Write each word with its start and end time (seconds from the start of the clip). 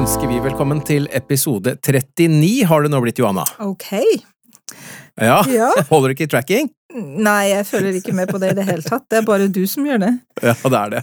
Ønsker 0.00 0.30
vi 0.30 0.38
velkommen 0.40 0.78
til 0.86 1.04
episode 1.12 1.74
39, 1.84 2.62
har 2.70 2.84
det 2.86 2.88
nå 2.88 3.00
blitt, 3.04 3.18
Johanna. 3.20 3.42
Ok. 3.60 3.90
Ja, 5.20 5.42
Ja. 5.50 5.74
Holder 5.90 6.14
ikke 6.14 6.24
i 6.24 6.30
tracking? 6.30 6.70
Nei, 6.96 7.50
jeg 7.50 7.66
følger 7.68 7.98
ikke 7.98 8.14
med 8.16 8.30
på 8.30 8.40
det 8.40 8.54
i 8.54 8.56
det 8.56 8.64
hele 8.64 8.82
tatt. 8.82 9.04
Det 9.12 9.18
er 9.18 9.26
bare 9.26 9.50
du 9.52 9.60
som 9.68 9.84
gjør 9.84 10.00
det. 10.00 10.12
Ja, 10.40 10.54
det 10.56 10.78
er 10.78 10.94
det. 10.94 11.02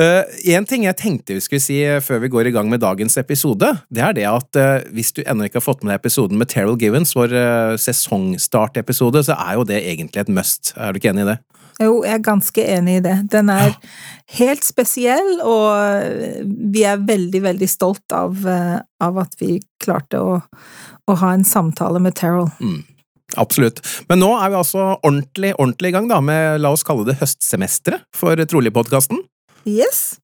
Én 0.00 0.56
en 0.56 0.68
ting 0.70 0.86
jeg 0.86 0.96
tenkte 0.98 1.36
vi 1.36 1.44
skulle 1.44 1.62
si 1.62 1.76
eh, 1.84 2.00
før 2.02 2.22
vi 2.24 2.32
går 2.32 2.48
i 2.48 2.54
gang 2.56 2.72
med 2.72 2.80
dagens 2.82 3.18
episode, 3.20 3.74
det 3.92 4.06
er 4.06 4.16
det 4.16 4.24
at 4.30 4.58
uh, 4.58 4.88
hvis 4.96 5.12
du 5.12 5.20
ennå 5.26 5.50
ikke 5.50 5.60
har 5.60 5.68
fått 5.68 5.84
med 5.84 5.92
deg 5.92 6.00
episoden 6.00 6.40
med 6.40 6.50
Terrell 6.54 6.80
Givens, 6.80 7.12
vår 7.18 7.36
uh, 7.36 7.76
sesongstartepisode, 7.84 9.26
så 9.28 9.36
er 9.36 9.60
jo 9.60 9.68
det 9.68 9.82
egentlig 9.84 10.24
et 10.24 10.32
must. 10.32 10.72
Er 10.80 10.94
du 10.94 11.02
ikke 11.02 11.12
enig 11.12 11.28
i 11.28 11.34
det? 11.34 11.38
Jo, 11.82 11.98
jeg 12.06 12.18
er 12.18 12.24
ganske 12.24 12.64
enig 12.76 12.98
i 12.98 13.04
det. 13.04 13.14
Den 13.32 13.50
er 13.50 13.74
helt 14.38 14.64
spesiell, 14.66 15.36
og 15.42 16.46
vi 16.74 16.84
er 16.86 17.02
veldig, 17.02 17.42
veldig 17.48 17.68
stolt 17.70 18.14
av, 18.14 18.44
eh, 18.46 18.78
av 19.02 19.20
at 19.24 19.34
vi 19.40 19.58
klarte 19.82 20.22
å, 20.22 20.40
å 21.10 21.16
ha 21.22 21.32
en 21.34 21.46
samtale 21.46 22.02
med 22.02 22.16
Terrell. 22.18 22.50
Absolutt. 23.40 23.80
Men 24.08 24.22
nå 24.22 24.30
er 24.38 24.52
vi 24.52 24.60
altså 24.60 24.86
ordentlig, 24.94 25.54
ordentlig 25.58 25.90
i 25.90 25.96
gang 25.96 26.10
da, 26.10 26.20
med, 26.22 26.60
la 26.62 26.70
oss 26.74 26.86
kalle 26.86 27.06
det 27.08 27.18
høstsemesteret 27.22 28.06
for 28.14 28.38
Trolig-podkasten. 28.38 29.24
Yes. 29.64 30.20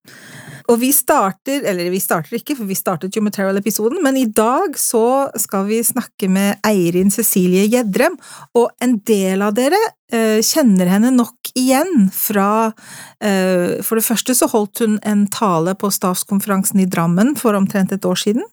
Og 0.70 0.78
vi 0.78 0.92
starter, 0.94 1.64
eller 1.66 1.90
vi 1.90 2.00
starter 2.02 2.38
ikke, 2.38 2.54
for 2.58 2.68
vi 2.68 2.78
startet 2.78 3.16
jo 3.16 3.22
med 3.24 3.34
Terrell-episoden, 3.34 3.98
men 4.04 4.18
i 4.20 4.26
dag 4.30 4.76
så 4.78 5.30
skal 5.40 5.66
vi 5.66 5.80
snakke 5.86 6.28
med 6.30 6.60
Eirin 6.66 7.10
Cecilie 7.10 7.66
Gjedrem, 7.72 8.14
og 8.54 8.70
en 8.84 8.98
del 9.08 9.42
av 9.42 9.56
dere 9.58 9.80
eh, 10.14 10.38
kjenner 10.46 10.92
henne 10.92 11.10
nok 11.16 11.50
igjen 11.58 12.06
fra 12.14 12.70
eh, 13.18 13.80
For 13.82 13.98
det 13.98 14.06
første 14.06 14.36
så 14.38 14.46
holdt 14.52 14.84
hun 14.84 14.98
en 15.06 15.26
tale 15.32 15.74
på 15.78 15.90
stavskonferansen 15.90 16.84
i 16.84 16.88
Drammen 16.90 17.34
for 17.40 17.58
omtrent 17.58 17.94
et 17.96 18.06
år 18.06 18.22
siden. 18.22 18.46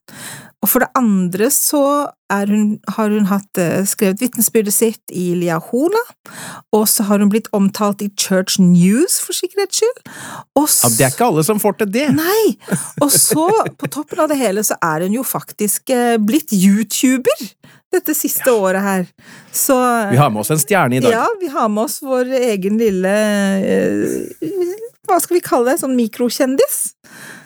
Og 0.65 0.69
for 0.71 0.81
det 0.81 0.89
andre 0.97 1.51
så 1.53 1.81
hun, 2.27 2.79
har 2.95 3.11
hun 3.13 3.27
hatt, 3.29 3.59
eh, 3.61 3.85
skrevet 3.87 4.19
vitnesbyrdet 4.19 4.73
sitt 4.73 5.13
i 5.13 5.29
Liahona, 5.37 6.01
og 6.73 6.87
så 6.89 7.05
har 7.07 7.21
hun 7.21 7.29
blitt 7.31 7.47
omtalt 7.55 8.01
i 8.01 8.09
Church 8.19 8.57
News, 8.59 9.19
for 9.23 9.37
sikkerhets 9.37 9.79
skyld. 9.79 10.01
Og 10.57 10.65
Ja, 10.67 10.89
det 10.89 11.05
er 11.05 11.13
ikke 11.13 11.29
alle 11.29 11.45
som 11.47 11.61
får 11.61 11.77
til 11.77 11.91
det. 11.93 12.07
Nei! 12.17 12.57
Og 13.01 13.13
så, 13.13 13.45
på 13.77 13.89
toppen 13.93 14.19
av 14.19 14.33
det 14.33 14.39
hele, 14.41 14.65
så 14.65 14.75
er 14.81 15.05
hun 15.05 15.13
jo 15.13 15.23
faktisk 15.23 15.93
eh, 15.93 16.17
blitt 16.17 16.51
YouTuber 16.51 17.47
dette 17.93 18.17
siste 18.17 18.51
året 18.51 18.81
her. 18.83 19.07
Så 19.53 19.77
Vi 20.11 20.17
har 20.19 20.33
med 20.33 20.41
oss 20.41 20.51
en 20.51 20.59
stjerne 20.59 20.97
i 20.97 20.99
dag. 21.05 21.13
Ja, 21.13 21.27
vi 21.39 21.47
har 21.53 21.69
med 21.69 21.85
oss 21.85 22.01
vår 22.03 22.33
egen 22.41 22.81
lille 22.81 23.15
eh, 23.61 24.51
Hva 25.07 25.21
skal 25.23 25.37
vi 25.37 25.45
kalle 25.45 25.71
det? 25.71 25.79
Sånn 25.85 25.95
mikrokjendis? 25.95 26.81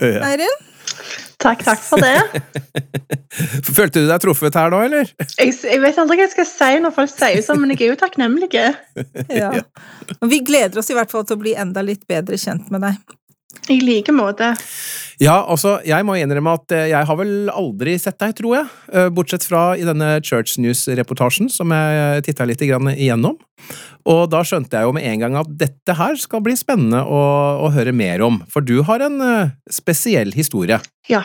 Ja. 0.01 0.23
Eirin? 0.31 0.70
Takk, 1.41 1.63
takk 1.65 1.81
for 1.81 2.01
det. 2.03 2.41
Følte 3.77 4.03
du 4.03 4.09
deg 4.09 4.21
truffet 4.21 4.57
her 4.59 4.71
nå, 4.73 4.81
eller? 4.87 5.09
Jeg, 5.39 5.55
jeg 5.55 5.81
vet 5.81 5.99
aldri 6.01 6.19
hva 6.19 6.27
jeg 6.27 6.33
skal 6.35 6.47
si 6.49 6.71
når 6.83 6.93
folk 6.95 7.13
sier 7.13 7.41
sånn, 7.45 7.61
men 7.63 7.73
jeg 7.73 7.87
er 7.87 7.93
jo 7.93 7.99
takknemlig. 8.01 8.51
Ja. 9.41 9.51
Vi 10.27 10.41
gleder 10.45 10.81
oss 10.81 10.91
i 10.91 10.97
hvert 10.97 11.11
fall 11.13 11.25
til 11.27 11.37
å 11.37 11.41
bli 11.41 11.55
enda 11.57 11.83
litt 11.85 12.05
bedre 12.09 12.37
kjent 12.39 12.69
med 12.73 12.83
deg. 12.85 13.17
I 13.69 13.79
like 13.83 14.13
måte. 14.15 14.53
Ja, 15.21 15.35
altså, 15.45 15.75
jeg 15.85 16.05
må 16.07 16.15
innrømme 16.17 16.55
at 16.57 16.73
eh, 16.73 16.87
jeg 16.89 17.05
har 17.05 17.17
vel 17.19 17.51
aldri 17.53 17.93
sett 18.01 18.17
deg, 18.23 18.33
tror 18.39 18.55
jeg. 18.57 18.71
Eh, 18.89 19.09
Bortsett 19.13 19.45
fra 19.45 19.75
i 19.77 19.85
denne 19.85 20.15
Church 20.25 20.57
News-reportasjen 20.61 21.51
som 21.53 21.73
jeg 21.75 22.25
titta 22.25 22.47
litt 22.49 22.63
igjennom. 22.65 23.37
Og 24.09 24.23
da 24.33 24.41
skjønte 24.47 24.79
jeg 24.79 24.89
jo 24.89 24.95
med 24.97 25.05
en 25.05 25.21
gang 25.21 25.37
at 25.43 25.53
dette 25.61 25.93
her 25.99 26.17
skal 26.17 26.41
bli 26.41 26.55
spennende 26.57 27.03
å, 27.05 27.21
å 27.67 27.69
høre 27.75 27.93
mer 27.93 28.25
om, 28.25 28.41
for 28.49 28.65
du 28.65 28.79
har 28.87 29.05
en 29.05 29.21
eh, 29.21 29.53
spesiell 29.69 30.33
historie. 30.33 30.81
Ja, 31.11 31.21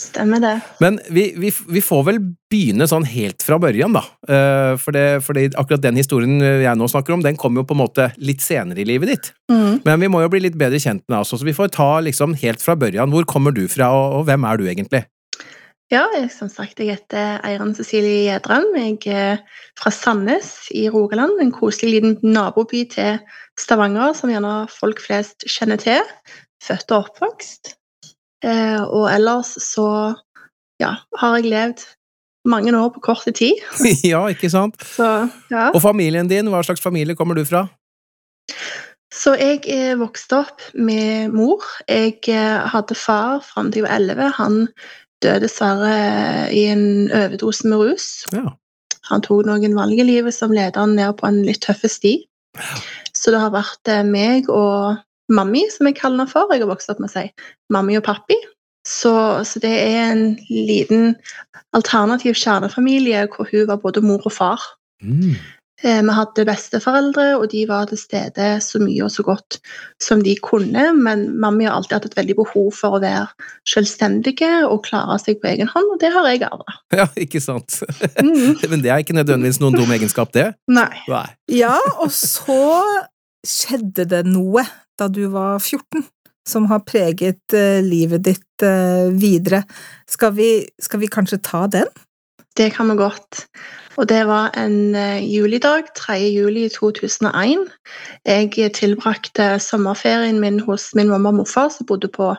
stemmer 0.00 0.40
det. 0.42 0.54
Men 0.82 0.98
vi, 1.12 1.26
vi, 1.38 1.52
vi 1.52 1.82
får 1.84 2.02
vel 2.08 2.18
begynne 2.50 2.88
sånn 2.90 3.06
helt 3.06 3.44
fra 3.44 3.60
børjan, 3.62 3.94
da. 3.94 4.02
Eh, 4.26 4.72
For 4.80 4.96
det, 4.96 5.52
akkurat 5.54 5.84
den 5.84 6.00
historien 6.00 6.40
jeg 6.40 6.80
nå 6.80 6.88
snakker 6.90 7.14
om, 7.14 7.24
den 7.24 7.38
kommer 7.40 7.62
jo 7.62 7.68
på 7.70 7.76
en 7.76 7.82
måte 7.84 8.10
litt 8.18 8.42
senere 8.44 8.82
i 8.82 8.88
livet 8.88 9.12
ditt. 9.12 9.30
Mm. 9.52 9.80
Men 9.86 10.02
vi 10.02 10.10
må 10.12 10.24
jo 10.24 10.32
bli 10.32 10.42
litt 10.46 10.58
bedre 10.60 10.80
kjent 10.82 11.04
med 11.08 11.20
oss, 11.20 11.34
så 11.34 11.46
vi 11.46 11.56
får 11.56 11.74
ta 11.76 11.92
liksom 12.04 12.34
helt 12.42 12.64
fra 12.64 12.78
børjan. 12.80 13.12
Hvor 13.12 13.28
kommer 13.28 13.54
du 13.54 13.66
fra, 13.70 13.92
og, 13.94 14.20
og 14.20 14.28
hvem 14.30 14.48
er 14.48 14.60
du 14.60 14.68
egentlig? 14.68 15.04
Ja, 15.90 16.04
jeg, 16.14 16.28
som 16.30 16.46
sagt, 16.46 16.78
jeg 16.78 16.94
heter 16.94 17.40
Eiran 17.42 17.72
Cecilie 17.74 18.28
Gjedram. 18.28 18.68
Jeg 18.78 19.00
er 19.10 19.40
fra 19.78 19.90
Sandnes 19.90 20.68
i 20.70 20.84
Rogaland. 20.92 21.40
En 21.42 21.50
koselig 21.50 21.96
liten 21.96 22.14
naboby 22.30 22.84
til 22.92 23.18
Stavanger, 23.58 24.14
som 24.14 24.30
gjerne 24.30 24.52
folk 24.70 25.02
flest 25.02 25.48
kjenner 25.50 25.82
til. 25.82 26.06
Født 26.62 26.94
og 26.94 27.08
oppvokst. 27.08 27.74
Eh, 28.44 28.82
og 28.82 29.08
ellers 29.12 29.54
så 29.62 29.88
ja, 30.80 30.94
har 31.20 31.36
jeg 31.38 31.50
levd 31.52 31.84
mange 32.48 32.72
år 32.76 32.88
på 32.94 33.02
kort 33.04 33.28
tid. 33.36 33.60
ja, 34.12 34.22
ikke 34.32 34.50
sant? 34.52 34.80
Så 34.96 35.08
ja. 35.52 35.68
Og 35.74 35.82
familien 35.84 36.30
din, 36.30 36.48
hva 36.52 36.62
slags 36.64 36.82
familie 36.82 37.16
kommer 37.18 37.36
du 37.36 37.44
fra? 37.44 37.66
Så 39.10 39.34
jeg 39.36 39.64
eh, 39.68 39.98
vokste 39.98 40.38
opp 40.44 40.64
med 40.74 41.34
mor. 41.34 41.64
Jeg 41.90 42.22
eh, 42.30 42.62
hadde 42.72 42.96
far 42.96 43.42
fram 43.44 43.72
til 43.72 43.82
jeg 43.82 43.88
var 43.88 43.98
11. 43.98 44.32
Han 44.38 44.58
døde 45.20 45.44
dessverre 45.44 46.48
i 46.54 46.64
en 46.70 47.10
overdose 47.10 47.68
med 47.68 47.82
rus. 47.82 48.08
Ja. 48.32 48.54
Han 49.10 49.24
tok 49.26 49.44
noen 49.48 49.74
valg 49.76 49.98
i 49.98 50.06
livet 50.06 50.36
som 50.36 50.54
ledet 50.54 50.78
han 50.78 50.94
ned 50.96 51.18
på 51.18 51.26
en 51.28 51.42
litt 51.44 51.64
tøff 51.66 51.82
sti. 51.90 52.20
Så 53.16 53.34
det 53.34 53.42
har 53.42 53.52
vært 53.54 53.90
eh, 53.90 54.06
meg 54.06 54.48
og 54.48 55.00
mammi, 55.30 55.64
som 55.72 55.88
jeg 55.88 55.98
kaller 56.00 56.24
henne 56.24 56.32
for. 56.32 56.50
Jeg 56.52 56.64
har 56.64 56.72
vokst 56.72 56.90
opp 56.92 57.00
med 57.02 57.10
å 57.10 57.14
si 57.14 57.28
mammi 57.72 57.98
og 58.00 58.06
pappi. 58.06 58.38
Så, 58.88 59.12
så 59.44 59.60
det 59.60 59.70
er 59.70 60.10
en 60.10 60.26
liten 60.48 61.14
alternativ 61.76 62.38
kjernefamilie 62.40 63.26
hvor 63.34 63.48
hun 63.50 63.66
var 63.68 63.80
både 63.82 64.02
mor 64.04 64.24
og 64.24 64.32
far. 64.32 64.62
Mm. 65.04 65.36
Eh, 65.82 66.00
Vi 66.04 66.12
hadde 66.12 66.44
besteforeldre, 66.44 67.26
og 67.38 67.50
de 67.52 67.64
var 67.68 67.86
til 67.88 68.00
stede 68.00 68.48
så 68.64 68.80
mye 68.82 69.04
og 69.06 69.12
så 69.12 69.24
godt 69.24 69.60
som 70.02 70.22
de 70.24 70.34
kunne. 70.44 70.90
Men 70.96 71.26
mammi 71.40 71.64
har 71.68 71.76
alltid 71.76 71.96
hatt 71.98 72.08
et 72.10 72.18
veldig 72.18 72.36
behov 72.42 72.72
for 72.76 72.96
å 72.98 73.02
være 73.04 73.28
selvstendige 73.68 74.50
og 74.66 74.82
klare 74.88 75.16
seg 75.22 75.40
på 75.40 75.52
egen 75.52 75.70
hånd, 75.72 75.94
og 75.94 76.00
det 76.02 76.12
har 76.16 76.28
jeg 76.32 76.44
arva. 76.48 76.76
Ja, 77.00 77.06
ikke 77.16 77.40
sant? 77.40 77.80
Mm. 78.20 78.58
Men 78.72 78.84
det 78.84 78.92
er 78.92 79.04
ikke 79.04 79.16
nødvendigvis 79.16 79.60
noen 79.62 79.78
dum 79.78 79.92
egenskap, 79.94 80.32
det. 80.36 80.50
Nei. 80.68 80.92
Nei. 81.08 81.26
Ja, 81.52 81.76
og 82.00 82.12
så 82.12 82.60
skjedde 83.46 84.04
det 84.04 84.26
noe 84.28 84.66
da 84.98 85.08
du 85.08 85.26
var 85.32 85.58
14, 85.58 86.04
som 86.48 86.66
har 86.70 86.84
preget 86.88 87.54
eh, 87.56 87.82
livet 87.84 88.24
ditt 88.26 88.64
eh, 88.66 89.10
videre. 89.12 89.62
Skal 90.10 90.34
vi, 90.38 90.50
skal 90.82 91.02
vi 91.04 91.10
kanskje 91.12 91.40
ta 91.44 91.66
den? 91.70 91.90
Det 92.56 92.72
kan 92.74 92.90
vi 92.90 92.96
godt. 92.98 93.44
Og 93.98 94.06
det 94.08 94.20
var 94.26 94.50
en 94.58 94.94
eh, 94.96 95.22
julidag, 95.28 95.90
3. 95.96 96.16
juli 96.32 96.68
2001. 96.72 97.66
Jeg 98.26 98.72
tilbrakte 98.74 99.58
sommerferien 99.60 100.40
min 100.40 100.60
hos 100.64 100.90
min 100.94 101.10
mamma 101.10 101.32
og 101.32 101.40
morfar, 101.42 101.68
som 101.74 101.86
bodde 101.86 102.08
på 102.08 102.32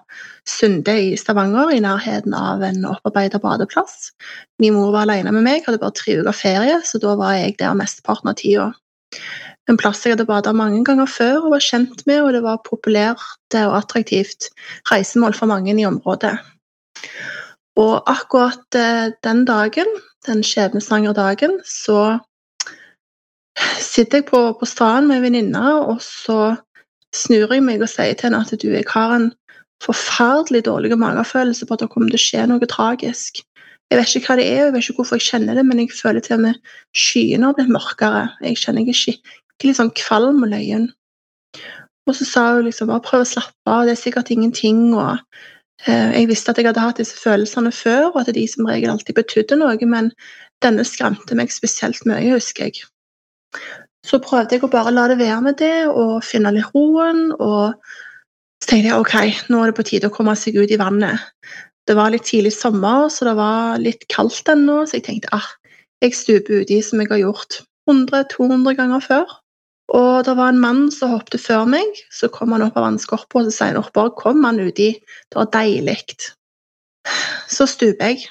Sunde 0.47 0.95
i 1.11 1.15
Stavanger, 1.19 1.73
i 1.75 1.83
nærheten 1.83 2.33
av 2.33 2.63
en 2.65 2.85
opparbeidet 2.89 3.43
badeplass. 3.43 4.11
Min 4.59 4.73
mor 4.73 4.91
var 4.95 5.05
alene 5.05 5.33
med 5.35 5.45
meg, 5.47 5.65
hadde 5.67 5.81
bare 5.83 5.95
tre 5.97 6.17
uker 6.21 6.35
ferie, 6.35 6.79
så 6.87 7.01
da 7.03 7.15
var 7.19 7.37
jeg 7.37 7.59
der 7.59 7.77
mesteparten 7.77 8.31
av 8.31 8.39
tida. 8.41 8.71
En 9.71 9.79
plass 9.79 10.03
jeg 10.03 10.17
hadde 10.17 10.27
bada 10.27 10.51
mange 10.51 10.81
ganger 10.87 11.07
før 11.07 11.45
og 11.45 11.53
var 11.53 11.63
kjent 11.63 12.03
med, 12.09 12.19
og 12.25 12.33
det 12.35 12.41
var 12.43 12.63
populært 12.65 13.55
og 13.55 13.77
attraktivt 13.77 14.49
reisemål 14.91 15.37
for 15.37 15.47
mange 15.47 15.71
i 15.71 15.87
området. 15.87 16.33
Og 17.79 18.01
akkurat 18.09 18.75
eh, 18.75 19.13
den 19.23 19.45
dagen, 19.47 19.87
den 20.27 20.43
skjebnesvangre 20.43 21.13
dagen, 21.15 21.55
så 21.63 22.19
sitter 23.79 24.19
jeg 24.19 24.27
på, 24.27 24.41
på 24.59 24.67
stranden 24.67 25.07
med 25.07 25.21
en 25.21 25.27
venninne, 25.29 25.63
og 25.87 26.01
så 26.03 26.57
snur 27.15 27.53
jeg 27.55 27.63
meg 27.63 27.83
og 27.83 27.91
sier 27.91 28.15
til 28.15 28.29
henne 28.29 28.43
at 28.43 28.51
du, 28.59 28.67
jeg 28.71 28.87
har 28.91 29.15
en 29.15 29.31
forferdelig 29.81 30.65
dårlig 30.67 30.97
magefølelse 30.99 31.65
på 31.65 31.75
at 31.75 31.85
det 31.85 31.89
kommer 31.93 32.11
til 32.11 32.19
å 32.19 32.25
skje 32.25 32.43
noe 32.51 32.69
tragisk. 32.69 33.41
Jeg 33.91 33.99
vet 33.99 34.13
ikke 34.15 34.29
hva 34.29 34.37
det 34.39 34.45
er, 34.47 34.59
jeg 34.63 34.73
vet 34.75 34.85
ikke 34.85 35.01
hvorfor 35.01 35.19
jeg 35.19 35.27
kjenner 35.27 35.57
det, 35.57 35.65
men 35.67 35.81
jeg 35.81 35.91
føler 35.91 36.23
til 36.23 36.37
og 36.37 36.43
med 36.45 36.59
skyene 36.95 37.49
har 37.49 37.57
blitt 37.57 37.73
mørkere. 37.75 38.21
Jeg 38.45 38.59
kjenner 38.61 38.85
ikke 38.85 39.15
skikkelig 39.61 39.77
sånn 39.77 39.93
kvalm 39.93 40.41
og 40.41 40.49
løyen. 40.49 40.89
Og 42.09 42.15
så 42.17 42.25
sa 42.25 42.43
hun 42.55 42.65
liksom 42.65 42.89
bare 42.89 43.03
prøv 43.05 43.21
å 43.21 43.29
slappe 43.29 43.69
av, 43.69 43.85
det 43.85 43.93
er 43.93 44.01
sikkert 44.01 44.31
ingenting. 44.33 44.89
og 44.97 45.19
eh, 45.85 46.17
Jeg 46.17 46.29
visste 46.31 46.51
at 46.51 46.57
jeg 46.57 46.65
hadde 46.65 46.81
hatt 46.81 46.97
disse 46.97 47.17
følelsene 47.17 47.71
før, 47.71 48.09
og 48.09 48.23
at 48.23 48.33
de 48.33 48.47
som 48.49 48.65
regel 48.65 48.89
alltid 48.89 49.15
betydde 49.15 49.59
noe, 49.61 49.77
men 49.85 50.09
denne 50.65 50.85
skremte 50.85 51.37
meg 51.37 51.53
spesielt 51.53 52.01
mye, 52.09 52.33
husker 52.33 52.71
jeg. 52.71 52.81
Så 54.01 54.17
prøvde 54.17 54.57
jeg 54.57 54.65
å 54.65 54.71
bare 54.71 54.93
la 54.93 55.05
det 55.11 55.19
være 55.21 55.41
med 55.45 55.59
det 55.61 55.85
og 55.91 56.23
finne 56.25 56.55
litt 56.55 56.73
roen. 56.73 57.29
og 57.37 57.77
så 58.61 58.69
tenkte 58.69 58.89
jeg 58.89 58.97
ok, 58.97 59.15
nå 59.49 59.61
er 59.61 59.69
det 59.69 59.77
på 59.77 59.85
tide 59.89 60.09
å 60.09 60.13
komme 60.13 60.33
seg 60.37 60.57
ut 60.57 60.73
i 60.73 60.77
vannet. 60.81 61.21
Det 61.89 61.95
var 61.97 62.13
litt 62.13 62.25
tidlig 62.29 62.53
sommer, 62.53 63.09
så 63.09 63.25
det 63.25 63.37
var 63.37 63.81
litt 63.81 64.05
kaldt 64.09 64.49
ennå, 64.49 64.83
så 64.85 64.97
jeg 64.97 65.05
tenkte 65.05 65.33
ah, 65.33 65.47
jeg 66.01 66.17
stuper 66.17 66.61
uti 66.61 66.77
som 66.85 67.01
jeg 67.01 67.09
har 67.09 67.21
gjort 67.21 67.61
100-200 67.89 68.77
ganger 68.77 69.01
før. 69.05 69.40
Og 69.91 70.23
det 70.23 70.35
var 70.37 70.51
en 70.51 70.61
mann 70.61 70.85
som 70.93 71.15
hoppet 71.15 71.41
før 71.43 71.65
meg. 71.69 71.97
Så 72.13 72.29
kom 72.31 72.53
han 72.55 72.63
opp 72.63 72.77
av 72.79 72.87
vannskorpa 72.87 73.41
og 73.41 73.49
så 73.49 73.55
sier 73.57 73.79
han 73.79 73.95
bare 73.95 74.13
kom 74.19 74.45
han 74.47 74.61
uti. 74.61 74.93
Det 75.01 75.39
var 75.39 75.51
deilig. 75.51 75.97
Så 77.51 77.67
stuper 77.67 78.13
jeg. 78.13 78.29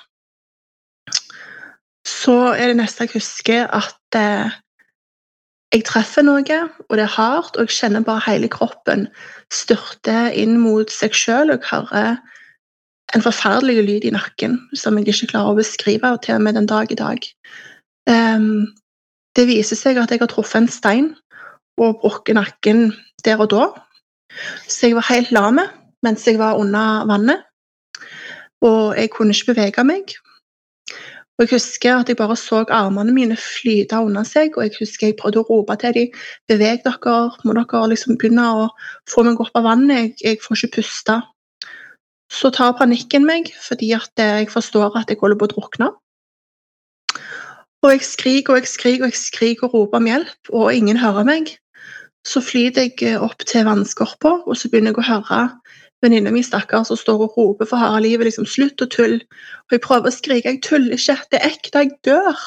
Så 2.07 2.37
er 2.55 2.71
det 2.71 2.81
neste 2.81 3.05
jeg 3.05 3.19
husker, 3.19 3.67
at 3.69 4.17
eh, 4.19 4.57
jeg 5.71 5.85
treffer 5.87 6.25
noe, 6.27 6.57
og 6.89 6.97
det 6.99 7.05
er 7.05 7.15
hardt, 7.15 7.55
og 7.55 7.69
jeg 7.69 7.77
kjenner 7.77 8.03
bare 8.07 8.25
hele 8.25 8.49
kroppen 8.51 9.07
styrte 9.55 10.31
inn 10.39 10.57
mot 10.63 10.91
seg 10.91 11.15
sjøl. 11.15 11.53
Jeg 11.53 11.63
hører 11.69 12.17
en 13.15 13.25
forferdelig 13.25 13.85
lyd 13.87 14.09
i 14.09 14.15
nakken 14.15 14.59
som 14.79 14.99
jeg 14.99 15.11
ikke 15.13 15.33
klarer 15.35 15.55
å 15.55 15.61
beskrive, 15.61 16.11
og 16.11 16.23
til 16.25 16.39
og 16.39 16.45
med 16.47 16.59
den 16.59 16.69
dag 16.71 16.91
i 16.91 16.99
dag. 16.99 17.27
Um, 18.11 18.71
det 19.39 19.47
viser 19.51 19.79
seg 19.79 20.01
at 20.01 20.11
jeg 20.11 20.23
har 20.23 20.31
truffet 20.31 20.65
en 20.65 20.71
stein 20.73 21.13
og 21.81 22.01
brukket 22.03 22.37
nakken 22.37 22.91
der 23.25 23.41
og 23.41 23.51
da. 23.53 23.69
Så 24.69 24.91
jeg 24.91 24.99
var 24.99 25.09
helt 25.11 25.33
lam 25.35 25.61
mens 26.05 26.27
jeg 26.27 26.39
var 26.41 26.57
under 26.61 27.07
vannet. 27.09 27.45
Og 28.65 28.97
jeg 28.97 29.11
kunne 29.11 29.35
ikke 29.35 29.55
bevege 29.55 29.85
meg. 29.85 30.15
Og 31.41 31.47
Jeg 31.49 31.57
husker 31.57 31.97
at 31.97 32.09
jeg 32.09 32.17
bare 32.17 32.37
så 32.37 32.65
armene 32.69 33.13
mine 33.17 33.37
flyte 33.37 33.97
under 33.97 34.27
seg, 34.29 34.57
og 34.57 34.63
jeg 34.67 34.75
husker 34.77 35.07
jeg 35.07 35.17
prøvde 35.17 35.41
å 35.41 35.47
rope 35.49 35.73
til 35.81 35.95
dem 35.97 36.19
beveg 36.53 36.83
dere, 36.85 37.15
må 37.49 37.55
dere 37.57 37.81
liksom 37.89 38.19
begynne 38.21 38.45
å 38.45 38.67
få 39.09 39.25
meg 39.25 39.41
opp 39.41 39.57
av 39.57 39.65
vannet, 39.65 39.97
jeg, 39.97 40.13
jeg 40.21 40.43
får 40.45 40.59
ikke 40.59 40.75
puste. 40.75 41.17
Så 42.29 42.51
tar 42.53 42.77
panikken 42.77 43.25
meg, 43.25 43.49
fordi 43.65 43.89
at 43.97 44.21
jeg 44.21 44.51
forstår 44.53 45.01
at 45.01 45.09
jeg 45.09 45.17
holder 45.23 45.41
på 45.41 45.49
å 45.49 45.53
drukne. 45.55 45.89
Og 47.81 47.89
jeg 47.95 48.05
skriker 48.05 48.53
og 48.53 48.61
jeg 48.61 48.69
skriker 48.69 49.07
og 49.07 49.15
jeg 49.15 49.23
skriker 49.23 49.71
og 49.71 49.79
roper 49.79 50.03
om 50.03 50.11
hjelp, 50.13 50.53
og 50.53 50.75
ingen 50.77 51.01
hører 51.01 51.25
meg. 51.25 51.55
Så 52.27 52.43
flyter 52.45 52.89
jeg 52.89 53.21
opp 53.21 53.45
til 53.49 53.65
vannskorpa, 53.65 54.43
og 54.47 54.57
så 54.57 54.69
begynner 54.69 54.93
jeg 54.93 55.01
å 55.01 55.09
høre 55.09 55.43
venninna 56.05 56.33
mi 56.33 56.43
stakkar 56.45 56.85
som 56.89 56.97
står 56.97 57.27
og 57.27 57.37
roper 57.37 57.69
for 57.69 57.81
harde 57.81 58.03
livet 58.05 58.29
liksom, 58.29 58.47
'slutt 58.49 58.83
å 58.83 58.89
tulle'. 58.89 59.25
Og 59.69 59.77
jeg 59.77 59.81
prøver 59.85 60.09
å 60.09 60.17
skrike 60.17 60.49
'jeg 60.49 60.63
tuller 60.63 60.97
ikke, 60.97 61.17
det 61.31 61.41
er 61.41 61.49
ekte, 61.51 61.79
jeg 61.79 61.91
dør'. 62.05 62.45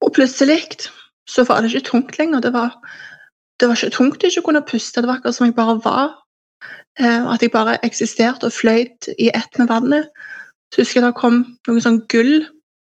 Og 0.00 0.12
plutselig 0.12 0.88
så 1.28 1.44
var 1.44 1.60
det 1.60 1.72
ikke 1.72 1.90
tungt 1.90 2.18
lenger. 2.18 2.40
Det 2.40 2.52
var, 2.52 2.74
det 3.60 3.68
var 3.68 3.76
ikke 3.76 3.96
tungt 3.96 4.24
ikke 4.24 4.42
kunne 4.42 4.62
puste. 4.62 5.00
Det 5.00 5.08
var 5.08 5.16
akkurat 5.16 5.34
som 5.34 5.46
jeg 5.46 5.54
bare 5.54 5.80
var. 5.84 6.08
Eh, 6.98 7.32
at 7.32 7.42
jeg 7.42 7.50
bare 7.50 7.78
eksisterte 7.84 8.44
og 8.44 8.52
fløyt 8.52 9.08
i 9.18 9.30
ett 9.34 9.58
med 9.58 9.68
vannet. 9.68 10.08
Så 10.72 10.82
husker 10.82 11.00
jeg 11.00 11.06
det 11.06 11.20
kom 11.20 11.44
noe 11.68 11.80
sånn 11.80 12.02
gull 12.08 12.46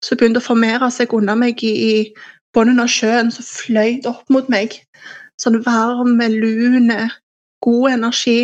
som 0.03 0.17
begynte 0.17 0.39
å 0.39 0.45
formere 0.45 0.91
seg 0.91 1.13
under 1.13 1.35
meg 1.35 1.63
i, 1.63 1.73
i 1.73 2.13
bunnen 2.55 2.81
av 2.81 2.89
sjøen, 2.91 3.31
som 3.33 3.45
fløyt 3.45 4.07
opp 4.09 4.25
mot 4.33 4.49
meg. 4.51 4.79
Sånn 5.41 5.61
varm, 5.65 6.17
lun 6.19 6.91
god 7.63 7.91
energi. 7.91 8.39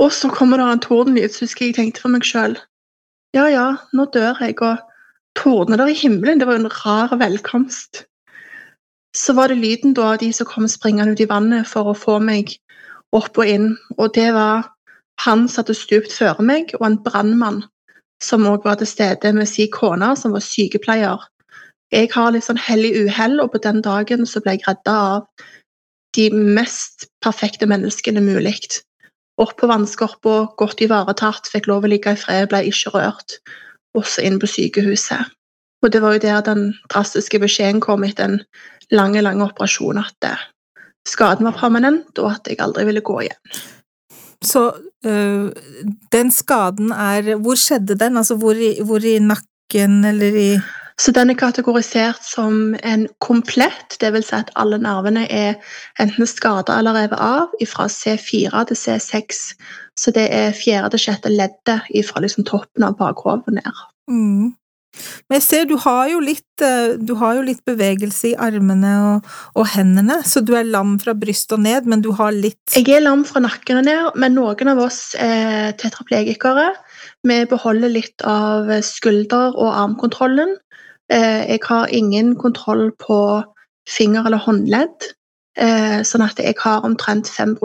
Og 0.00 0.12
så 0.12 0.30
kommer 0.32 0.58
det 0.58 0.68
en 0.70 0.84
tordenlyd, 0.86 1.34
husker 1.40 1.68
jeg 1.68 1.76
tenkte 1.76 2.02
for 2.04 2.14
meg 2.14 2.24
sjøl 2.24 2.56
Ja, 3.36 3.46
ja, 3.48 3.66
nå 3.96 4.06
dør 4.12 4.40
jeg, 4.40 4.58
og 4.60 4.80
tordner 5.38 5.80
der 5.80 5.92
i 5.92 5.96
himmelen, 5.96 6.40
det 6.40 6.48
var 6.48 6.58
jo 6.58 6.64
en 6.64 6.74
rar 6.84 7.14
velkomst. 7.20 8.04
Så 9.16 9.32
var 9.36 9.48
det 9.48 9.60
lyden 9.60 9.94
da 9.96 10.12
av 10.12 10.20
de 10.20 10.30
som 10.32 10.48
kom 10.48 10.68
springende 10.68 11.12
ut 11.12 11.20
i 11.20 11.28
vannet 11.28 11.68
for 11.68 11.88
å 11.88 11.96
få 11.96 12.18
meg 12.20 12.54
opp 13.12 13.36
og 13.40 13.48
inn, 13.48 13.74
og 13.98 14.12
det 14.16 14.30
var 14.36 14.68
han 15.24 15.46
som 15.48 15.62
hadde 15.62 15.76
stupt 15.76 16.12
før 16.16 16.40
meg, 16.44 16.72
og 16.80 16.86
en 16.88 17.00
brannmann 17.04 17.62
som 18.22 18.46
òg 18.48 18.64
var 18.64 18.78
til 18.80 18.88
stede 18.88 19.32
med 19.36 19.48
sin 19.50 19.70
kone, 19.72 20.12
som 20.16 20.32
var 20.36 20.44
sykepleier. 20.44 21.20
Jeg 21.92 22.08
har 22.14 22.30
litt 22.32 22.46
sånn 22.46 22.60
hell 22.60 22.86
i 22.88 22.94
uhell, 23.04 23.36
og 23.42 23.52
på 23.52 23.60
den 23.64 23.82
dagen 23.84 24.24
så 24.28 24.40
ble 24.40 24.56
jeg 24.56 24.64
redda 24.64 24.94
av 25.16 25.48
de 26.16 26.28
mest 26.32 27.06
perfekte 27.24 27.68
menneskene 27.68 28.22
mulig. 28.24 28.56
Opp 29.40 29.54
på 29.60 29.68
vannskorpa, 29.68 30.36
godt 30.60 30.80
ivaretatt, 30.84 31.48
fikk 31.52 31.68
lov 31.68 31.84
å 31.84 31.92
ligge 31.92 32.14
i 32.14 32.20
fred, 32.20 32.48
ble 32.52 32.64
ikke 32.68 32.94
rørt. 32.96 33.38
Også 33.96 34.24
inn 34.24 34.38
på 34.40 34.48
sykehuset. 34.48 35.32
Og 35.82 35.92
det 35.92 36.00
var 36.00 36.16
jo 36.16 36.22
der 36.24 36.40
den 36.46 36.70
drastiske 36.92 37.40
beskjeden 37.42 37.82
kom 37.84 38.04
etter 38.06 38.30
en 38.30 38.40
lang, 38.94 39.16
lang 39.20 39.42
operasjon 39.44 40.00
at 40.00 40.28
eh, 40.28 40.44
skaden 41.08 41.48
var 41.48 41.58
permanent, 41.58 42.12
og 42.22 42.36
at 42.36 42.48
jeg 42.48 42.60
aldri 42.62 42.86
ville 42.88 43.04
gå 43.04 43.18
igjen. 43.26 43.40
Så 44.42 44.62
øh, 45.06 45.50
den 46.12 46.30
skaden 46.34 46.92
er 46.92 47.36
Hvor 47.38 47.58
skjedde 47.58 47.98
den? 47.98 48.16
Altså 48.16 48.34
hvor 48.36 48.58
i, 48.58 48.74
hvor 48.82 49.04
i 49.04 49.18
nakken 49.22 50.04
eller 50.04 50.38
i 50.38 50.50
så 51.02 51.10
den 51.10 51.32
er 51.32 51.38
kategorisert 51.38 52.22
som 52.22 52.76
en 52.86 53.08
komplett, 53.24 53.96
dvs. 53.98 54.28
Si 54.28 54.38
at 54.38 54.52
alle 54.60 54.78
nervene 54.78 55.24
er 55.26 55.56
enten 56.02 56.28
skada 56.30 56.76
eller 56.78 56.94
revet 56.94 57.18
av, 57.18 57.50
fra 57.66 57.88
C4 57.90 58.64
til 58.70 58.78
C6. 58.78 59.42
Så 59.98 60.14
det 60.14 60.28
er 60.30 60.54
fjerde 60.54 60.94
til 60.94 61.08
sjette 61.08 61.32
leddet 61.32 61.90
fra 62.06 62.22
liksom 62.22 62.46
toppen 62.46 62.86
av 62.86 62.94
bakhodet 63.00 63.58
ned. 63.58 63.86
Mm. 64.10 64.52
Men 65.26 65.38
jeg 65.38 65.44
ser 65.46 65.68
du 65.68 65.74
har 65.80 66.10
jo 66.10 66.18
litt, 66.20 66.62
eh, 66.62 67.00
har 67.18 67.36
jo 67.38 67.44
litt 67.46 67.62
bevegelse 67.66 68.32
i 68.32 68.36
armene 68.36 68.92
og, 69.06 69.30
og, 69.56 69.64
hendene, 69.72 70.18
så 70.28 70.42
du 70.44 70.52
er 70.58 70.68
lam 70.68 70.98
fra 71.02 71.14
brystet 71.16 71.56
og 71.56 71.62
ned, 71.64 71.88
men 71.88 72.04
du 72.04 72.10
har 72.18 72.34
litt 72.36 72.76
Jeg 72.76 72.92
er 72.92 73.06
lam 73.06 73.24
fra 73.26 73.40
nakken 73.42 73.80
og 73.80 73.88
ned, 73.88 74.18
men 74.20 74.36
noen 74.36 74.74
av 74.74 74.82
oss 74.84 75.16
er 75.18 75.72
tetraplegikere. 75.80 76.68
Vi 77.26 77.38
beholder 77.48 77.90
litt 77.90 78.26
av 78.28 78.68
skulder- 78.84 79.56
og 79.56 79.72
armkontrollen, 79.72 80.58
jeg 81.12 81.60
har 81.68 81.90
ingen 81.92 82.36
kontroll 82.36 82.90
på 82.98 83.42
finger- 83.88 84.26
eller 84.26 84.38
håndledd, 84.38 85.10
eh, 85.58 86.00
sånn 86.06 86.24
at 86.24 86.38
jeg 86.38 86.54
har 86.62 86.84
omtrent 86.86 87.28
5 87.28 87.56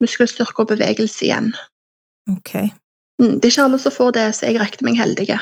muskelstyrke 0.00 0.60
og 0.60 0.68
bevegelse 0.68 1.26
igjen. 1.26 1.52
Ok. 2.30 2.70
Mm, 3.20 3.40
det 3.40 3.44
er 3.44 3.50
ikke 3.50 3.64
alle 3.64 3.78
som 3.78 3.92
får 3.92 4.12
det, 4.12 4.28
så 4.34 4.46
jeg 4.46 4.60
regner 4.60 4.86
meg 4.86 5.00
heldige. 5.00 5.40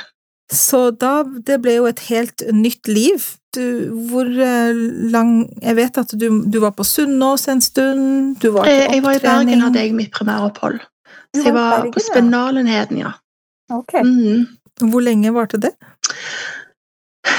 Så 0.50 0.90
da 0.98 1.22
Det 1.22 1.60
ble 1.62 1.76
jo 1.76 1.86
et 1.86 2.00
helt 2.10 2.42
nytt 2.52 2.88
liv. 2.88 3.36
Du, 3.54 3.90
hvor 4.10 4.26
eh, 4.26 4.74
lang 5.10 5.48
Jeg 5.62 5.76
vet 5.76 5.98
at 5.98 6.12
du, 6.14 6.42
du 6.46 6.60
var 6.60 6.70
på 6.70 6.84
Sunnaas 6.86 7.48
en 7.48 7.60
stund, 7.60 8.38
du 8.38 8.50
var 8.50 8.64
til 8.64 8.86
opptrening 8.86 8.94
Jeg 8.94 9.02
var 9.02 9.12
i 9.12 9.18
Bergen, 9.18 9.60
hadde 9.60 9.80
jeg 9.80 9.94
mitt 9.94 10.12
primæropphold. 10.12 10.78
Så 11.34 11.44
jeg 11.44 11.54
var 11.54 11.76
Bergen, 11.76 11.92
på 11.92 12.00
Spenalenheden, 12.00 12.98
ja. 12.98 13.12
Ok. 13.70 13.94
Mm. 14.04 14.46
Hvor 14.90 15.00
lenge 15.00 15.34
varte 15.34 15.58
det? 15.58 15.74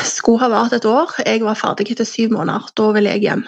Skulle 0.05 0.41
ha 0.43 0.49
vart 0.51 0.73
et 0.77 0.85
år. 0.85 1.13
Jeg 1.25 1.43
var 1.45 1.59
ferdig 1.59 1.91
etter 1.91 2.07
syv 2.07 2.33
måneder. 2.35 2.69
Da 2.77 2.91
ville 2.95 3.15
jeg 3.15 3.25
hjem. 3.25 3.43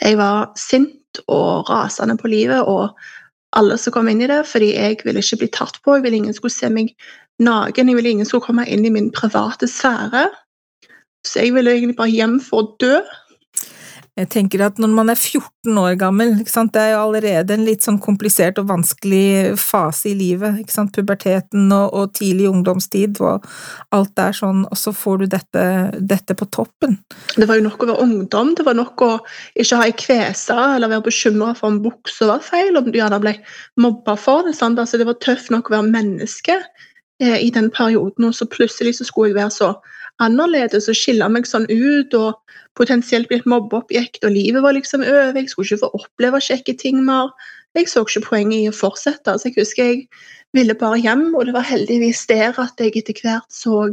Jeg 0.00 0.18
var 0.20 0.50
sint 0.58 1.22
og 1.26 1.68
rasende 1.70 2.16
på 2.20 2.30
livet 2.30 2.62
og 2.62 2.96
alle 3.56 3.76
som 3.80 3.92
kom 3.94 4.08
inn 4.08 4.22
i 4.22 4.28
det, 4.30 4.44
fordi 4.46 4.74
jeg 4.76 5.00
ville 5.04 5.22
ikke 5.22 5.40
bli 5.42 5.50
tatt 5.56 5.80
på. 5.82 5.96
Jeg 5.96 6.04
ville 6.04 6.20
ingen 6.22 6.36
skulle 6.36 6.54
se 6.54 6.70
meg 6.70 6.92
naken. 7.42 7.90
Jeg 7.90 7.98
ville 7.98 8.14
ingen 8.14 8.28
skulle 8.28 8.46
komme 8.46 8.66
inn 8.68 8.86
i 8.86 8.92
min 8.94 9.10
private 9.14 9.68
sfære. 9.68 10.28
Så 11.26 11.42
jeg 11.42 11.54
ville 11.56 11.74
egentlig 11.74 11.98
bare 11.98 12.14
hjem 12.14 12.38
for 12.44 12.62
å 12.62 12.70
dø. 12.80 13.00
Jeg 14.20 14.28
tenker 14.34 14.60
at 14.66 14.78
når 14.80 14.90
man 14.92 15.10
er 15.12 15.16
14 15.16 15.78
år 15.80 15.94
gammel, 16.00 16.34
det 16.44 16.80
er 16.80 16.90
jo 16.92 17.00
allerede 17.06 17.54
en 17.54 17.64
litt 17.64 17.84
sånn 17.86 18.00
komplisert 18.02 18.58
og 18.60 18.68
vanskelig 18.68 19.56
fase 19.60 20.10
i 20.10 20.16
livet, 20.18 20.60
puberteten 20.92 21.70
og, 21.72 21.94
og 21.96 22.12
tidlig 22.18 22.50
ungdomstid 22.50 23.20
og 23.24 23.46
alt 23.96 24.20
er 24.20 24.36
sånn, 24.36 24.66
og 24.68 24.76
så 24.76 24.92
får 24.96 25.22
du 25.22 25.26
dette, 25.32 25.64
dette, 25.96 26.36
på 26.36 26.48
toppen. 26.52 26.98
Det 27.36 27.48
var 27.48 27.60
jo 27.60 27.66
nok 27.68 27.84
å 27.84 27.90
være 27.92 28.04
ungdom, 28.04 28.52
det 28.58 28.66
var 28.66 28.76
nok 28.76 29.04
å 29.06 29.10
ikke 29.54 29.80
ha 29.80 29.88
ei 29.88 29.96
kvese 29.96 30.58
eller 30.76 30.92
være 30.92 31.06
bekymra 31.08 31.54
for 31.56 31.70
om 31.72 31.80
buksa 31.84 32.28
var 32.30 32.44
feil, 32.44 32.76
om 32.76 32.90
du 32.90 32.98
gjerne 33.00 33.22
ble 33.22 33.36
mobba 33.80 34.18
for 34.20 34.44
det. 34.46 34.56
Sant? 34.58 34.80
Altså, 34.80 35.00
det 35.00 35.08
var 35.08 35.20
tøft 35.24 35.52
nok 35.54 35.70
å 35.70 35.78
være 35.78 35.92
menneske 35.94 36.58
eh, 37.22 37.38
i 37.40 37.48
den 37.54 37.72
perioden, 37.72 38.28
og 38.28 38.36
så 38.36 38.48
plutselig 38.50 38.98
så 38.98 39.08
skulle 39.08 39.32
jeg 39.32 39.40
være 39.40 39.56
så 39.56 39.72
annerledes 40.22 40.88
og 40.90 40.98
skille 40.98 41.28
meg 41.32 41.48
sånn 41.48 41.66
ut 41.70 42.14
og 42.16 42.38
potensielt 42.78 43.28
bli 43.30 43.40
et 43.40 43.48
mobbeobjekt, 43.50 44.22
og 44.24 44.34
livet 44.34 44.64
var 44.64 44.76
liksom 44.76 45.04
over. 45.04 45.36
Jeg 45.36 45.50
skulle 45.52 45.68
ikke 45.68 45.84
få 45.84 45.90
oppleve 46.00 46.42
kjekke 46.44 46.76
ting 46.80 47.00
mer. 47.06 47.32
Jeg 47.78 47.88
så 47.90 48.04
ikke 48.06 48.26
poenget 48.26 48.58
i 48.58 48.70
å 48.70 48.76
fortsette. 48.76 49.36
Så 49.38 49.50
jeg 49.50 49.58
husker 49.58 49.90
jeg 49.90 50.04
ville 50.56 50.74
bare 50.74 50.98
hjem, 50.98 51.30
og 51.34 51.46
det 51.46 51.54
var 51.54 51.68
heldigvis 51.68 52.24
der 52.30 52.56
at 52.58 52.82
jeg 52.82 52.96
etter 52.98 53.22
hvert 53.22 53.46
så 53.54 53.86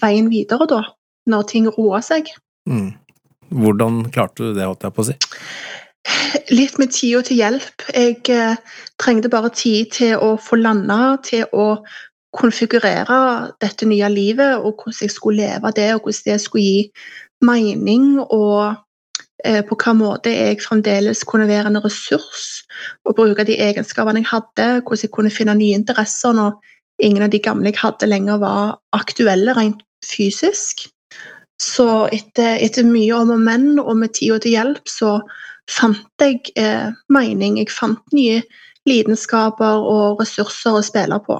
veien 0.00 0.30
videre, 0.30 0.68
da. 0.70 0.84
Når 1.30 1.46
ting 1.50 1.66
roa 1.76 2.00
seg. 2.02 2.30
Mm. 2.70 2.94
Hvordan 3.60 4.04
klarte 4.14 4.46
du 4.46 4.54
det, 4.56 4.66
holdt 4.66 4.86
jeg 4.86 4.94
på 4.96 5.04
å 5.04 5.08
si? 5.10 5.16
Litt 6.54 6.78
med 6.80 6.92
tida 6.94 7.20
til 7.26 7.40
hjelp. 7.42 7.84
Jeg 7.92 8.20
eh, 8.32 8.78
trengte 9.02 9.30
bare 9.32 9.50
tid 9.54 9.90
til 9.94 10.14
å 10.16 10.32
få 10.40 10.58
landa, 10.62 11.18
til 11.26 11.44
å 11.52 11.82
konfigurere 12.36 13.50
dette 13.62 13.88
nye 13.88 14.08
livet, 14.12 14.60
og 14.60 14.76
hvordan 14.78 15.02
jeg 15.02 15.10
skulle 15.14 15.42
leve 15.42 15.72
det, 15.76 15.88
og 15.94 16.04
hvordan 16.04 16.26
det 16.26 16.40
skulle 16.40 16.64
gi 16.64 16.90
mening, 17.42 18.20
og 18.20 18.74
eh, 19.44 19.62
på 19.66 19.74
hvilken 19.74 19.98
måte 19.98 20.32
jeg 20.34 20.60
fremdeles 20.62 21.24
kunne 21.24 21.48
være 21.48 21.72
en 21.72 21.82
ressurs 21.84 22.62
og 23.04 23.16
bruke 23.18 23.46
de 23.48 23.58
egenskapene 23.58 24.22
jeg 24.22 24.30
hadde, 24.30 24.68
hvordan 24.84 25.02
jeg 25.02 25.14
kunne 25.16 25.34
finne 25.34 25.56
nye 25.58 25.78
interesser 25.78 26.36
når 26.36 26.58
ingen 27.02 27.24
av 27.24 27.32
de 27.32 27.42
gamle 27.42 27.72
jeg 27.72 27.80
hadde 27.80 28.08
lenger 28.10 28.40
var 28.42 28.78
aktuelle 28.96 29.56
rent 29.56 29.82
fysisk. 30.04 30.86
Så 31.60 32.08
etter, 32.12 32.56
etter 32.62 32.86
mye 32.88 33.16
om 33.16 33.34
og 33.34 33.40
men, 33.44 33.78
og 33.80 33.96
med 34.00 34.14
tida 34.16 34.38
til 34.40 34.56
hjelp, 34.56 34.88
så 34.88 35.18
fant 35.70 36.24
jeg 36.24 36.40
eh, 36.56 36.88
mening. 37.12 37.58
Jeg 37.60 37.72
fant 37.72 38.16
nye 38.16 38.40
lidenskaper 38.88 39.84
og 39.84 40.22
ressurser 40.22 40.78
å 40.78 40.84
spille 40.84 41.20
på. 41.26 41.36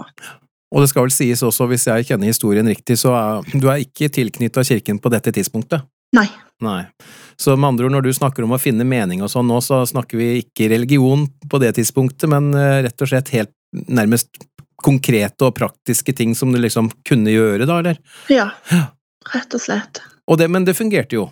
Og 0.70 0.84
det 0.84 0.90
skal 0.92 1.06
vel 1.06 1.14
sies 1.14 1.42
også, 1.42 1.66
hvis 1.70 1.88
jeg 1.88 2.06
kjenner 2.10 2.30
historien 2.30 2.68
riktig, 2.70 2.98
så 3.00 3.14
er 3.16 3.56
du 3.58 3.66
er 3.70 3.82
ikke 3.82 4.10
tilknytta 4.12 4.62
kirken 4.66 5.00
på 5.02 5.10
dette 5.12 5.32
tidspunktet? 5.34 5.82
Nei. 6.16 6.28
Nei. 6.60 6.84
Så 7.40 7.54
med 7.56 7.70
andre 7.70 7.88
ord, 7.88 7.94
når 7.94 8.04
du 8.04 8.12
snakker 8.12 8.44
om 8.44 8.52
å 8.52 8.60
finne 8.60 8.84
mening 8.84 9.22
og 9.24 9.30
sånn 9.32 9.48
nå, 9.48 9.62
så 9.64 9.80
snakker 9.88 10.20
vi 10.20 10.28
ikke 10.42 10.68
religion 10.74 11.24
på 11.50 11.60
det 11.62 11.72
tidspunktet, 11.78 12.28
men 12.30 12.52
eh, 12.52 12.82
rett 12.84 13.00
og 13.00 13.08
slett 13.08 13.32
helt 13.32 13.54
nærmest 13.88 14.28
konkrete 14.80 15.48
og 15.48 15.56
praktiske 15.56 16.12
ting 16.16 16.34
som 16.36 16.52
du 16.52 16.60
liksom 16.60 16.90
kunne 17.08 17.32
gjøre, 17.32 17.66
da, 17.68 17.80
eller? 17.80 18.00
Ja, 18.32 18.50
rett 19.32 19.56
og 19.56 19.62
slett. 19.62 20.02
Og 20.30 20.40
det, 20.40 20.50
men 20.52 20.68
det 20.68 20.76
fungerte 20.78 21.16
jo? 21.16 21.26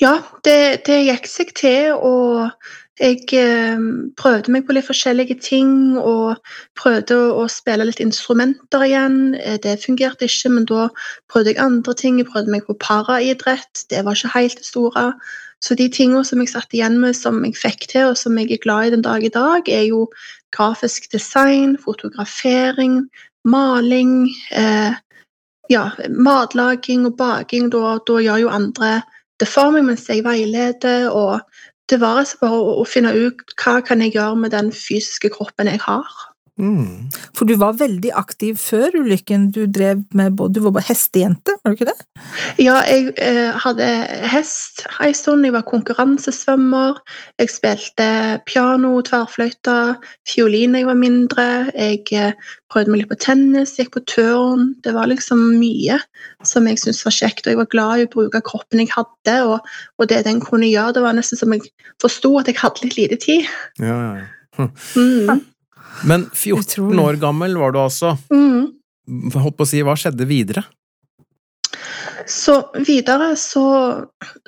Ja, 0.00 0.18
det, 0.44 0.86
det 0.88 1.02
gikk 1.06 1.28
seg 1.30 1.52
til, 1.56 1.94
og 1.94 2.48
jeg 2.96 3.28
eh, 3.36 3.80
prøvde 4.16 4.52
meg 4.52 4.64
på 4.64 4.72
litt 4.76 4.86
forskjellige 4.88 5.36
ting 5.44 5.72
og 6.00 6.38
prøvde 6.80 7.16
å, 7.16 7.26
å, 7.42 7.48
spille 7.52 7.84
litt 7.84 8.00
instrumenter 8.00 8.86
igjen. 8.86 9.18
Eh, 9.36 9.58
det 9.60 9.78
fungerte 9.82 10.28
ikke, 10.28 10.52
men 10.54 10.68
da 10.70 10.86
prøvde 11.32 11.52
jeg 11.52 11.60
andre 11.60 11.92
ting. 11.98 12.20
Jeg 12.20 12.30
prøvde 12.30 12.54
meg 12.54 12.64
på 12.64 12.78
paraidrett. 12.80 13.84
Det 13.92 14.00
var 14.06 14.16
ikke 14.16 14.32
helt 14.32 14.62
det 14.62 14.68
store. 14.70 15.10
Så 15.64 15.76
de 15.76 15.90
tingene 15.92 16.24
som 16.24 16.40
jeg 16.40 16.52
satt 16.52 16.72
igjen 16.76 16.96
med 17.02 17.16
som 17.18 17.42
jeg 17.44 17.56
fikk 17.60 17.88
til, 17.92 18.12
og 18.12 18.20
som 18.20 18.36
jeg 18.40 18.54
er 18.54 18.64
glad 18.64 18.88
i 18.88 18.94
den 18.96 19.04
dag 19.04 19.24
i 19.24 19.32
dag, 19.32 19.68
er 19.68 19.84
jo 19.90 20.06
grafisk 20.56 21.10
design, 21.12 21.76
fotografering, 21.80 23.02
maling, 23.44 24.30
eh, 24.56 24.96
ja, 25.68 25.84
matlaging 26.08 27.04
og 27.10 27.20
baking. 27.20 27.68
Da, 27.76 27.98
da 28.08 28.18
gjør 28.24 28.46
jo 28.46 28.56
andre 28.56 29.02
det 29.40 29.48
for 29.52 29.74
meg 29.74 29.84
mens 29.84 30.08
jeg 30.08 30.24
veileder. 30.24 31.10
og 31.12 31.44
det 31.90 32.00
var 32.02 32.20
altså 32.22 32.38
bare 32.40 32.58
å, 32.58 32.72
å, 32.82 32.84
finne 32.88 33.12
ut 33.14 33.42
hva 33.62 33.78
kan 33.86 34.02
jeg 34.02 34.16
gjøre 34.16 34.38
med 34.42 34.54
den 34.54 34.72
fysiske 34.74 35.30
kroppen 35.34 35.70
jeg 35.70 35.82
har. 35.84 36.08
Mm. 36.56 37.10
For 37.36 37.44
du 37.44 37.52
var 37.60 37.76
veldig 37.76 38.14
aktiv 38.16 38.56
før 38.56 38.94
ulykken. 38.96 39.50
Du 39.52 39.66
drev 39.68 40.00
med 40.16 40.36
både, 40.38 40.56
du 40.56 40.62
var 40.64 40.72
bare 40.78 40.88
hestejente, 40.88 41.52
var 41.60 41.72
du 41.72 41.76
ikke 41.76 41.90
det? 41.90 42.22
Ja, 42.62 42.78
jeg 42.88 43.12
eh, 43.20 43.52
hadde 43.60 43.88
hest 44.32 44.86
en 45.04 45.14
stund. 45.16 45.44
Jeg 45.44 45.52
var 45.52 45.66
konkurransesvømmer. 45.68 47.02
Jeg 47.42 47.52
spilte 47.52 48.06
piano, 48.48 48.94
tverrfløyte, 49.04 49.96
fiolin 50.28 50.72
da 50.72 50.80
jeg 50.80 50.88
var 50.88 51.00
mindre. 51.00 51.46
Jeg 51.74 52.06
eh, 52.16 52.54
prøvde 52.72 52.94
meg 52.94 53.02
litt 53.02 53.12
på 53.12 53.18
tennis, 53.26 53.74
gikk 53.76 53.92
på 53.98 54.04
turn. 54.08 54.70
Det 54.86 54.94
var 54.96 55.10
liksom 55.12 55.42
mye 55.60 55.98
som 56.46 56.68
jeg 56.70 56.80
syntes 56.80 57.04
var 57.04 57.18
kjekt. 57.18 57.44
Og 57.44 57.52
jeg 57.52 57.60
var 57.60 57.72
glad 57.74 57.98
i 57.98 58.06
å 58.08 58.14
bruke 58.16 58.40
kroppen 58.46 58.80
jeg 58.80 58.94
hadde, 58.94 59.36
og, 59.44 59.68
og 60.00 60.08
det 60.08 60.24
den 60.24 60.40
kunne 60.44 60.70
gjøre. 60.70 60.96
Det 60.96 61.04
var 61.04 61.18
nesten 61.20 61.40
som 61.40 61.52
jeg 61.52 61.68
forsto 62.02 62.32
at 62.40 62.48
jeg 62.48 62.62
hadde 62.62 62.86
litt 62.86 62.96
lite 62.96 63.20
tid. 63.28 63.52
Ja, 63.82 64.00
ja. 64.16 64.24
Hm. 64.56 64.72
Mm. 64.96 65.44
Men 66.04 66.28
14 66.34 66.98
år 67.00 67.20
gammel 67.22 67.56
var 67.56 67.72
du 67.72 67.80
altså. 67.80 68.16
Mm. 68.32 68.72
Holdt 69.36 69.56
på 69.56 69.66
å 69.66 69.70
si, 69.70 69.82
hva 69.86 69.96
skjedde 69.98 70.26
videre? 70.28 70.66
Så 72.26 72.58
videre 72.86 73.34
så, 73.38 73.66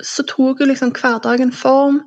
så 0.03 0.25
tok 0.27 0.63
jo 0.63 0.69
liksom 0.69 0.91
hverdagen 0.97 1.53
form 1.55 2.03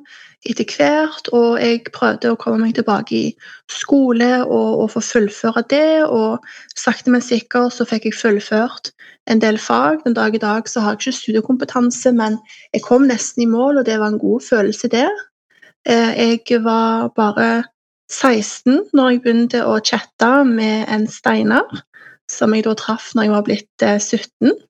etter 0.48 0.66
hvert, 0.66 1.28
og 1.30 1.60
jeg 1.62 1.84
prøvde 1.94 2.32
å 2.32 2.38
komme 2.40 2.64
meg 2.64 2.74
tilbake 2.74 3.14
i 3.14 3.26
skole 3.70 4.42
og, 4.42 4.82
og 4.82 4.88
få 4.96 5.02
fullføre 5.06 5.62
det, 5.70 6.02
og 6.02 6.42
sakte, 6.74 7.12
men 7.14 7.22
sikkert 7.22 7.76
så 7.76 7.86
fikk 7.86 8.08
jeg 8.10 8.18
fullført 8.18 8.90
en 9.30 9.42
del 9.42 9.58
fag. 9.62 10.02
Den 10.04 10.18
dag 10.18 10.34
i 10.34 10.42
dag 10.42 10.66
så 10.68 10.82
har 10.82 10.96
jeg 10.96 11.02
ikke 11.02 11.20
studiekompetanse, 11.20 12.10
men 12.18 12.40
jeg 12.74 12.82
kom 12.88 13.06
nesten 13.06 13.46
i 13.46 13.50
mål, 13.50 13.80
og 13.80 13.86
det 13.86 14.00
var 14.02 14.10
en 14.10 14.22
god 14.22 14.42
følelse, 14.48 14.90
det. 14.90 15.06
Eh, 15.86 16.10
jeg 16.18 16.62
var 16.66 17.12
bare 17.14 17.62
16 18.12 18.92
når 18.92 19.14
jeg 19.14 19.22
begynte 19.24 19.62
å 19.64 19.78
chatte 19.80 20.32
med 20.48 20.84
en 20.92 21.06
Steinar, 21.10 21.82
som 22.30 22.52
jeg 22.54 22.66
da 22.66 22.74
traff 22.78 23.12
når 23.16 23.26
jeg 23.26 23.34
var 23.34 23.46
blitt 23.48 23.86
17. 23.86 24.52
Eh, 24.52 24.60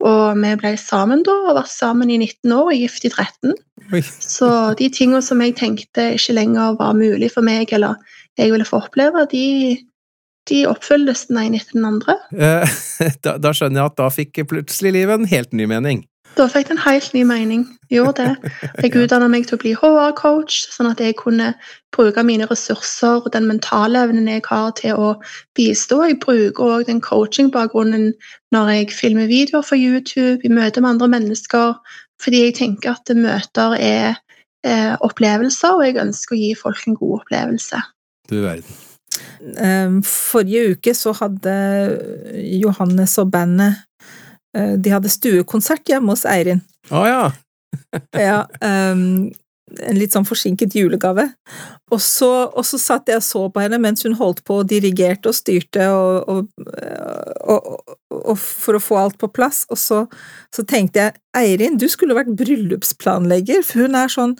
og 0.00 0.38
vi 0.40 0.54
ble 0.56 0.72
sammen 0.80 1.20
da, 1.26 1.34
og 1.50 1.58
vært 1.58 1.72
sammen 1.72 2.08
i 2.08 2.16
19 2.16 2.54
år 2.56 2.70
og 2.70 2.78
gift 2.78 3.04
i 3.04 3.10
13. 3.12 3.52
Oi. 3.92 4.00
Så 4.00 4.48
de 4.78 4.88
tingene 4.92 5.20
som 5.24 5.42
jeg 5.44 5.58
tenkte 5.58 6.14
ikke 6.16 6.36
lenger 6.38 6.78
var 6.78 6.96
mulig 6.96 7.28
for 7.34 7.44
meg, 7.44 7.72
eller 7.76 8.00
jeg 8.40 8.54
ville 8.54 8.64
få 8.64 8.80
oppleve, 8.86 9.26
de, 9.32 9.76
de 10.48 10.62
oppfylles 10.70 11.26
den 11.28 11.42
ene 11.42 11.60
etter 11.60 11.76
den 11.76 11.88
andre. 11.90 12.16
Eh, 12.32 12.78
da, 13.26 13.36
da, 13.42 13.52
skjønner 13.52 13.82
jeg 13.82 13.92
at 13.92 14.00
da 14.00 14.08
fikk 14.14 14.42
plutselig 14.54 14.94
livet 14.96 15.20
en 15.20 15.28
helt 15.28 15.52
ny 15.52 15.68
mening. 15.68 16.06
Da 16.38 16.46
fikk 16.48 16.68
det 16.68 16.76
en 16.76 16.82
helt 16.84 17.14
ny 17.14 17.22
mening. 17.26 17.64
Gjorde 17.90 18.22
det. 18.22 18.52
Jeg 18.82 18.94
utdanna 19.02 19.28
meg 19.30 19.48
til 19.48 19.56
å 19.56 19.60
bli 19.60 19.72
HR-coach, 19.76 20.60
sånn 20.72 20.90
at 20.92 21.02
jeg 21.02 21.16
kunne 21.18 21.52
bruke 21.94 22.22
mine 22.26 22.46
ressurser 22.50 23.24
og 23.24 23.30
den 23.34 23.48
mentale 23.50 24.04
evnen 24.06 24.30
jeg 24.30 24.44
har 24.46 24.70
til 24.78 24.98
å 24.98 25.10
bistå. 25.58 26.02
Jeg 26.06 26.20
bruker 26.22 26.76
òg 26.76 26.86
den 26.88 27.02
coaching-bakgrunnen 27.04 28.12
når 28.54 28.74
jeg 28.74 28.92
filmer 28.94 29.30
videoer 29.30 29.66
for 29.66 29.80
YouTube, 29.80 30.38
i 30.46 30.52
møte 30.52 30.82
med 30.82 30.94
andre 30.94 31.10
mennesker, 31.16 31.74
fordi 32.22 32.44
jeg 32.46 32.58
tenker 32.60 32.94
at 32.94 33.14
møter 33.16 33.74
er 33.80 34.20
eh, 34.66 34.94
opplevelser, 35.00 35.76
og 35.76 35.84
jeg 35.88 35.98
ønsker 36.04 36.36
å 36.36 36.40
gi 36.40 36.54
folk 36.58 36.86
en 36.86 37.00
god 37.00 37.18
opplevelse. 37.22 37.82
Du 38.30 38.38
verden. 38.44 38.80
Ehm, 39.58 40.00
forrige 40.06 40.76
uke 40.76 40.94
så 40.94 41.12
hadde 41.16 41.54
Johannes 42.60 43.16
og 43.18 43.32
bandet 43.32 43.80
de 44.52 44.90
hadde 44.90 45.12
stuekonsert 45.12 45.86
hjemme 45.86 46.10
hos 46.10 46.24
Eirin. 46.26 46.64
Å 46.90 46.98
oh, 46.98 47.06
ja. 47.06 47.22
ja 48.26 48.40
um, 48.64 49.30
en 49.78 49.98
litt 49.98 50.14
sånn 50.14 50.26
forsinket 50.26 50.74
julegave. 50.74 51.26
Og 51.94 52.00
så, 52.02 52.30
og 52.48 52.64
så, 52.66 52.78
satt 52.80 53.10
jeg 53.10 53.20
og 53.20 53.26
så 53.26 53.44
på 53.52 53.62
henne 53.62 53.80
mens 53.82 54.04
hun 54.06 54.16
holdt 54.18 54.42
på 54.46 54.60
og 54.62 54.70
dirigerte 54.70 55.30
og 55.30 55.36
styrte 55.36 55.86
og, 55.94 56.30
og, 56.30 57.94
og, 58.10 58.34
for 58.38 58.78
å 58.78 58.82
få 58.82 58.98
alt 59.00 59.18
på 59.20 59.30
plass. 59.32 59.62
Og 59.70 59.78
så, 59.80 60.02
så 60.54 60.66
tenkte 60.66 61.06
jeg 61.06 61.18
Eirin, 61.38 61.78
du 61.80 61.86
skulle 61.90 62.16
vært 62.18 62.34
bryllupsplanlegger, 62.38 63.62
for 63.66 63.86
hun 63.86 63.98
er 63.98 64.12
sånn 64.12 64.36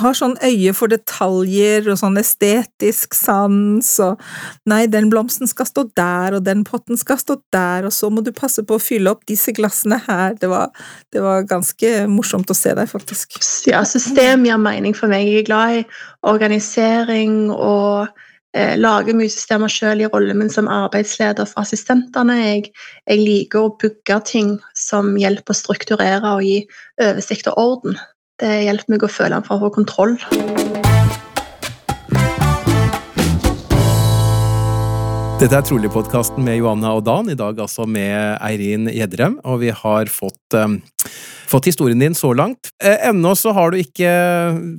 har 0.00 0.16
sånn 0.16 0.34
øye 0.40 0.72
for 0.76 0.88
detaljer 0.92 1.90
og 1.92 1.98
sånn 2.00 2.16
estetisk 2.20 3.16
sans 3.16 3.90
og 4.00 4.22
Nei, 4.68 4.84
den 4.88 5.10
blomsten 5.12 5.48
skal 5.50 5.66
stå 5.68 5.84
der, 5.98 6.36
og 6.36 6.44
den 6.46 6.62
potten 6.64 6.96
skal 7.00 7.18
stå 7.20 7.36
der, 7.52 7.86
og 7.88 7.92
så 7.94 8.08
må 8.12 8.22
du 8.24 8.30
passe 8.34 8.62
på 8.64 8.78
å 8.78 8.82
fylle 8.82 9.12
opp 9.12 9.24
disse 9.28 9.52
glassene 9.56 9.98
her. 10.06 10.36
Det 10.40 10.48
var, 10.50 10.70
det 11.12 11.22
var 11.24 11.46
ganske 11.48 11.90
morsomt 12.10 12.50
å 12.52 12.56
se 12.56 12.72
deg, 12.78 12.88
faktisk. 12.88 13.36
Ja, 13.68 13.82
system 13.88 14.46
gir 14.46 14.60
mening 14.62 14.96
for 14.96 15.12
meg. 15.12 15.26
Jeg 15.28 15.42
er 15.42 15.48
glad 15.48 15.80
i 15.80 15.82
organisering 16.30 17.50
og 17.52 18.06
eh, 18.54 18.78
lager 18.78 19.18
mye 19.18 19.32
systemer 19.32 19.72
selv 19.72 20.06
i 20.06 20.08
rollen 20.12 20.40
min 20.40 20.52
som 20.52 20.70
arbeidsleder 20.70 21.50
for 21.50 21.64
assistentene. 21.66 22.38
Jeg, 22.38 22.70
jeg 23.10 23.26
liker 23.26 23.66
å 23.66 23.74
bygge 23.82 24.22
ting 24.30 24.54
som 24.78 25.12
hjelper 25.20 25.52
å 25.52 25.60
strukturere 25.60 26.38
og 26.38 26.46
gi 26.46 26.62
oversikt 27.02 27.50
og 27.52 27.60
orden. 27.66 28.00
Det 28.42 28.54
hjelper 28.66 28.90
meg 28.90 29.04
å 29.06 29.10
føle 29.12 29.38
for 29.46 29.54
å 29.54 29.68
få 29.68 29.74
kontroll. 29.76 30.16
Dette 35.42 35.58
er 35.58 35.64
Trolig-podkasten 35.66 36.44
med 36.46 36.60
Johanna 36.60 36.92
og 36.94 37.02
Dan, 37.06 37.30
i 37.32 37.34
dag 37.38 37.58
altså 37.64 37.82
med 37.90 38.36
Eirin 38.46 38.86
Gjedrem, 38.94 39.40
og 39.42 39.58
vi 39.64 39.72
har 39.74 40.10
fått, 40.10 40.54
um, 40.54 40.76
fått 41.50 41.66
historien 41.66 41.98
din 41.98 42.14
så 42.14 42.30
langt. 42.38 42.70
Eh, 42.78 43.08
ennå 43.08 43.32
så 43.38 43.50
har 43.56 43.74
du 43.74 43.80
ikke 43.80 44.12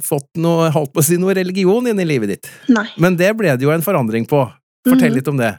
fått 0.07 0.29
noe, 0.39 0.69
holdt 0.71 0.93
på 0.95 1.03
å 1.03 1.07
si, 1.07 1.19
noe 1.19 1.35
religion 1.35 1.87
inn 1.91 1.99
i 1.99 2.07
livet 2.07 2.31
ditt, 2.31 2.51
Nei. 2.71 2.85
men 2.95 3.19
det 3.19 3.33
ble 3.39 3.51
det 3.57 3.67
jo 3.67 3.73
en 3.75 3.83
forandring 3.83 4.27
på. 4.29 4.45
Fortell 4.87 5.11
Mhm. 5.11 5.15
litt 5.19 5.27
om 5.31 5.37
det. 5.39 5.51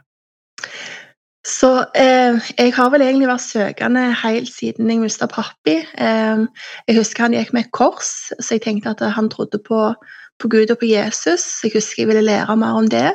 Så 1.44 1.68
eh, 1.92 2.40
jeg 2.56 2.72
har 2.72 2.88
vel 2.92 3.02
egentlig 3.04 3.28
vært 3.28 3.44
søkende 3.44 4.06
helt 4.22 4.48
siden 4.48 4.88
jeg 4.88 5.02
mista 5.02 5.28
pappi. 5.28 5.76
Eh, 6.00 6.44
jeg 6.88 6.96
husker 6.96 7.26
han 7.26 7.36
gikk 7.36 7.52
med 7.52 7.66
et 7.66 7.74
kors, 7.76 8.12
så 8.40 8.56
jeg 8.56 8.64
tenkte 8.64 8.94
at 8.94 9.04
han 9.12 9.28
trodde 9.32 9.60
på, 9.66 9.90
på 10.40 10.48
Gud 10.48 10.72
og 10.72 10.80
på 10.80 10.88
Jesus. 10.88 11.44
Jeg 11.66 11.74
husker 11.76 12.04
jeg 12.04 12.12
ville 12.14 12.24
lære 12.24 12.56
mer 12.56 12.80
om 12.80 12.88
det. 12.88 13.12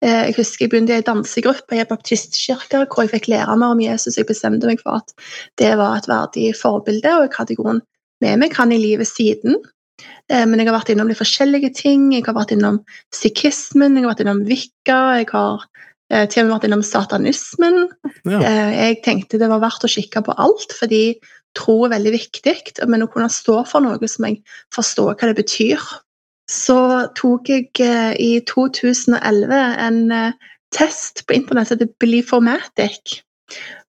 Eh, 0.00 0.30
jeg 0.30 0.38
husker 0.38 0.64
jeg 0.64 0.72
begynte 0.72 0.96
i 0.96 1.02
en 1.02 1.08
dansegruppe 1.10 1.76
i 1.76 1.82
en 1.82 1.90
baptistkirke 1.90 2.86
hvor 2.86 3.04
jeg 3.04 3.12
fikk 3.18 3.28
lære 3.34 3.56
mer 3.60 3.76
om 3.76 3.82
Jesus. 3.84 4.16
Jeg 4.16 4.30
bestemte 4.30 4.70
meg 4.70 4.80
for 4.80 5.02
at 5.02 5.12
det 5.60 5.74
var 5.76 5.98
et 5.98 6.08
verdig 6.08 6.54
forbilde, 6.56 7.18
og 7.18 7.26
jeg 7.26 7.36
hadde 7.36 7.58
i 7.58 7.80
med 8.24 8.40
meg 8.40 8.56
han 8.56 8.72
i 8.72 8.80
livet 8.80 9.06
siden. 9.06 9.60
Eh, 10.30 10.46
Men 10.46 10.56
jeg 10.56 10.70
har 10.70 10.78
vært 10.78 10.94
innom 10.94 11.12
de 11.12 11.18
forskjellige 11.18 11.74
ting. 11.74 12.14
Jeg 12.14 12.24
har 12.24 12.34
vært 12.34 12.56
innom 12.56 12.80
sikhismen, 13.12 13.96
jeg 13.96 14.06
har 14.06 14.14
vært 14.14 14.24
innom 14.24 14.40
vikka, 14.48 14.98
jeg 15.20 15.28
har 15.34 15.68
til 16.08 16.42
og 16.42 16.48
med 16.48 16.54
vært 16.54 16.68
innom 16.68 16.84
satanismen. 16.86 17.82
Ja. 18.24 18.40
Eh, 18.40 18.70
Jeg 18.88 19.02
tenkte 19.04 19.40
det 19.40 19.50
var 19.50 19.60
verdt 19.64 19.84
å 19.84 19.92
kikke 19.92 20.24
på 20.24 20.36
alt, 20.40 20.72
fordi 20.76 21.18
tro 21.58 21.84
er 21.84 21.94
veldig 21.96 22.12
viktig. 22.14 22.56
Men 22.88 23.04
å 23.04 23.10
kunne 23.12 23.30
stå 23.32 23.62
for 23.68 23.84
noe 23.84 24.10
som 24.10 24.28
jeg 24.28 24.40
forstår 24.74 25.14
hva 25.14 25.30
det 25.30 25.38
betyr. 25.42 25.84
Så 26.48 26.78
tok 27.18 27.50
jeg 27.52 27.68
eh, 27.84 28.14
i 28.16 28.30
2011 28.48 29.52
en 29.84 29.98
eh, 30.16 30.48
test 30.72 31.26
på 31.28 31.36
internett 31.36 31.68
som 31.68 31.76
heter 31.76 31.92
Beliformatic. 32.00 33.20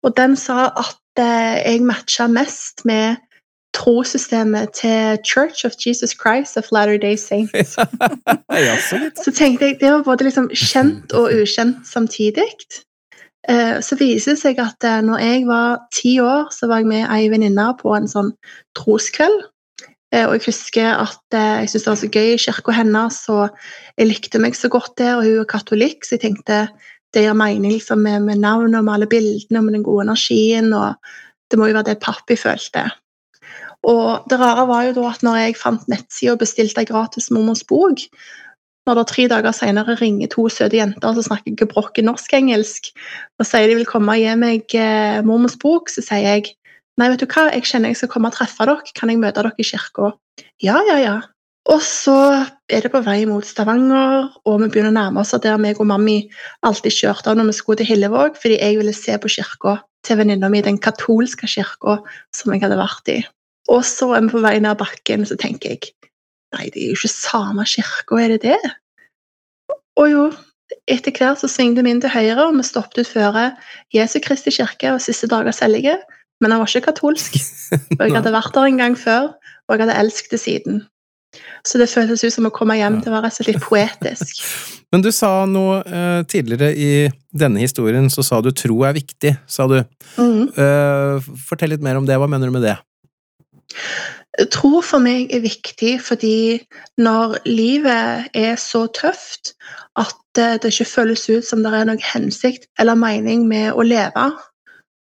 Og 0.06 0.14
den 0.18 0.37
sa 0.38 0.68
at 0.71 1.23
eh, 1.23 1.59
jeg 1.64 1.83
matcha 1.87 2.28
mest 2.30 2.85
med 2.87 3.18
trossystemet 3.75 4.73
til 4.81 5.19
Church 5.26 5.66
of 5.66 5.73
Jesus 5.87 6.14
Christ 6.14 6.57
of 6.57 6.71
Latter-day 6.73 7.16
Saints. 7.16 7.76
så 9.25 9.33
tenkte 9.35 9.66
jeg, 9.66 9.78
Det 9.81 9.93
var 9.93 10.02
både 10.07 10.28
liksom 10.28 10.50
kjent 10.54 11.12
og 11.12 11.33
ukjent 11.35 11.87
samtidig. 11.88 12.49
Eh, 13.49 13.81
Så 13.81 13.99
viser 14.00 14.35
det 14.35 14.40
seg 14.40 14.61
at 14.62 14.87
eh, 14.87 15.02
når 15.04 15.25
jeg 15.25 15.47
var 15.49 15.83
ti 15.95 16.19
år, 16.23 16.49
så 16.54 16.71
var 16.71 16.81
jeg 16.81 16.90
med 16.93 17.09
ei 17.12 17.28
venninne 17.33 17.66
på 17.81 17.93
en 17.97 18.09
sånn 18.09 18.33
troskveld. 18.78 19.45
Eh, 20.14 20.25
Og 20.25 20.38
jeg 20.38 20.47
husker 20.47 20.95
at 20.95 21.37
jeg 21.37 21.69
syntes 21.69 21.85
det 21.85 21.93
var 21.93 22.00
så 22.02 22.12
gøy 22.14 22.33
i 22.33 22.40
kirka 22.47 22.78
hennes, 22.78 23.21
og 23.28 23.50
jeg 23.99 24.09
likte 24.09 24.40
meg 24.40 24.57
så 24.57 24.71
godt 24.73 24.97
der, 25.00 25.19
og 25.19 25.28
hun 25.28 25.43
er 25.43 25.50
katolikk, 25.50 26.07
så 26.07 26.16
jeg 26.16 26.28
tenkte 26.28 26.66
det 27.14 27.23
gir 27.23 27.37
mening 27.38 27.71
liksom, 27.71 28.00
med, 28.02 28.25
med 28.26 28.40
navnet 28.43 28.81
og 28.81 28.87
med 28.87 28.97
alle 28.97 29.07
bildene 29.11 29.61
og 29.61 29.66
med 29.69 29.76
den 29.76 29.85
gode 29.87 30.09
energien, 30.09 30.73
og 30.75 30.97
det 31.50 31.59
må 31.61 31.69
jo 31.69 31.76
være 31.76 31.93
det 31.93 32.00
pappi 32.02 32.35
følte. 32.38 32.88
Og 33.85 34.25
det 34.31 34.39
rare 34.41 34.65
var 34.69 34.87
jo 34.89 34.95
da 34.97 35.11
at 35.11 35.23
når 35.27 35.41
jeg 35.43 35.59
fant 35.61 35.85
nettsida 35.93 36.35
og 36.35 36.41
bestilte 36.41 36.81
ei 36.81 36.89
gratis 36.89 37.31
mormors 37.35 37.65
bok, 37.69 38.07
når 38.89 38.99
det 39.01 39.07
tre 39.09 39.27
dager 39.33 39.57
senere 39.57 39.97
ringer 40.01 40.29
to 40.33 40.47
søte 40.53 40.77
jenter 40.77 41.17
som 41.17 41.25
snakker 41.25 41.57
gebrokken 41.61 42.09
norsk-engelsk 42.09 42.91
og 43.41 43.49
sier 43.49 43.71
de 43.71 43.79
vil 43.79 43.89
komme 43.89 44.13
og 44.13 44.21
gi 44.21 44.35
meg 44.41 44.77
eh, 44.77 45.21
mormors 45.25 45.57
bok, 45.61 45.93
så 45.93 46.05
sier 46.05 46.25
jeg 46.27 46.51
nei, 47.01 47.09
vet 47.09 47.23
du 47.23 47.27
hva, 47.27 47.49
jeg 47.51 47.65
kjenner 47.67 47.93
jeg 47.93 48.03
skal 48.03 48.13
komme 48.13 48.31
og 48.31 48.37
treffe 48.37 48.69
dere, 48.69 48.93
kan 48.97 49.11
jeg 49.11 49.21
møte 49.23 49.41
dere 49.41 49.55
i 49.57 49.67
kirka? 49.67 50.13
Ja, 50.63 50.77
ja, 50.89 50.99
ja. 51.01 51.17
Og 51.73 51.80
så 51.80 52.16
er 52.68 52.85
det 52.85 52.90
på 52.92 53.00
vei 53.06 53.23
mot 53.28 53.44
Stavanger, 53.47 54.28
og 54.44 54.61
vi 54.61 54.68
begynner 54.68 54.92
å 54.92 54.99
nærme 54.99 55.23
oss 55.23 55.33
der 55.33 55.56
meg 55.61 55.80
og 55.80 55.88
mammi 55.88 56.18
alltid 56.66 56.92
kjørte 56.92 57.33
av 57.33 57.38
når 57.38 57.49
vi 57.49 57.56
skulle 57.56 57.80
til 57.80 57.88
Hillevåg, 57.88 58.37
fordi 58.40 58.59
jeg 58.61 58.76
ville 58.80 58.92
se 58.97 59.16
på 59.21 59.33
kirka 59.33 59.78
til 60.04 60.21
venninna 60.21 60.50
mi, 60.52 60.61
den 60.61 60.76
katolske 60.83 61.49
kirka 61.49 61.99
som 62.37 62.52
jeg 62.52 62.64
hadde 62.66 62.76
vært 62.80 63.12
i. 63.14 63.18
Og 63.73 63.80
så 63.88 64.11
er 64.12 64.26
vi 64.26 64.35
på 64.35 64.42
vei 64.44 64.59
ned 64.61 64.76
bakken, 64.80 65.25
så 65.28 65.40
tenker 65.40 65.76
jeg 65.76 65.94
Nei, 66.54 66.68
det 66.71 66.85
er 66.85 66.92
jo 66.92 66.94
ikke 67.00 67.11
samme 67.11 67.64
kirka, 67.66 68.18
er 68.23 68.37
det 68.37 68.44
det? 68.44 68.75
Og 69.99 70.06
jo, 70.06 70.26
etter 70.86 71.10
hvert 71.17 71.41
så 71.41 71.49
svingte 71.50 71.82
vi 71.82 71.91
inn 71.91 72.02
til 72.04 72.12
høyre, 72.12 72.45
og 72.45 72.54
vi 72.54 72.67
stoppet 72.69 73.02
ut 73.02 73.10
føre 73.10 73.49
Jesu 73.95 74.21
Kristi 74.23 74.52
kirke 74.54 74.93
og 74.95 75.02
Siste 75.02 75.26
dagers 75.32 75.58
hellige, 75.65 75.97
men 76.39 76.54
han 76.54 76.62
var 76.62 76.71
ikke 76.71 76.93
katolsk. 76.93 77.41
Og 77.99 78.02
jeg 78.04 78.15
hadde 78.15 78.32
vært 78.34 78.54
der 78.54 78.67
en 78.69 78.80
gang 78.82 78.97
før, 78.99 79.30
og 79.65 79.75
jeg 79.75 79.84
hadde 79.84 79.99
elsket 80.02 80.34
det 80.34 80.41
siden. 80.43 80.82
Så 81.64 81.80
det 81.80 81.90
føltes 81.92 82.25
ut 82.25 82.34
som 82.34 82.49
å 82.49 82.52
komme 82.54 82.76
hjem. 82.78 83.00
Det 83.04 83.12
var 83.12 83.25
rett 83.25 83.34
og 83.34 83.40
slett 83.40 83.54
litt 83.54 83.64
poetisk. 83.64 84.42
Men 84.94 85.02
du 85.02 85.10
sa 85.14 85.42
noe 85.50 85.80
uh, 85.82 86.20
tidligere 86.30 86.70
i 86.78 86.90
denne 87.34 87.64
historien, 87.64 88.06
så 88.12 88.23
sa 88.23 88.38
du 88.44 88.52
tro 88.54 88.84
er 88.86 88.94
viktig, 88.94 89.32
sa 89.50 89.66
du. 89.70 89.80
Mm. 90.20 90.52
Uh, 90.54 91.32
fortell 91.49 91.75
litt 91.75 91.82
mer 91.82 91.99
om 91.99 92.06
det. 92.06 92.18
Hva 92.20 92.30
mener 92.30 92.50
du 92.50 92.54
med 92.54 92.66
det? 92.68 92.76
Tro 94.50 94.80
for 94.82 95.02
meg 95.02 95.30
er 95.34 95.44
viktig 95.44 95.92
fordi 96.02 96.58
når 96.99 97.36
livet 97.47 98.30
er 98.34 98.56
så 98.58 98.84
tøft 98.90 99.52
at 100.00 100.40
eh, 100.40 100.56
det 100.58 100.73
ikke 100.73 100.88
føles 100.90 101.28
ut 101.30 101.47
som 101.47 101.62
det 101.62 101.70
er 101.70 101.86
noen 101.86 102.02
hensikt 102.02 102.66
eller 102.82 102.99
mening 102.99 103.47
med 103.47 103.70
å 103.78 103.84
leve, 103.86 104.26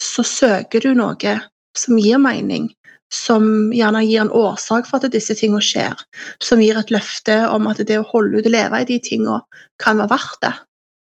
så 0.02 0.24
søker 0.26 0.84
du 0.84 0.92
noe 0.98 1.38
som 1.78 1.96
gir 1.96 2.20
mening, 2.20 2.68
som 3.12 3.44
gjerne 3.76 4.04
gir 4.06 4.22
en 4.24 4.32
årsak 4.32 4.86
for 4.88 5.02
at 5.04 5.12
disse 5.12 5.36
tingene 5.36 5.62
skjer, 5.64 5.98
som 6.40 6.62
gir 6.64 6.78
et 6.80 6.92
løfte 6.94 7.36
om 7.52 7.68
at 7.70 7.82
det 7.86 7.98
å 8.00 8.06
holde 8.08 8.40
ut 8.40 8.48
og 8.48 8.54
leve 8.54 8.80
i 8.80 8.88
de 8.88 8.98
tingene 9.04 9.42
kan 9.82 10.00
være 10.00 10.14
verdt 10.14 10.40
det, 10.46 10.54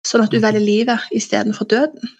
sånn 0.08 0.24
at 0.24 0.32
du 0.32 0.40
velger 0.40 0.64
livet 0.64 1.12
istedenfor 1.12 1.68
døden. 1.68 2.14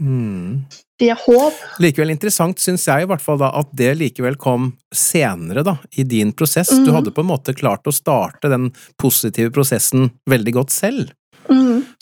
Mm. 0.00 0.64
Det 0.98 1.10
er 1.10 1.18
håp. 1.18 1.54
Likevel 1.82 2.10
interessant 2.14 2.58
syns 2.62 2.86
jeg 2.88 3.04
i 3.04 3.08
hvert 3.10 3.22
fall 3.22 3.38
da 3.38 3.50
at 3.58 3.68
det 3.78 3.92
likevel 3.98 4.36
kom 4.40 4.72
senere 4.94 5.62
da, 5.66 5.76
i 5.98 6.02
din 6.06 6.32
prosess. 6.32 6.70
Du 6.70 6.90
Mhm. 6.90 6.94
hadde 6.94 7.14
på 7.14 7.20
en 7.22 7.30
måte 7.30 7.54
klart 7.54 7.84
å 7.84 7.94
starte 7.94 8.48
den 8.50 8.72
positive 8.98 9.50
prosessen 9.50 10.10
veldig 10.28 10.52
godt 10.54 10.70
selv. 10.70 11.12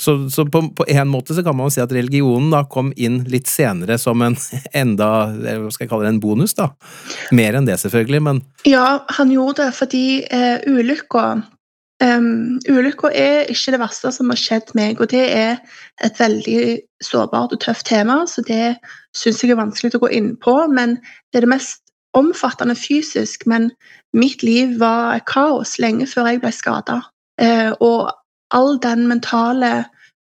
Så, 0.03 0.17
så 0.35 0.45
på, 0.51 0.65
på 0.75 0.85
en 0.88 1.09
måte 1.09 1.35
så 1.37 1.45
kan 1.47 1.55
man 1.57 1.69
jo 1.69 1.77
si 1.77 1.83
at 1.83 1.93
religionen 1.95 2.51
da 2.51 2.65
kom 2.71 2.91
inn 2.99 3.21
litt 3.31 3.51
senere 3.51 3.99
som 4.03 4.23
en 4.27 4.35
enda, 4.83 5.09
eh, 5.47 5.61
hva 5.62 5.71
skal 5.71 5.87
jeg 5.87 5.93
kalle 5.93 6.09
det, 6.09 6.15
en 6.17 6.23
bonus 6.23 6.57
da. 6.59 6.73
Mer 7.31 7.59
enn 7.59 7.69
det 7.69 7.79
selvfølgelig, 7.83 8.23
men 8.27 8.43
Ja, 8.67 9.05
han 9.19 9.31
gjorde 9.35 9.69
det 9.69 9.77
fordi 9.79 10.07
eh, 10.27 10.65
ulykka 10.67 11.27
um, 12.03 12.59
Ulykka 12.67 13.12
er 13.15 13.53
ikke 13.53 13.77
det 13.77 13.83
verste 13.83 14.11
som 14.15 14.33
har 14.33 14.41
skjedd 14.41 14.73
meg, 14.79 14.99
og 14.99 15.12
det 15.12 15.23
er 15.31 15.61
et 16.03 16.19
veldig 16.19 16.65
sårbart 17.05 17.55
og 17.55 17.62
tøft 17.62 17.87
tema, 17.87 18.23
så 18.27 18.43
det 18.47 18.75
syns 19.17 19.43
jeg 19.45 19.55
er 19.55 19.61
vanskelig 19.61 19.95
å 19.95 20.03
gå 20.03 20.11
inn 20.19 20.33
på. 20.43 20.57
Men 20.73 20.97
det 21.31 21.41
er 21.41 21.47
det 21.47 21.53
mest 21.55 21.83
omfattende 22.19 22.75
fysisk. 22.79 23.47
Men 23.47 23.71
mitt 24.17 24.43
liv 24.43 24.75
var 24.81 25.23
kaos 25.31 25.79
lenge 25.83 26.09
før 26.11 26.33
jeg 26.33 26.43
ble 26.43 26.53
skada. 26.55 26.99
og 27.81 28.11
all 28.53 28.79
den 28.83 29.09
mentale 29.09 29.85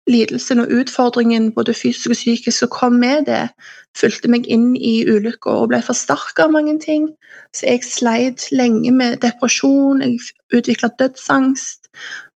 lidelsen 0.09 0.59
og 0.59 0.71
utfordringen, 0.73 1.51
både 1.53 1.73
fysisk 1.73 2.09
og 2.09 2.17
psykisk, 2.17 2.57
som 2.57 2.69
kom 2.73 2.93
med 3.01 3.25
det, 3.29 3.49
fulgte 3.97 4.31
meg 4.31 4.47
inn 4.49 4.73
i 4.75 5.01
ulykka 5.09 5.53
og 5.61 5.69
ble 5.71 5.81
forsterka 5.85 6.47
av 6.47 6.55
mange 6.55 6.77
ting. 6.81 7.09
Så 7.55 7.67
jeg 7.67 7.85
sleit 7.85 8.47
lenge 8.51 8.91
med 8.95 9.19
depresjon, 9.25 10.01
jeg 10.01 10.19
utvikla 10.57 10.91
dødsangst. 10.99 11.91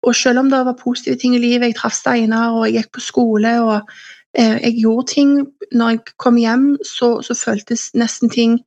Og 0.05 0.16
selv 0.16 0.42
om 0.42 0.51
det 0.51 0.64
var 0.66 0.77
positive 0.81 1.16
ting 1.16 1.37
i 1.37 1.42
livet, 1.42 1.70
jeg 1.70 1.79
traff 1.81 1.97
Steinar 1.97 2.53
og 2.53 2.66
jeg 2.68 2.83
gikk 2.83 2.92
på 2.99 3.05
skole 3.07 3.55
og 3.62 3.94
eh, 4.37 4.59
jeg 4.61 4.81
gjorde 4.83 5.07
ting 5.14 5.31
Når 5.73 5.90
jeg 5.90 6.01
kom 6.18 6.37
hjem, 6.37 6.66
så, 6.85 7.23
så 7.23 7.35
føltes 7.35 7.88
nesten 7.94 8.31
ting 8.31 8.61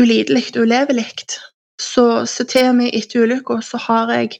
ulidelig 0.00 0.54
og 0.54 0.62
ulevelig. 0.62 1.10
Så, 1.80 2.24
så 2.26 2.44
til 2.44 2.70
og 2.70 2.76
med 2.78 2.94
etter 2.94 3.24
ulykka 3.24 3.58
så 3.60 3.80
har 3.88 4.12
jeg 4.14 4.38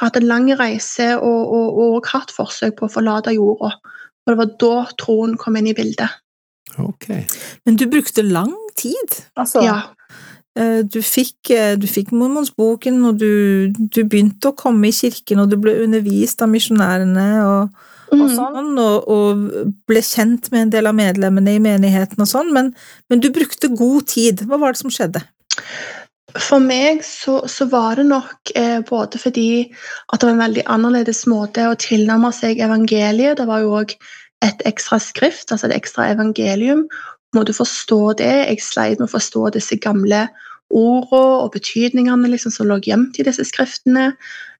hatt 0.00 0.16
en 0.16 0.26
lang 0.28 0.48
reise 0.58 1.08
og, 1.18 1.52
og, 1.52 1.78
og 1.84 2.06
hatt 2.12 2.32
forsøk 2.32 2.76
på 2.78 2.88
å 2.88 2.92
forlate 2.92 3.34
jorda. 3.36 3.74
Og 4.22 4.30
det 4.32 4.38
var 4.38 4.52
da 4.62 4.74
troen 5.02 5.36
kom 5.36 5.56
inn 5.58 5.66
i 5.72 5.74
bildet. 5.76 6.08
ok. 6.78 7.08
Men 7.66 7.76
du 7.76 7.86
brukte 7.90 8.22
lang 8.22 8.54
tid. 8.78 9.18
Altså, 9.36 9.62
Ja. 9.62 9.82
eh, 10.56 10.82
du 10.82 11.00
fikk, 11.02 11.50
eh, 11.50 11.74
du 11.76 11.86
fikk 11.86 12.12
mormonsboken, 12.12 13.04
og 13.04 13.18
du, 13.18 13.68
du 13.72 14.04
begynte 14.04 14.48
å 14.52 14.56
komme 14.56 14.88
i 14.88 14.92
kirken, 14.96 15.40
og 15.40 15.50
du 15.50 15.56
ble 15.56 15.74
undervist 15.84 16.40
av 16.42 16.48
misjonærene 16.48 17.28
og, 17.44 17.68
og 18.12 18.18
Mm. 18.18 18.32
sånn, 18.36 18.78
og, 18.78 19.08
og 19.08 19.76
ble 19.88 20.00
kjent 20.04 20.50
med 20.52 20.66
en 20.66 20.70
del 20.70 20.86
av 20.86 20.94
medlemmene 20.94 21.54
i 21.56 21.58
menigheten 21.64 22.20
og 22.20 22.28
sånn, 22.28 22.52
men, 22.52 22.74
men 23.08 23.20
du 23.20 23.30
brukte 23.32 23.70
god 23.74 24.06
tid. 24.06 24.42
Hva 24.46 24.58
var 24.60 24.72
det 24.72 24.82
som 24.82 24.90
skjedde? 24.92 25.22
For 26.40 26.62
meg 26.62 27.02
så, 27.04 27.42
så 27.50 27.66
var 27.68 27.98
det 27.98 28.06
nok 28.08 28.52
eh, 28.56 28.80
både 28.88 29.20
fordi 29.20 29.48
at 30.12 30.20
det 30.20 30.28
var 30.28 30.34
en 30.34 30.44
veldig 30.44 30.64
annerledes 30.70 31.24
måte 31.28 31.66
å 31.68 31.78
tilnærme 31.80 32.30
seg 32.32 32.62
evangeliet. 32.64 33.36
Det 33.40 33.48
var 33.48 33.64
jo 33.64 33.74
òg 33.82 33.96
et 34.42 34.62
ekstra 34.68 34.98
skrift, 35.02 35.52
altså 35.52 35.68
et 35.68 35.76
ekstra 35.76 36.08
evangelium. 36.14 36.86
Må 37.36 37.44
du 37.48 37.52
forstå 37.56 38.00
det? 38.20 38.32
Jeg 38.48 38.64
sleit 38.64 39.00
med 39.00 39.08
å 39.10 39.14
forstå 39.14 39.52
disse 39.56 39.78
gamle 39.82 40.26
ordene 40.72 41.44
og 41.44 41.52
betydningene 41.52 42.32
liksom, 42.32 42.54
som 42.54 42.68
lå 42.68 42.80
gjemt 42.84 43.20
i 43.20 43.26
disse 43.28 43.44
skriftene. 43.48 44.12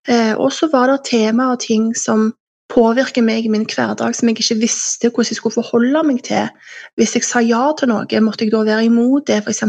Eh, 0.09 0.35
og 0.37 0.53
så 0.53 0.69
var 0.73 0.91
det 0.91 1.05
temaer 1.09 1.57
og 1.57 1.65
ting 1.65 1.93
som 1.97 2.33
påvirker 2.73 3.25
meg 3.25 3.45
i 3.45 3.53
min 3.53 3.67
hverdag 3.69 4.17
som 4.17 4.29
jeg 4.29 4.39
ikke 4.41 4.63
visste 4.63 5.11
hvordan 5.11 5.31
jeg 5.31 5.39
skulle 5.41 5.59
forholde 5.59 6.05
meg 6.09 6.23
til. 6.29 6.49
Hvis 6.97 7.17
jeg 7.17 7.27
sa 7.29 7.43
ja 7.45 7.65
til 7.77 7.93
noe, 7.93 8.23
måtte 8.25 8.47
jeg 8.47 8.55
da 8.55 8.63
være 8.65 8.87
imot 8.89 9.29
det, 9.29 9.43
f.eks. 9.45 9.65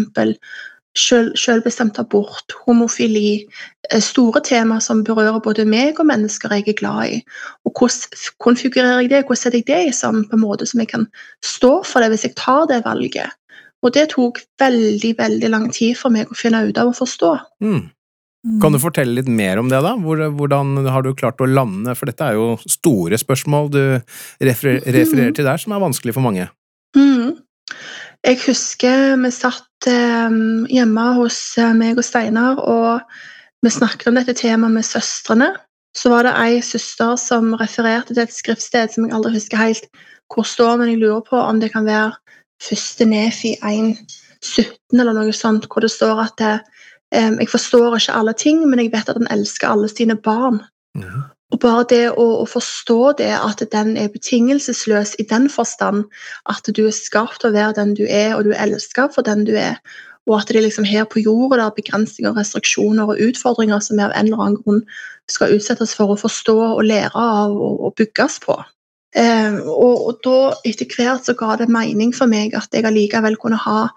Selv, 0.93 1.33
selvbestemt 1.39 1.97
abort, 1.97 2.53
homofili, 2.67 3.47
eh, 3.89 4.01
store 4.01 4.43
temaer 4.45 4.83
som 4.85 5.01
berører 5.03 5.41
både 5.41 5.65
meg 5.65 5.97
og 5.99 6.05
mennesker 6.05 6.53
jeg 6.53 6.67
er 6.67 6.77
glad 6.77 7.15
i. 7.15 7.21
Og 7.65 7.73
Hvordan 7.73 8.35
konfigurerer 8.37 9.01
jeg 9.01 9.09
det, 9.09 9.23
hvordan 9.25 9.41
setter 9.41 9.57
jeg 9.57 9.67
det 9.71 9.81
i 9.87 9.95
sammen 9.95 10.27
på 10.29 10.37
en 10.37 10.43
måte 10.45 10.67
som 10.69 10.83
jeg 10.83 10.91
kan 10.93 11.07
stå 11.41 11.79
for 11.87 12.03
det 12.03 12.13
hvis 12.13 12.27
jeg 12.29 12.37
tar 12.37 12.67
det 12.69 12.83
valget. 12.85 13.33
Og 13.83 13.91
det 13.95 14.11
tok 14.13 14.39
veldig 14.61 15.15
veldig 15.17 15.49
lang 15.49 15.67
tid 15.73 15.97
for 15.99 16.13
meg 16.13 16.29
å 16.31 16.37
finne 16.37 16.63
ut 16.69 16.77
av 16.79 16.93
å 16.93 16.95
forstå. 16.95 17.33
Mm. 17.63 17.89
Kan 18.59 18.75
du 18.75 18.79
fortelle 18.83 19.15
litt 19.21 19.29
mer 19.31 19.59
om 19.61 19.69
det, 19.71 19.79
da? 19.85 19.93
Hvordan 19.95 20.75
har 20.91 21.03
du 21.03 21.13
klart 21.15 21.39
å 21.39 21.47
lande 21.47 21.93
For 21.95 22.09
dette 22.09 22.25
er 22.27 22.35
jo 22.35 22.57
store 22.67 23.15
spørsmål 23.19 23.69
du 23.71 23.83
refererer, 24.43 24.83
refererer 24.83 25.31
til 25.35 25.47
der, 25.47 25.61
som 25.61 25.71
er 25.71 25.83
vanskelig 25.83 26.15
for 26.17 26.25
mange. 26.25 26.49
Mm. 26.97 27.39
Jeg 28.23 28.39
husker 28.45 29.17
vi 29.19 29.29
satt 29.35 29.87
eh, 29.91 30.35
hjemme 30.71 31.05
hos 31.17 31.37
eh, 31.59 31.73
meg 31.75 31.99
og 31.99 32.07
Steinar, 32.07 32.61
og 32.61 33.01
vi 33.63 33.71
snakket 33.71 34.09
om 34.11 34.19
dette 34.19 34.35
temaet 34.39 34.77
med 34.77 34.87
søstrene. 34.87 35.51
Så 35.93 36.09
var 36.09 36.25
det 36.25 36.33
ei 36.41 36.61
søster 36.65 37.17
som 37.21 37.51
refererte 37.59 38.15
til 38.15 38.23
et 38.23 38.33
skriftsted 38.33 38.95
som 38.95 39.05
jeg 39.05 39.13
aldri 39.13 39.35
husker 39.35 39.59
helt 39.59 39.89
hvor 40.33 40.47
står, 40.47 40.79
men 40.79 40.89
jeg 40.89 41.01
lurer 41.03 41.21
på 41.27 41.37
om 41.37 41.59
det 41.61 41.73
kan 41.75 41.85
være 41.85 42.15
første 42.63 43.05
Nefi 43.05 43.53
1.17 43.59 44.97
eller 44.97 45.13
noe 45.13 45.35
sånt, 45.35 45.67
hvor 45.67 45.83
det 45.83 45.91
står 45.93 46.23
at 46.23 46.39
det, 46.39 46.53
jeg 47.13 47.49
forstår 47.51 47.99
ikke 47.99 48.15
alle 48.17 48.33
ting, 48.33 48.63
men 48.65 48.81
jeg 48.81 48.89
vet 48.95 49.11
at 49.11 49.19
han 49.19 49.29
elsker 49.35 49.69
alle 49.69 49.91
sine 49.91 50.15
barn. 50.17 50.63
Mm. 50.97 51.27
Og 51.53 51.59
bare 51.61 51.85
det 51.89 52.05
å, 52.11 52.23
å, 52.41 52.45
forstå 52.49 53.13
det, 53.19 53.29
at 53.37 53.61
den 53.71 53.93
er 53.99 54.09
betingelsesløs 54.13 55.13
i 55.21 55.27
den 55.29 55.45
forstand 55.53 56.07
at 56.49 56.65
du 56.65 56.87
er 56.87 56.95
skapt 56.95 57.43
til 57.43 57.51
å 57.51 57.53
være 57.53 57.77
den 57.77 57.93
du 57.99 58.07
er, 58.07 58.33
og 58.33 58.47
du 58.47 58.55
er 58.55 58.63
elsket 58.65 59.13
for 59.13 59.25
den 59.27 59.45
du 59.45 59.53
er, 59.53 59.77
og 60.25 60.39
at 60.39 60.53
det 60.55 60.63
liksom 60.63 60.87
her 60.87 61.05
på 61.09 61.21
jorda 61.21 61.59
det 61.59 61.65
er 61.65 61.77
begrensninger, 61.77 62.35
restriksjoner 62.37 63.11
og 63.11 63.19
utfordringer 63.21 63.83
som 63.83 63.99
vi 63.99 64.05
av 64.05 64.15
en 64.15 64.29
eller 64.29 64.45
annen 64.45 64.61
grunn 64.63 64.81
skal 65.31 65.53
utsettes 65.55 65.93
for 65.97 66.13
å 66.13 66.19
forstå 66.19 66.55
og 66.71 66.85
lære 66.87 67.11
av 67.13 67.53
og, 67.53 67.81
og 67.87 67.95
bygges 67.99 68.39
på. 68.43 68.55
Eh, 69.19 69.59
og, 69.69 70.07
og, 70.07 70.21
da, 70.25 70.37
etter 70.65 70.89
hvert, 70.89 71.27
så 71.27 71.35
ga 71.37 71.57
det 71.59 71.69
mening 71.69 72.15
for 72.15 72.31
meg 72.31 72.55
at 72.57 72.73
jeg 72.73 72.87
allikevel 72.87 73.37
kunne 73.41 73.59
ha 73.61 73.87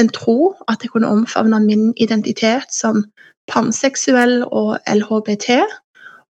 en 0.00 0.10
tro, 0.10 0.56
at 0.66 0.82
jeg 0.82 0.90
kunne 0.94 1.12
omfavne 1.12 1.60
min 1.62 1.92
identitet 2.02 2.72
som 2.74 3.04
panseksuell 3.52 4.40
og 4.48 4.78
LHBT. 4.90 5.60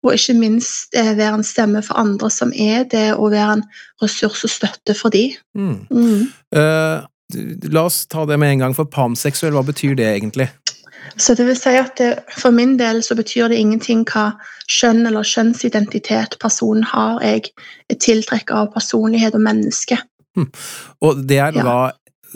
Og 0.06 0.13
ikke 0.13 0.38
minst 0.38 0.94
eh, 0.98 1.15
være 1.18 1.39
en 1.39 1.48
stemme 1.48 1.82
for 1.86 1.98
andre 1.98 2.30
som 2.30 2.54
er 2.54 2.86
det, 2.91 3.08
og 3.15 3.34
være 3.34 3.60
en 3.60 3.65
ressurs 4.04 4.44
og 4.46 4.54
støtte 4.54 4.94
for 4.98 5.13
de. 5.13 5.32
Mm. 5.58 5.80
Mm. 5.89 6.28
Uh, 6.54 7.06
la 7.74 7.88
oss 7.88 8.04
ta 8.12 8.28
det 8.30 8.38
med 8.39 8.54
en 8.54 8.65
gang, 8.65 8.78
for 8.78 8.86
panseksuell, 8.86 9.56
hva 9.58 9.65
betyr 9.65 9.98
det 9.98 10.12
egentlig? 10.12 10.52
Så 11.18 11.36
det 11.38 11.46
vil 11.48 11.58
si 11.58 11.74
at 11.78 11.98
det, 11.98 12.12
For 12.34 12.54
min 12.54 12.78
del 12.80 13.04
så 13.04 13.15
betyr 13.15 13.50
det 13.50 13.60
ingenting 13.62 14.04
hva 14.10 14.32
kjønn 14.72 15.06
eller 15.06 15.26
kjønnsidentitet 15.26 16.38
personen 16.41 16.84
har. 16.84 17.22
Jeg 17.22 17.52
er 17.89 18.00
tiltrekket 18.02 18.56
av 18.58 18.72
personlighet 18.74 19.38
og 19.38 19.46
menneske. 19.46 20.00
Mm. 20.36 20.50
Og 21.06 21.22
det 21.30 21.39
er 21.39 21.56
ja. 21.56 21.91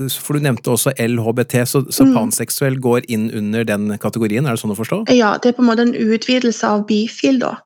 For 0.08 0.38
du 0.38 0.46
nevnte 0.46 0.72
også 0.72 0.94
LHBT, 0.96 1.56
så, 1.68 1.84
så 1.92 2.08
mm. 2.08 2.14
panseksuell 2.16 2.80
går 2.82 3.10
inn 3.12 3.28
under 3.36 3.68
den 3.68 3.92
kategorien? 4.02 4.48
Er 4.48 4.56
det 4.56 4.64
sånn 4.64 4.74
å 4.74 4.80
forstå? 4.80 5.04
Ja, 5.16 5.36
det 5.42 5.52
er 5.52 5.58
på 5.58 5.66
en 5.66 5.70
måte 5.72 5.86
en 5.88 5.96
utvidelse 5.98 6.68
av 6.68 6.86
bifil, 6.90 7.42
da. 7.44 7.58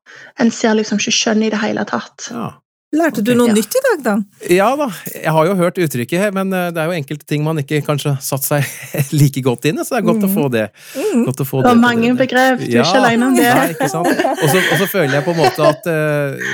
En 0.41 0.51
ser 0.53 0.77
liksom 0.79 1.01
ikke 1.01 1.15
kjønn 1.19 1.45
i 1.45 1.51
det 1.53 1.61
hele 1.61 1.85
tatt. 1.89 2.29
Ja. 2.33 2.49
Lærte 2.93 3.23
du 3.25 3.31
noe 3.33 3.49
ja. 3.49 3.55
nytt 3.57 3.73
i 3.73 3.81
dag, 3.81 4.01
da? 4.05 4.13
Ja 4.53 4.67
da, 4.77 4.87
jeg 5.09 5.31
har 5.33 5.47
jo 5.47 5.55
hørt 5.57 5.79
uttrykket, 5.81 6.27
men 6.35 6.53
eh, 6.53 6.67
det 6.73 6.81
er 6.81 6.91
jo 6.91 6.97
enkelte 6.99 7.25
ting 7.29 7.41
man 7.45 7.57
ikke 7.61 7.79
kanskje 7.85 8.13
satt 8.21 8.45
seg 8.45 8.67
like 9.19 9.41
godt 9.45 9.65
inn 9.69 9.81
i, 9.81 9.85
så 9.85 9.95
det 9.95 10.01
er 10.03 10.07
godt 10.11 10.21
mm. 10.21 10.27
å 10.27 10.33
få 10.33 10.49
det. 10.53 10.65
Mm. 10.93 11.23
Godt 11.29 11.41
å 11.41 11.47
få 11.49 11.61
det, 11.63 11.71
var 11.71 11.79
mange 11.81 12.11
begrep, 12.19 12.61
du 12.61 12.67
er 12.67 12.75
ja, 12.75 12.85
ikke 12.85 13.01
alene 13.01 13.29
om 13.31 13.37
det. 13.37 13.47
Nei, 13.49 13.65
ikke 13.73 13.89
sant? 13.89 14.11
Og 14.33 14.77
så 14.83 14.89
føler 14.91 15.17
jeg 15.17 15.25
på 15.25 15.33
en 15.33 15.39
måte 15.39 15.69
at, 15.71 15.89
uh, 15.89 16.51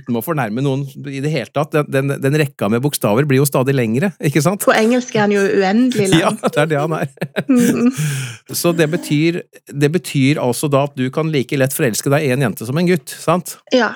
uten 0.00 0.18
å 0.18 0.24
fornærme 0.26 0.64
noen 0.64 0.82
i 1.06 1.22
det 1.22 1.30
hele 1.30 1.52
tatt, 1.54 1.76
den, 1.76 2.10
den, 2.10 2.16
den 2.24 2.38
rekka 2.42 2.70
med 2.72 2.82
bokstaver 2.82 3.28
blir 3.28 3.44
jo 3.44 3.46
stadig 3.46 3.76
lengre, 3.76 4.10
ikke 4.18 4.42
sant? 4.42 4.66
På 4.66 4.74
engelsk 4.74 5.14
er 5.14 5.26
han 5.28 5.36
jo 5.36 5.44
uendelig 5.44 6.10
lang. 6.16 6.40
Ja, 6.42 6.50
det 6.50 6.64
er 6.64 6.72
det 6.72 6.82
han 6.82 6.96
er. 6.98 7.14
Mm. 7.46 7.92
Så 8.56 8.74
det 8.74 8.90
betyr, 8.90 9.44
det 9.70 9.92
betyr 9.94 10.42
altså 10.42 10.70
da 10.72 10.86
at 10.90 10.98
du 10.98 11.06
kan 11.14 11.30
like 11.30 11.54
lett 11.58 11.74
forelske 11.76 12.10
deg 12.10 12.26
i 12.26 12.34
en 12.34 12.42
jente 12.48 12.66
som 12.66 12.82
en 12.82 12.90
gutt, 12.90 13.14
sant? 13.22 13.58
Ja. 13.74 13.94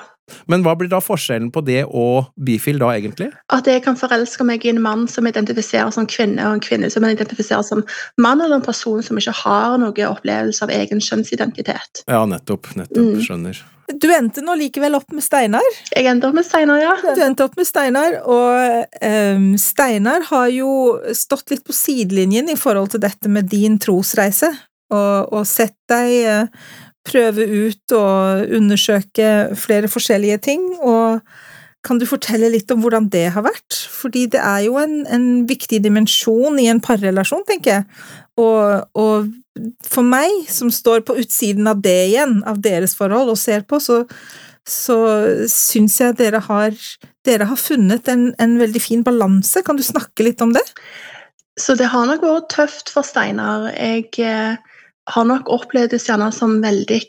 Men 0.51 0.65
hva 0.65 0.75
blir 0.79 0.91
da 0.91 1.01
forskjellen 1.03 1.51
på 1.53 1.63
det 1.67 1.83
og 1.87 2.31
bifil 2.45 2.81
da, 2.81 2.93
egentlig? 2.97 3.31
At 3.53 3.67
jeg 3.69 3.83
kan 3.85 3.99
forelske 3.99 4.45
meg 4.47 4.65
i 4.65 4.73
en 4.73 4.81
mann 4.83 5.07
som 5.11 5.27
identifiserer 5.29 5.91
som 5.95 6.07
kvinne, 6.09 6.41
og 6.47 6.59
en 6.59 6.63
kvinne 6.63 6.91
som 6.93 7.05
identifiserer 7.07 7.65
som 7.67 7.83
mann, 8.21 8.41
eller 8.41 8.59
en 8.59 8.65
person 8.65 9.03
som 9.05 9.19
ikke 9.19 9.35
har 9.43 9.77
noen 9.81 10.07
opplevelse 10.07 10.65
av 10.65 10.73
egen 10.75 11.03
kjønnsidentitet. 11.03 12.05
Ja, 12.07 12.25
nettopp. 12.29 12.73
Nettopp. 12.75 12.97
Mm. 12.97 13.21
Skjønner. 13.25 13.61
Du 13.99 14.07
endte 14.13 14.43
nå 14.43 14.55
likevel 14.59 14.95
opp 14.95 15.09
med 15.15 15.23
Steinar? 15.25 15.65
Jeg 15.91 16.07
endte 16.07 16.29
opp 16.29 16.37
med 16.37 16.45
Steinar, 16.47 16.79
ja. 16.79 16.93
Du 17.15 17.23
endte 17.25 17.45
opp 17.47 17.57
med 17.59 17.67
Steinar, 17.67 18.19
og 18.23 19.01
um, 19.03 19.49
Steinar 19.59 20.27
har 20.29 20.47
jo 20.53 20.71
stått 21.17 21.51
litt 21.51 21.65
på 21.67 21.75
sidelinjen 21.75 22.51
i 22.51 22.59
forhold 22.59 22.93
til 22.93 23.03
dette 23.03 23.31
med 23.31 23.49
din 23.51 23.77
trosreise, 23.81 24.51
og, 24.91 25.33
og 25.33 25.43
sett 25.47 25.75
deg 25.91 26.15
uh, 26.27 26.71
prøve 27.07 27.45
ut 27.47 27.95
og 27.97 28.51
undersøke 28.57 29.55
flere 29.57 29.89
forskjellige 29.91 30.37
ting, 30.49 30.67
og 30.79 31.21
kan 31.81 31.97
du 31.97 32.05
fortelle 32.05 32.51
litt 32.53 32.69
om 32.73 32.81
hvordan 32.83 33.07
det 33.13 33.27
har 33.33 33.45
vært? 33.45 33.73
Fordi 33.73 34.27
det 34.33 34.41
er 34.41 34.67
jo 34.67 34.77
en, 34.77 35.01
en 35.09 35.27
viktig 35.49 35.81
dimensjon 35.81 36.59
i 36.61 36.67
en 36.69 36.81
parrelasjon, 36.83 37.45
tenker 37.47 37.79
jeg, 37.79 37.87
og, 38.41 38.85
og, 38.97 39.31
for 39.85 40.05
meg, 40.05 40.45
som 40.49 40.71
står 40.73 41.03
på 41.07 41.17
utsiden 41.21 41.67
av 41.69 41.81
det 41.83 41.97
igjen, 42.11 42.39
av 42.47 42.61
deres 42.63 42.93
forhold, 42.97 43.33
og 43.33 43.39
ser 43.41 43.65
på, 43.67 43.81
så, 43.83 44.03
så 44.67 44.97
syns 45.51 45.97
jeg 45.99 46.19
dere 46.21 46.43
har, 46.45 46.77
dere 47.27 47.49
har 47.49 47.59
funnet 47.59 48.07
en, 48.13 48.29
en 48.41 48.57
veldig 48.61 48.81
fin 48.81 49.03
balanse. 49.05 49.65
Kan 49.65 49.79
du 49.79 49.85
snakke 49.85 50.29
litt 50.29 50.41
om 50.45 50.53
det? 50.55 50.63
Så 51.59 51.75
det 51.77 51.89
har 51.91 52.07
nok 52.07 52.23
vært 52.23 52.51
tøft 52.53 52.93
for 52.93 53.05
Steinar. 53.05 53.67
Jeg 53.75 54.07
eh, 54.23 54.61
har 55.11 55.27
nok 55.27 55.49
opplevd 55.51 55.93
det 55.93 56.01
gjerne 56.05 56.31
som 56.35 56.59
veldig 56.63 56.99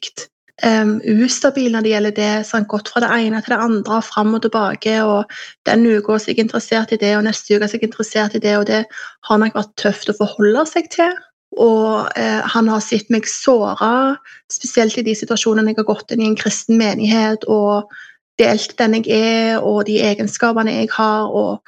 um, 0.67 0.95
ustabil 1.25 1.73
når 1.75 1.85
det 1.85 1.93
gjelder 1.95 2.15
det. 2.17 2.31
Så 2.47 2.57
han 2.57 2.67
har 2.67 2.73
gått 2.75 2.93
fra 2.93 3.03
det 3.05 3.11
ene 3.17 3.43
til 3.43 3.55
det 3.55 3.65
andre, 3.67 4.01
fram 4.07 4.37
og 4.37 4.45
tilbake. 4.45 4.97
og 5.03 5.35
Denne 5.69 5.99
uka 5.99 6.17
er 6.17 6.31
jeg 6.31 6.45
interessert 6.45 6.95
i 6.95 7.01
det, 7.01 7.17
og 7.17 7.27
neste 7.27 7.57
uke 7.57 7.67
er 7.67 7.77
jeg 7.77 7.89
interessert 7.89 8.39
i 8.39 8.43
det. 8.45 8.57
og 8.59 8.67
Det 8.71 8.85
har 9.29 9.43
nok 9.43 9.59
vært 9.59 9.77
tøft 9.81 10.13
å 10.13 10.19
forholde 10.19 10.67
seg 10.71 10.91
til. 10.95 11.15
Og 11.61 12.09
eh, 12.17 12.41
han 12.55 12.69
har 12.73 12.81
sett 12.81 13.11
meg 13.13 13.29
såra, 13.29 14.17
spesielt 14.53 14.97
i 14.97 15.05
de 15.05 15.15
situasjonene 15.19 15.75
jeg 15.75 15.83
har 15.83 15.91
gått 15.91 16.15
inn 16.15 16.23
i 16.25 16.31
en 16.31 16.39
kristen 16.39 16.79
menighet 16.81 17.45
og 17.45 17.93
delt 18.41 18.73
den 18.79 18.97
jeg 18.97 19.13
er, 19.13 19.59
og 19.61 19.85
de 19.85 19.99
egenskapene 20.01 20.73
jeg 20.73 20.89
har, 20.95 21.29
og 21.29 21.61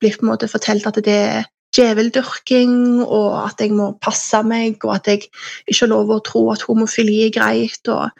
blitt 0.00 0.20
på 0.20 0.26
en 0.26 0.32
måte 0.34 0.48
fortalt 0.50 0.84
at 0.90 1.00
det 1.06 1.16
er 1.16 1.48
djeveldyrking, 1.76 3.02
og 3.04 3.34
at 3.44 3.62
jeg 3.62 3.74
må 3.76 3.92
passe 4.02 4.42
meg, 4.46 4.82
og 4.84 4.96
at 4.98 5.10
jeg 5.10 5.24
ikke 5.66 5.84
har 5.84 5.92
lov 5.92 6.12
å 6.14 6.20
tro 6.26 6.44
at 6.54 6.64
homofili 6.66 7.20
er 7.26 7.34
greit. 7.34 7.88
og 7.88 8.10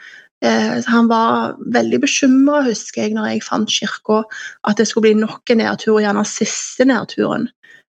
eh, 0.45 0.81
Han 0.87 1.11
var 1.11 1.57
veldig 1.75 2.03
bekymra, 2.05 2.63
husker 2.67 3.07
jeg, 3.07 3.17
når 3.17 3.33
jeg 3.33 3.47
fant 3.47 3.71
kirka, 3.71 4.23
at 4.69 4.79
det 4.79 4.89
skulle 4.89 5.11
bli 5.11 5.23
nok 5.25 5.51
en 5.51 5.63
nedtur, 5.65 6.01
gjerne 6.03 6.27
siste 6.29 6.87
nedturen. 6.89 7.49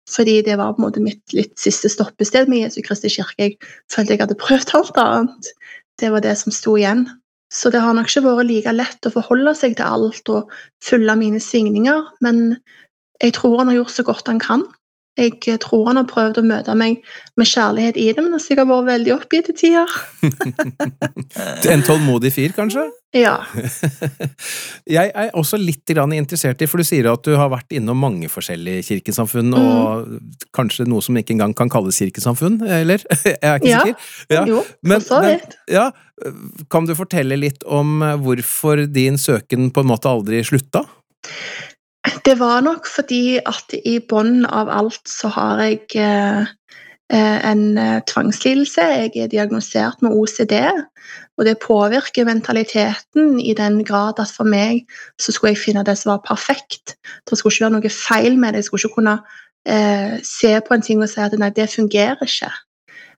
Fordi 0.08 0.40
det 0.46 0.56
var 0.56 0.74
på 0.74 0.82
en 0.82 0.88
måte 0.88 1.04
mitt 1.04 1.36
litt 1.36 1.58
siste 1.60 1.90
stoppested 1.92 2.48
med 2.48 2.64
Jesu 2.64 2.80
Kristi 2.86 3.12
kirke. 3.12 3.50
Jeg 3.50 3.58
følte 3.92 4.16
jeg 4.16 4.24
hadde 4.24 4.40
prøvd 4.40 4.76
alt 4.78 5.00
annet. 5.04 5.50
Det 6.00 6.14
var 6.14 6.24
det 6.24 6.38
som 6.40 6.54
sto 6.56 6.78
igjen. 6.80 7.08
Så 7.52 7.72
det 7.72 7.82
har 7.82 7.96
nok 7.96 8.10
ikke 8.10 8.24
vært 8.26 8.48
like 8.48 8.74
lett 8.76 9.08
å 9.08 9.14
forholde 9.14 9.54
seg 9.56 9.78
til 9.80 9.88
alt 9.88 10.32
og 10.32 10.52
følge 10.84 11.16
mine 11.20 11.40
svingninger, 11.44 12.04
men 12.24 12.58
jeg 13.24 13.34
tror 13.38 13.62
han 13.62 13.72
har 13.72 13.80
gjort 13.80 13.96
så 13.96 14.06
godt 14.08 14.28
han 14.32 14.42
kan. 14.44 14.66
Jeg 15.18 15.60
tror 15.64 15.88
han 15.90 15.98
har 15.98 16.06
prøvd 16.10 16.42
å 16.42 16.46
møte 16.46 16.74
meg 16.78 17.00
med 17.40 17.50
kjærlighet 17.50 17.98
i 17.98 18.12
det, 18.14 18.22
men 18.22 18.36
har 18.36 18.42
sikkert 18.44 18.70
vært 18.70 18.88
veldig 18.92 19.14
oppgitt 19.16 19.50
til 19.50 19.58
tider. 19.58 19.96
en 21.74 21.86
tålmodig 21.88 22.32
fyr, 22.36 22.54
kanskje? 22.54 22.84
Ja. 23.18 23.40
jeg 24.98 25.10
er 25.10 25.32
også 25.38 25.58
litt 25.58 25.90
interessert 25.90 26.62
i, 26.62 26.68
for 26.70 26.78
du 26.78 26.86
sier 26.86 27.10
at 27.10 27.24
du 27.26 27.34
har 27.40 27.50
vært 27.50 27.74
innom 27.74 27.98
mange 27.98 28.30
forskjellige 28.30 28.84
kirkesamfunn, 28.92 29.50
mm. 29.50 29.58
og 29.58 30.52
kanskje 30.54 30.86
noe 30.86 31.02
som 31.02 31.18
ikke 31.18 31.34
engang 31.34 31.56
kan 31.58 31.72
kalles 31.74 31.98
kirkesamfunn, 31.98 32.62
eller? 32.62 33.02
jeg 33.26 33.40
er 33.42 33.58
ikke 33.58 33.72
ja. 33.72 33.82
sikker. 33.88 34.12
Ja, 34.36 34.44
jo, 34.46 34.62
for 34.86 35.08
så 35.08 35.24
vidt. 35.26 35.58
Ja, 35.72 35.90
kan 36.70 36.86
du 36.86 36.94
fortelle 36.98 37.40
litt 37.42 37.66
om 37.66 38.04
hvorfor 38.22 38.86
din 38.86 39.18
søken 39.22 39.72
på 39.74 39.82
en 39.82 39.92
måte 39.96 40.14
aldri 40.14 40.44
slutta? 40.46 40.86
Det 42.26 42.40
var 42.40 42.62
nok 42.62 42.88
fordi 42.88 43.40
at 43.40 43.74
i 43.86 44.00
bunnen 44.00 44.46
av 44.46 44.70
alt 44.70 45.10
så 45.10 45.30
har 45.34 45.62
jeg 45.64 45.80
eh, 46.00 46.48
eh, 47.12 47.40
en 47.52 47.78
eh, 47.78 48.02
tvangslidelse. 48.08 48.82
Jeg 48.82 49.12
er 49.16 49.32
diagnosert 49.32 50.02
med 50.02 50.16
OCD, 50.16 50.54
og 51.38 51.46
det 51.46 51.58
påvirker 51.64 52.28
mentaliteten 52.28 53.40
i 53.40 53.54
den 53.58 53.84
grad 53.86 54.22
at 54.24 54.32
for 54.36 54.48
meg 54.48 54.86
så 55.20 55.32
skulle 55.32 55.56
jeg 55.56 55.64
finne 55.66 55.86
det 55.88 55.98
som 55.98 56.14
var 56.14 56.24
perfekt. 56.28 56.96
Det 57.30 57.38
skulle 57.38 57.56
ikke 57.56 57.68
være 57.68 57.76
noe 57.80 57.94
feil 57.94 58.40
med 58.40 58.54
det. 58.54 58.64
Jeg 58.64 58.70
skulle 58.70 58.86
ikke 58.86 59.00
kunne 59.02 59.18
eh, 59.68 60.16
se 60.24 60.54
på 60.62 60.74
en 60.74 60.86
ting 60.86 61.04
og 61.04 61.12
si 61.12 61.22
at 61.24 61.36
nei, 61.40 61.52
det 61.56 61.70
fungerer 61.74 62.24
ikke. 62.24 62.54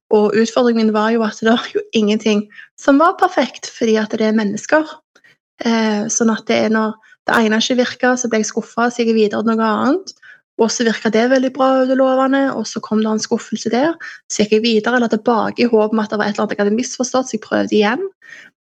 Og 0.09 0.33
utfordringen 0.33 0.87
min 0.87 0.95
var 0.95 1.11
jo 1.13 1.21
at 1.21 1.37
det 1.41 1.51
var 1.51 1.67
jo 1.75 1.83
ingenting 1.93 2.47
som 2.79 2.97
var 2.97 3.19
perfekt, 3.19 3.69
fordi 3.69 3.99
at 4.01 4.11
det 4.17 4.25
er 4.25 4.37
mennesker. 4.37 4.87
Eh, 5.65 6.07
sånn 6.09 6.31
at 6.33 6.47
det 6.47 6.57
er 6.65 6.73
når 6.73 6.95
det 7.29 7.45
ene 7.45 7.61
ikke 7.61 7.77
virka, 7.79 8.15
så 8.17 8.29
ble 8.29 8.41
jeg 8.41 8.49
skuffa, 8.49 8.89
så 8.89 9.01
gikk 9.01 9.13
jeg 9.13 9.19
videre 9.19 9.45
til 9.45 9.53
noe 9.53 9.69
annet. 9.69 10.13
Og 10.59 10.67
så 10.73 10.83
virka 10.83 11.11
det 11.13 11.29
veldig 11.31 11.51
bra 11.55 11.69
og 11.85 11.93
lovende, 11.95 12.41
og 12.51 12.65
så 12.67 12.81
kom 12.83 12.99
det 13.03 13.11
en 13.11 13.21
skuffelse 13.23 13.71
der. 13.71 13.93
Så 14.27 14.43
gikk 14.43 14.57
jeg 14.57 14.65
videre 14.65 14.99
eller 14.99 15.11
tilbake 15.11 15.63
i 15.63 15.69
håp 15.71 15.95
om 15.95 16.01
at 16.03 16.11
det 16.11 16.19
var 16.19 16.27
et 16.27 16.35
eller 16.35 16.47
annet 16.47 16.57
jeg 16.57 16.63
hadde 16.65 16.75
misforstått, 16.75 17.29
så 17.29 17.37
jeg 17.37 17.45
prøvde 17.45 17.77
igjen. 17.77 18.03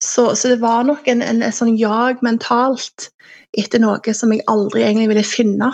Så, 0.04 0.34
så 0.36 0.52
det 0.52 0.60
var 0.62 0.84
nok 0.88 1.08
en, 1.12 1.24
en, 1.24 1.42
en 1.44 1.56
sånn 1.56 1.76
jag 1.80 2.22
mentalt 2.24 3.10
etter 3.58 3.82
noe 3.84 4.14
som 4.16 4.32
jeg 4.34 4.46
aldri 4.52 4.84
egentlig 4.86 5.10
ville 5.14 5.26
finne. 5.28 5.72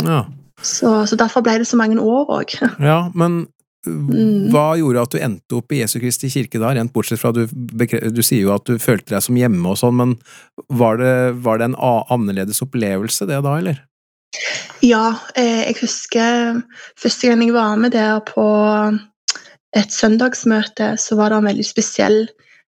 Ja. 0.00 0.22
Så, 0.62 0.92
så 1.08 1.18
derfor 1.18 1.44
ble 1.44 1.58
det 1.60 1.68
så 1.68 1.80
mange 1.80 2.00
år 2.00 2.32
òg. 2.40 2.56
ja, 2.90 3.04
men. 3.14 3.44
Hva 3.82 4.66
gjorde 4.78 5.02
at 5.02 5.14
du 5.14 5.18
endte 5.18 5.56
opp 5.58 5.72
i 5.74 5.80
Jesu 5.80 5.96
Kristi 5.98 6.30
kirke 6.30 6.60
da, 6.62 6.70
rent 6.76 6.92
bortsett 6.94 7.18
fra 7.18 7.32
at 7.32 7.40
du, 7.40 7.86
du 8.14 8.22
sier 8.22 8.44
jo 8.44 8.52
at 8.54 8.68
du 8.68 8.76
følte 8.82 9.16
deg 9.16 9.24
som 9.24 9.38
hjemme 9.38 9.72
og 9.72 9.80
sånn, 9.80 9.96
men 9.98 10.12
var 10.70 11.00
det, 11.00 11.14
var 11.42 11.58
det 11.58 11.70
en 11.70 11.78
annerledes 11.82 12.62
opplevelse 12.62 13.26
det 13.26 13.40
da, 13.42 13.56
eller? 13.58 13.80
Ja, 14.86 15.16
eh, 15.38 15.66
jeg 15.66 15.80
husker 15.82 16.62
første 16.98 17.28
gang 17.28 17.42
jeg 17.44 17.56
var 17.56 17.74
med 17.80 17.94
der 17.96 18.22
på 18.26 18.46
et 19.76 19.92
søndagsmøte, 19.92 20.94
så 21.00 21.18
var 21.18 21.32
det 21.32 21.40
en 21.40 21.50
veldig 21.50 21.66
spesiell 21.66 22.24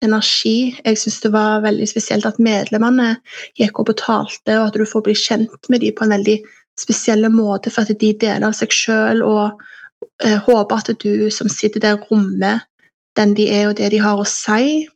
energi. 0.05 0.73
Jeg 0.85 0.99
syns 0.99 1.21
det 1.25 1.33
var 1.35 1.63
veldig 1.65 1.87
spesielt 1.89 2.27
at 2.29 2.41
medlemmene 2.43 3.15
gikk 3.59 3.81
opp 3.81 3.93
og 3.95 4.01
talte, 4.01 4.59
og 4.59 4.71
at 4.71 4.79
du 4.79 4.87
får 4.89 5.07
bli 5.07 5.15
kjent 5.19 5.71
med 5.73 5.83
dem 5.85 5.95
på 5.97 6.07
en 6.07 6.17
veldig 6.17 6.39
spesiell 6.79 7.29
måte, 7.33 7.71
for 7.73 7.85
at 7.85 8.01
de 8.01 8.13
deler 8.19 8.49
av 8.49 8.57
seg 8.57 8.75
sjøl, 8.75 9.23
og 9.27 9.63
eh, 10.25 10.39
håper 10.47 10.83
at 10.83 10.93
du 11.03 11.31
som 11.35 11.51
sitter 11.53 11.83
der, 11.83 12.01
rommer 12.11 12.63
den 13.17 13.35
de 13.37 13.49
er, 13.53 13.69
og 13.69 13.77
det 13.77 13.93
de 13.93 14.01
har 14.03 14.21
å 14.21 14.29
si. 14.29 14.87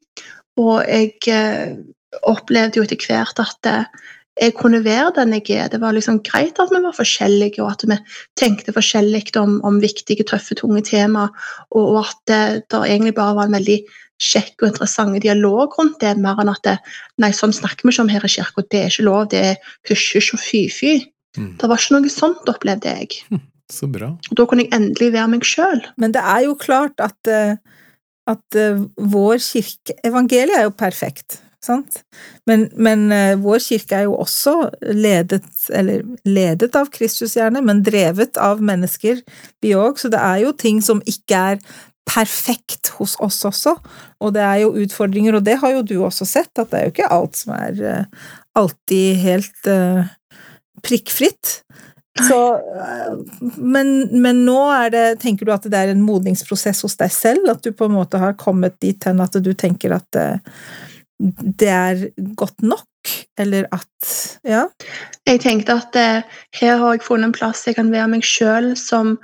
Og 0.60 0.84
jeg 0.88 1.16
eh, 1.32 1.76
opplevde 2.24 2.80
jo 2.80 2.86
etter 2.86 3.00
hvert 3.02 3.42
at 3.42 3.68
eh, 3.70 4.06
jeg 4.36 4.52
kunne 4.58 4.82
være 4.84 5.14
den 5.16 5.34
jeg 5.38 5.56
er. 5.56 5.68
Det 5.72 5.80
var 5.80 5.96
liksom 5.96 6.20
greit 6.24 6.58
at 6.60 6.72
vi 6.72 6.80
var 6.84 6.96
forskjellige, 6.96 7.62
og 7.64 7.72
at 7.72 7.84
vi 7.88 7.96
tenkte 8.36 8.74
forskjellig 8.76 9.30
om, 9.40 9.60
om 9.64 9.80
viktige, 9.80 10.26
tøffe, 10.28 10.56
tunge 10.58 10.82
tema, 10.84 11.28
og, 11.70 11.84
og 11.84 12.02
at 12.02 12.18
det, 12.28 12.42
det 12.70 12.82
egentlig 12.84 13.14
bare 13.16 13.36
var 13.38 13.48
en 13.48 13.56
veldig 13.56 13.80
kjekk 14.22 14.62
og 14.62 14.70
interessant 14.70 15.16
dialog 15.20 15.74
rundt 15.76 15.98
det, 16.00 16.14
mer 16.20 16.40
enn 16.40 16.52
at 16.52 16.62
det, 16.64 16.76
nei, 17.20 17.32
sånn 17.36 17.52
snakker 17.52 17.84
vi 17.84 17.92
ikke 17.92 18.04
om 18.04 18.12
her 18.12 18.24
i 18.24 18.32
kirka, 18.32 18.64
det 18.72 18.80
er 18.80 18.92
ikke 18.92 19.08
lov, 19.08 19.26
det 19.32 19.42
er 19.50 19.74
hysj-hysj 19.88 20.32
og 20.36 20.40
fy-fy. 20.40 20.94
Mm. 21.36 21.50
Det 21.60 21.68
var 21.68 21.80
ikke 21.80 21.98
noe 21.98 22.12
sånt, 22.12 22.48
opplevde 22.52 22.96
jeg. 22.96 23.20
Så 23.72 23.88
bra. 23.90 24.12
Og 24.30 24.38
da 24.38 24.46
kunne 24.46 24.66
jeg 24.66 24.74
endelig 24.76 25.10
være 25.14 25.32
meg 25.32 25.46
sjøl. 25.46 25.82
Men 25.98 26.14
det 26.14 26.22
er 26.22 26.44
jo 26.46 26.54
klart 26.58 27.02
at, 27.02 27.18
eh, 27.30 27.56
at 28.30 28.58
eh, 28.58 28.84
vår 28.96 29.40
kirke 29.42 29.96
Evangeliet 30.06 30.60
er 30.60 30.68
jo 30.68 30.74
perfekt, 30.78 31.40
sant? 31.64 32.04
Men, 32.46 32.68
men 32.78 33.08
eh, 33.14 33.34
vår 33.42 33.58
kirke 33.64 33.98
er 33.98 34.06
jo 34.06 34.14
også 34.22 34.54
ledet, 34.94 35.48
eller 35.74 36.06
ledet 36.28 36.78
av 36.78 36.92
Kristus 36.94 37.34
gjerne, 37.38 37.64
men 37.66 37.82
drevet 37.86 38.38
av 38.38 38.62
mennesker, 38.62 39.24
vi 39.64 39.74
òg, 39.74 39.98
så 39.98 40.12
det 40.14 40.22
er 40.22 40.46
jo 40.46 40.54
ting 40.54 40.78
som 40.84 41.02
ikke 41.02 41.42
er 41.56 41.60
perfekt 42.06 42.92
hos 43.00 43.16
oss 43.18 43.40
også, 43.48 43.74
og 44.22 44.34
det 44.36 44.44
er 44.46 44.60
jo 44.62 44.76
utfordringer, 44.78 45.34
og 45.34 45.46
det 45.48 45.58
har 45.58 45.74
jo 45.74 45.82
du 45.82 45.96
også 46.06 46.28
sett, 46.36 46.52
at 46.54 46.70
det 46.70 46.78
er 46.78 46.86
jo 46.86 46.94
ikke 46.94 47.10
alt 47.18 47.40
som 47.40 47.56
er 47.56 48.06
alltid 48.54 49.18
helt 49.24 49.70
prikkfritt. 50.86 51.64
Så, 52.16 52.38
øh, 52.56 53.16
men, 53.56 54.22
men 54.22 54.44
nå 54.46 54.60
det 54.92 55.18
Tenker 55.20 55.46
du 55.46 55.52
at 55.52 55.66
det 55.68 55.76
er 55.76 55.92
en 55.92 56.04
modningsprosess 56.04 56.84
hos 56.86 56.96
deg 56.96 57.12
selv? 57.12 57.50
At 57.52 57.64
du 57.64 57.74
på 57.76 57.88
en 57.88 57.96
måte 57.98 58.20
har 58.20 58.38
kommet 58.40 58.78
dit 58.80 59.04
hen 59.04 59.20
at 59.20 59.36
du 59.36 59.52
tenker 59.52 59.96
at 59.98 60.06
det, 60.16 60.28
det 61.60 61.68
er 61.72 62.06
godt 62.38 62.62
nok? 62.62 62.88
Eller 63.38 63.68
at 63.72 64.12
Ja? 64.46 64.66
Jeg 65.26 65.40
tenkte 65.42 65.76
at 65.80 65.96
eh, 65.98 66.22
her 66.60 66.78
har 66.80 66.96
jeg 66.96 67.04
funnet 67.06 67.30
en 67.30 67.36
plass 67.36 67.66
jeg 67.66 67.76
kan 67.78 67.92
være 67.92 68.08
meg 68.14 68.24
sjøl, 68.24 68.72
som 68.78 69.16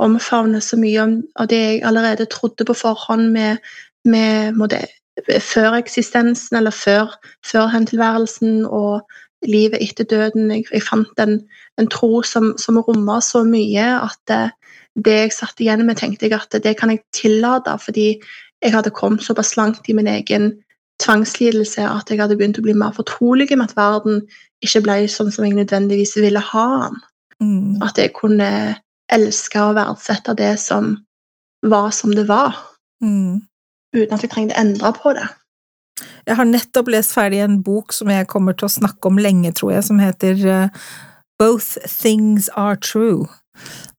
omfavner 0.00 0.62
så 0.64 0.78
mye 0.80 1.04
av 1.36 1.50
det 1.50 1.60
jeg 1.60 1.82
allerede 1.84 2.28
trodde 2.32 2.64
på 2.64 2.76
forhånd 2.76 3.30
med, 3.34 3.60
med 4.08 4.56
før 5.44 5.76
eksistensen, 5.76 6.56
eller 6.56 6.72
før, 6.72 7.12
før 7.44 7.68
hentilværelsen 7.74 8.64
og 8.66 9.02
livet 9.46 9.80
etter 9.80 10.04
døden. 10.04 10.50
Jeg, 10.50 10.64
jeg 10.72 10.82
fant 10.82 11.22
en, 11.22 11.40
en 11.78 11.88
tro 11.88 12.22
som, 12.22 12.54
som 12.58 12.78
romma 12.78 13.20
så 13.24 13.44
mye 13.46 13.86
at 14.02 14.18
det, 14.28 14.50
det 14.96 15.16
jeg 15.24 15.32
satt 15.36 15.60
igjen 15.62 15.86
med, 15.86 15.96
tenkte 16.00 16.26
jeg 16.28 16.36
at 16.36 16.58
det 16.62 16.76
kan 16.78 16.90
jeg 16.92 17.04
tillate, 17.16 17.76
fordi 17.80 18.08
jeg 18.60 18.74
hadde 18.74 18.92
kommet 18.92 19.24
såpass 19.24 19.56
langt 19.56 19.88
i 19.88 19.96
min 19.96 20.10
egen 20.10 20.52
tvangslidelse 21.00 21.80
at 21.88 22.10
jeg 22.12 22.20
hadde 22.20 22.36
begynt 22.36 22.58
å 22.60 22.64
bli 22.66 22.74
mer 22.76 22.92
fortrolig 22.92 23.48
med 23.56 23.70
at 23.70 23.76
verden 23.78 24.20
ikke 24.60 24.82
ble 24.84 24.96
sånn 25.08 25.30
som 25.32 25.46
jeg 25.46 25.56
nødvendigvis 25.56 26.18
ville 26.20 26.42
ha 26.44 26.66
den. 26.84 26.98
Mm. 27.40 27.78
At 27.82 27.96
jeg 27.96 28.12
kunne 28.18 28.76
elske 29.10 29.62
og 29.64 29.78
verdsette 29.78 30.34
det 30.36 30.58
som 30.60 30.98
var 31.64 31.90
som 31.96 32.12
det 32.16 32.28
var, 32.28 32.66
Mm. 33.00 33.40
uten 33.96 34.12
at 34.12 34.20
jeg 34.20 34.30
trengte 34.30 34.52
å 34.52 34.60
endre 34.60 34.92
på 34.92 35.14
det. 35.16 35.24
Jeg 36.28 36.38
har 36.38 36.48
nettopp 36.48 36.90
lest 36.92 37.14
ferdig 37.16 37.42
en 37.44 37.60
bok 37.64 37.92
som 37.96 38.10
jeg 38.12 38.28
kommer 38.30 38.56
til 38.56 38.68
å 38.68 38.72
snakke 38.72 39.10
om 39.10 39.20
lenge, 39.20 39.52
tror 39.56 39.74
jeg, 39.74 39.86
som 39.88 40.00
heter 40.00 40.40
eh, 40.48 40.88
Both 41.40 41.78
Things 41.88 42.48
Are 42.56 42.76
True, 42.80 43.28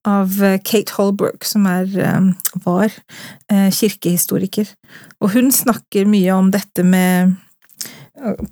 av 0.08 0.44
eh, 0.44 0.60
Kate 0.66 0.94
Holbrook, 0.98 1.46
som 1.46 1.68
er, 1.70 1.90
eh, 2.00 2.58
var 2.66 2.90
eh, 3.52 3.70
kirkehistoriker. 3.74 4.70
Og 5.22 5.36
hun 5.36 5.52
snakker 5.54 6.10
mye 6.10 6.38
om 6.38 6.52
dette 6.54 6.86
med 6.86 7.38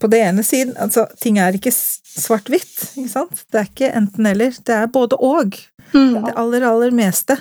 på 0.01 0.07
det 0.09 0.23
ene 0.25 0.41
siden, 0.41 0.71
altså 0.81 1.03
ting 1.21 1.37
er 1.37 1.53
ikke 1.53 1.73
svart-hvitt, 1.73 2.95
ikke 2.97 3.11
sant? 3.11 3.43
Det 3.51 3.59
er 3.59 3.67
ikke 3.67 3.91
enten-eller, 3.99 4.55
det 4.65 4.73
er 4.73 4.87
både 4.89 5.19
og. 5.21 5.59
Det 5.91 6.33
aller, 6.37 6.65
aller 6.65 6.93
meste 6.95 7.35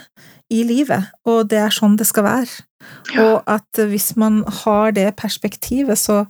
i 0.51 0.63
livet, 0.65 1.11
og 1.29 1.49
det 1.51 1.59
er 1.61 1.75
sånn 1.75 1.97
det 2.01 2.07
skal 2.09 2.25
være. 2.25 2.63
Ja. 3.13 3.25
Og 3.25 3.51
at 3.51 3.81
hvis 3.91 4.15
man 4.17 4.43
har 4.63 4.95
det 4.97 5.11
perspektivet, 5.21 5.99
så 5.99 6.23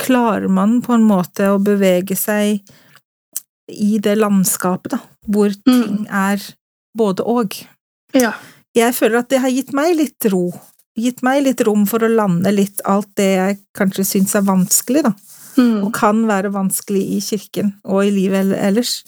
klarer 0.00 0.48
man 0.50 0.80
på 0.82 0.96
en 0.96 1.06
måte 1.06 1.52
å 1.52 1.60
bevege 1.62 2.16
seg 2.18 2.64
i 3.70 3.98
det 4.02 4.16
landskapet, 4.18 4.96
da, 4.96 4.98
hvor 5.30 5.54
ting 5.64 6.06
er 6.10 6.42
både 6.98 7.24
og. 7.24 7.54
Ja. 8.14 8.34
Jeg 8.74 8.94
føler 8.96 9.22
at 9.22 9.30
det 9.30 9.40
har 9.44 9.54
gitt 9.54 9.70
meg 9.76 9.94
litt 9.96 10.26
ro, 10.32 10.48
gitt 10.98 11.22
meg 11.26 11.44
litt 11.46 11.62
rom 11.66 11.86
for 11.90 12.02
å 12.02 12.10
lande 12.10 12.50
litt 12.54 12.82
alt 12.90 13.08
det 13.18 13.30
jeg 13.36 13.60
kanskje 13.78 14.06
syns 14.08 14.34
er 14.34 14.46
vanskelig, 14.50 15.06
da, 15.06 15.14
Mm. 15.54 15.84
og 15.86 15.92
kan 15.94 16.24
være 16.26 16.50
vanskelig 16.50 17.00
i 17.14 17.20
kirken 17.22 17.68
og 17.84 18.00
i 18.02 18.10
livet 18.10 18.56
ellers, 18.58 19.04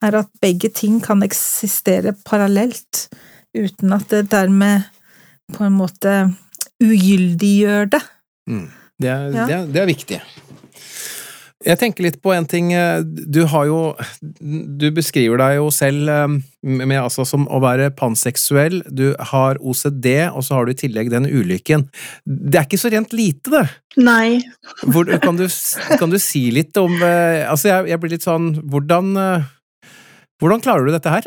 er 0.00 0.14
at 0.16 0.30
begge 0.40 0.70
ting 0.72 0.94
kan 1.04 1.20
eksistere 1.20 2.14
parallelt, 2.24 3.10
uten 3.56 3.92
at 3.96 4.08
det 4.12 4.26
dermed 4.32 4.84
på 5.56 5.64
en 5.66 5.74
måte 5.78 6.18
ugyldiggjør 6.82 7.90
det. 7.96 8.02
Mm. 8.50 8.68
Det, 9.00 9.08
er, 9.10 9.26
Ja. 9.34 9.46
det, 9.46 9.54
er, 9.56 9.66
det 9.74 9.82
er 9.82 9.86
viktig. 9.90 10.20
Jeg 11.60 11.76
tenker 11.76 12.06
litt 12.06 12.22
på 12.24 12.32
en 12.32 12.46
ting. 12.48 12.70
eh, 12.72 13.02
Du 13.04 13.42
har 13.44 13.66
jo 13.68 13.94
Du 14.40 14.86
beskriver 14.96 15.36
deg 15.36 15.56
jo 15.58 15.66
selv 15.70 16.08
eh, 16.08 16.26
med, 16.64 16.96
altså, 16.96 17.26
som 17.28 17.44
å 17.52 17.60
være 17.60 17.90
panseksuell. 17.90 18.80
Du 18.88 19.14
har 19.18 19.58
OCD, 19.60 20.30
og 20.32 20.40
så 20.46 20.54
har 20.56 20.64
du 20.64 20.72
i 20.72 20.78
tillegg 20.80 21.10
den 21.12 21.26
ulykken. 21.28 21.84
Det 22.24 22.56
er 22.56 22.64
ikke 22.64 22.80
så 22.80 22.88
rent 22.92 23.12
lite, 23.12 23.50
det. 23.52 23.66
Nei. 24.00 24.40
Hvor, 24.86 25.04
kan, 25.20 25.36
du, 25.36 25.46
kan 25.98 26.08
du 26.10 26.18
si 26.18 26.46
litt 26.54 26.76
om 26.80 26.94
eh, 27.02 27.44
Altså, 27.50 27.68
jeg, 27.74 27.90
jeg 27.92 28.00
blir 28.00 28.12
litt 28.14 28.24
sånn 28.24 28.52
Hvordan 28.70 29.10
Hvordan 30.40 30.62
klarer 30.64 30.86
du 30.86 30.92
dette 30.94 31.10
her? 31.12 31.26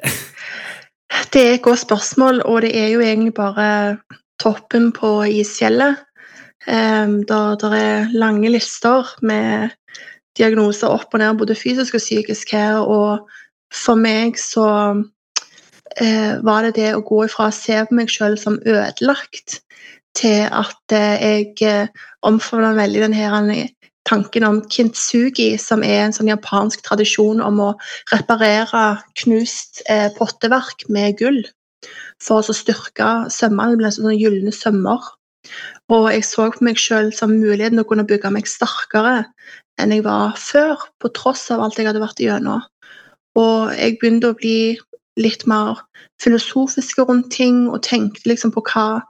Det 1.34 1.42
er 1.42 1.54
et 1.54 1.62
godt 1.66 1.80
spørsmål, 1.80 2.42
og 2.46 2.62
det 2.62 2.74
er 2.78 2.88
jo 2.94 3.02
egentlig 3.02 3.34
bare 3.34 3.98
toppen 4.42 4.92
på 4.94 5.24
isfjellet. 5.24 5.98
Um, 6.68 7.18
det 7.28 7.60
der 7.62 7.74
er 7.76 8.12
lange 8.12 8.50
lister 8.50 9.10
med 9.22 9.70
diagnoser 10.38 10.94
opp 10.94 11.14
og 11.14 11.20
ned, 11.20 11.38
både 11.38 11.58
fysisk 11.60 11.98
og 11.98 12.04
psykisk 12.04 12.54
her, 12.56 12.80
og 12.80 13.28
for 13.74 14.00
meg 14.00 14.40
så 14.40 14.68
uh, 14.94 16.34
var 16.48 16.68
det 16.68 16.76
det 16.80 16.94
å 16.96 17.04
gå 17.04 17.26
ifra 17.26 17.50
å 17.50 17.56
se 17.56 17.82
på 17.90 18.00
meg 18.00 18.14
selv 18.14 18.40
som 18.42 18.62
ødelagt, 18.64 19.60
til 20.16 20.46
at 20.46 20.94
uh, 20.94 21.16
jeg 21.18 21.56
eh, 21.68 22.04
omfavnet 22.22 22.78
veldig 22.78 23.08
den 23.08 23.18
her 23.18 23.42
tanken 24.10 24.46
om 24.48 24.62
kintsugi, 24.72 25.54
som 25.62 25.84
er 25.86 26.04
en 26.04 26.16
sånn 26.16 26.32
japansk 26.32 26.84
tradisjon 26.86 27.42
om 27.44 27.62
å 27.64 27.72
reparere 28.12 28.84
knust 29.24 29.84
eh, 29.90 30.10
potteverk 30.18 30.88
med 30.90 31.20
gull. 31.22 31.44
for 32.24 32.40
å 32.40 32.54
styrke 32.56 33.28
sømmene. 33.28 33.74
Det 33.74 33.80
ble 33.82 33.90
sånne 33.92 34.14
gylne 34.16 34.52
sømmer. 34.56 35.04
Og 35.92 36.06
jeg 36.14 36.24
så 36.24 36.46
på 36.54 36.64
meg 36.64 36.80
sjøl 36.80 37.10
som 37.12 37.34
muligheten 37.36 37.82
å 37.82 37.84
kunne 37.84 38.06
bygge 38.08 38.32
meg 38.32 38.48
sterkere 38.48 39.26
enn 39.82 39.92
jeg 39.92 40.06
var 40.06 40.38
før, 40.40 40.80
på 41.04 41.12
tross 41.18 41.50
av 41.52 41.60
alt 41.60 41.76
jeg 41.76 41.90
hadde 41.90 42.00
vært 42.00 42.22
igjennom. 42.24 42.64
Og 43.36 43.74
jeg 43.76 43.98
begynte 44.00 44.32
å 44.32 44.38
bli 44.40 44.78
litt 45.20 45.44
mer 45.50 45.82
filosofiske 46.24 47.04
rundt 47.10 47.32
ting 47.34 47.66
og 47.68 47.84
tenkte 47.84 48.30
liksom 48.30 48.54
på 48.56 48.64
hva 48.72 49.04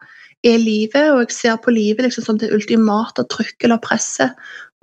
er 0.43 0.59
livet, 0.59 1.11
og 1.13 1.21
jeg 1.23 1.35
ser 1.37 1.59
på 1.63 1.71
livet 1.71 2.07
liksom 2.07 2.25
som 2.25 2.39
det 2.39 2.51
ultimate 2.55 3.23
trykket 3.31 3.69
eller 3.69 3.79
presset, 3.83 4.33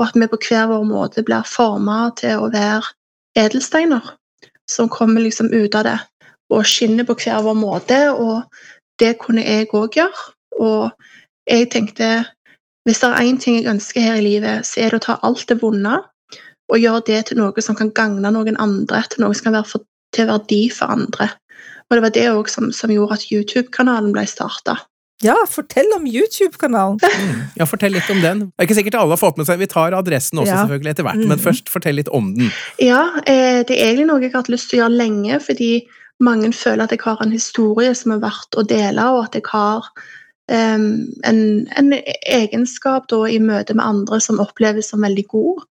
og 0.01 0.07
at 0.09 0.17
vi 0.17 0.31
på 0.33 0.41
hver 0.49 0.71
vår 0.71 0.87
måte 0.89 1.25
blir 1.27 1.45
forma 1.47 2.09
til 2.17 2.41
å 2.41 2.49
være 2.53 2.95
edelsteiner 3.39 4.15
som 4.71 4.89
kommer 4.89 5.21
liksom 5.21 5.53
ut 5.53 5.77
av 5.77 5.85
det 5.85 5.99
og 6.51 6.67
skinner 6.67 7.07
på 7.07 7.15
hver 7.21 7.45
vår 7.45 7.57
måte, 7.59 7.99
og 8.11 8.43
det 8.99 9.17
kunne 9.23 9.45
jeg 9.45 9.69
òg 9.71 10.01
gjøre. 10.01 10.25
Og 10.59 10.91
jeg 11.47 11.69
tenkte 11.71 12.09
hvis 12.89 13.03
det 13.03 13.11
er 13.11 13.29
én 13.29 13.39
ting 13.39 13.59
jeg 13.61 13.71
ønsker 13.71 14.03
her 14.03 14.19
i 14.19 14.25
livet, 14.25 14.67
så 14.67 14.81
er 14.81 14.91
det 14.91 15.01
å 15.03 15.05
ta 15.05 15.19
alt 15.27 15.47
det 15.49 15.61
vonde 15.61 16.01
og 16.71 16.79
gjøre 16.79 17.03
det 17.07 17.21
til 17.29 17.41
noe 17.41 17.63
som 17.63 17.77
kan 17.79 17.91
gagne 17.95 18.33
noen 18.33 18.59
andre, 18.63 19.03
til 19.11 19.25
noe 19.25 19.37
som 19.37 19.49
kan 19.49 19.59
være 19.59 19.69
for, 19.69 19.85
til 20.15 20.29
verdi 20.31 20.63
for 20.75 20.95
andre. 20.95 21.29
Og 21.91 21.97
det 21.97 22.05
var 22.05 22.15
det 22.15 22.27
òg 22.31 22.51
som, 22.51 22.71
som, 22.75 22.93
gjorde 22.95 23.19
at 23.19 23.27
YouTube-kanalen 23.31 24.13
ble 24.15 24.25
starta. 24.31 24.77
Ja, 25.21 25.37
fortell 25.49 25.91
om 25.97 26.07
YouTube-kanalen. 26.09 26.97
Mm. 27.01 27.41
Ja, 27.61 27.67
fortell 27.69 27.93
litt 27.93 28.09
om 28.13 28.23
den. 28.25 28.47
Det 28.49 28.63
er 28.63 28.69
ikke 28.69 28.79
sikkert 28.79 28.97
alle 29.03 29.13
har 29.13 29.21
fått 29.21 29.41
med 29.41 29.49
seg, 29.49 29.61
Vi 29.61 29.69
tar 29.69 29.97
adressen 29.97 30.41
også 30.41 30.55
ja. 30.55 30.61
selvfølgelig 30.63 30.95
etter 30.95 31.07
hvert, 31.09 31.25
men 31.27 31.37
mm. 31.37 31.43
først 31.45 31.73
fortell 31.73 31.99
litt 32.01 32.09
om 32.17 32.31
den. 32.39 32.53
Ja, 32.81 33.03
eh, 33.29 33.61
det 33.69 33.77
er 33.77 33.91
egentlig 33.91 34.09
noe 34.09 34.23
jeg 34.23 34.33
har 34.33 34.41
hatt 34.41 34.53
lyst 34.53 34.71
til 34.71 34.81
å 34.81 34.85
gjøre 34.85 35.01
lenge, 35.03 35.41
fordi 35.45 35.73
mange 36.25 36.53
føler 36.57 36.87
at 36.87 36.95
jeg 36.95 37.05
har 37.05 37.21
en 37.25 37.35
historie 37.35 37.93
som 37.97 38.15
er 38.17 38.23
verdt 38.25 38.57
å 38.57 38.65
dele, 38.65 39.11
og 39.13 39.27
at 39.27 39.37
jeg 39.37 39.45
har 39.53 39.91
um, 40.53 40.87
en, 41.29 41.43
en, 41.81 41.93
egenskap 42.29 43.09
da, 43.13 43.23
i 43.29 43.41
møte 43.41 43.77
med 43.77 43.85
andre 43.85 44.21
som 44.25 44.41
oppleves 44.41 44.93
som 44.93 45.05
veldig 45.05 45.27
god. 45.33 45.67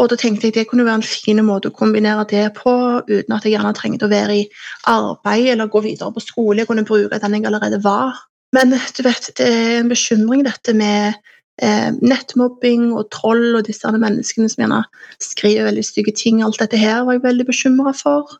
Og 0.00 0.08
da 0.08 0.16
tenkte 0.16 0.48
jeg 0.48 0.56
det 0.56 0.66
kunne 0.70 0.86
være 0.86 1.02
en 1.02 1.06
fin 1.06 1.42
måte 1.44 1.68
å 1.68 1.76
kombinere 1.76 2.24
det 2.30 2.46
på, 2.56 2.72
uten 3.10 3.34
at 3.36 3.44
jeg 3.44 3.56
gjerne 3.56 3.74
trengte 3.76 4.08
å 4.08 4.12
være 4.12 4.38
i 4.40 4.44
arbeid 4.88 5.50
eller 5.52 5.70
gå 5.70 5.82
videre 5.84 6.14
på 6.14 6.22
skole. 6.24 6.62
Jeg 6.62 6.70
kunne 6.70 6.86
bruke 6.88 7.20
den 7.20 7.36
jeg 7.36 7.50
allerede 7.50 7.82
var. 7.84 8.22
Men 8.52 8.74
du 8.96 9.02
vet, 9.04 9.30
det 9.38 9.46
er 9.48 9.78
en 9.80 9.88
bekymring, 9.88 10.44
dette 10.44 10.74
med 10.76 11.14
eh, 11.62 11.90
nettmobbing 12.02 12.90
og 12.92 13.08
troll 13.14 13.56
og 13.56 13.66
disse 13.68 13.88
menneskene 13.88 14.50
som 14.52 14.64
gjerne 14.64 14.82
skriver 15.24 15.70
veldig 15.70 15.84
stygge 15.86 16.14
ting. 16.16 16.42
Alt 16.44 16.60
dette 16.60 16.80
her 16.80 17.06
var 17.06 17.16
jeg 17.16 17.24
veldig 17.24 17.48
bekymra 17.48 17.94
for. 17.96 18.36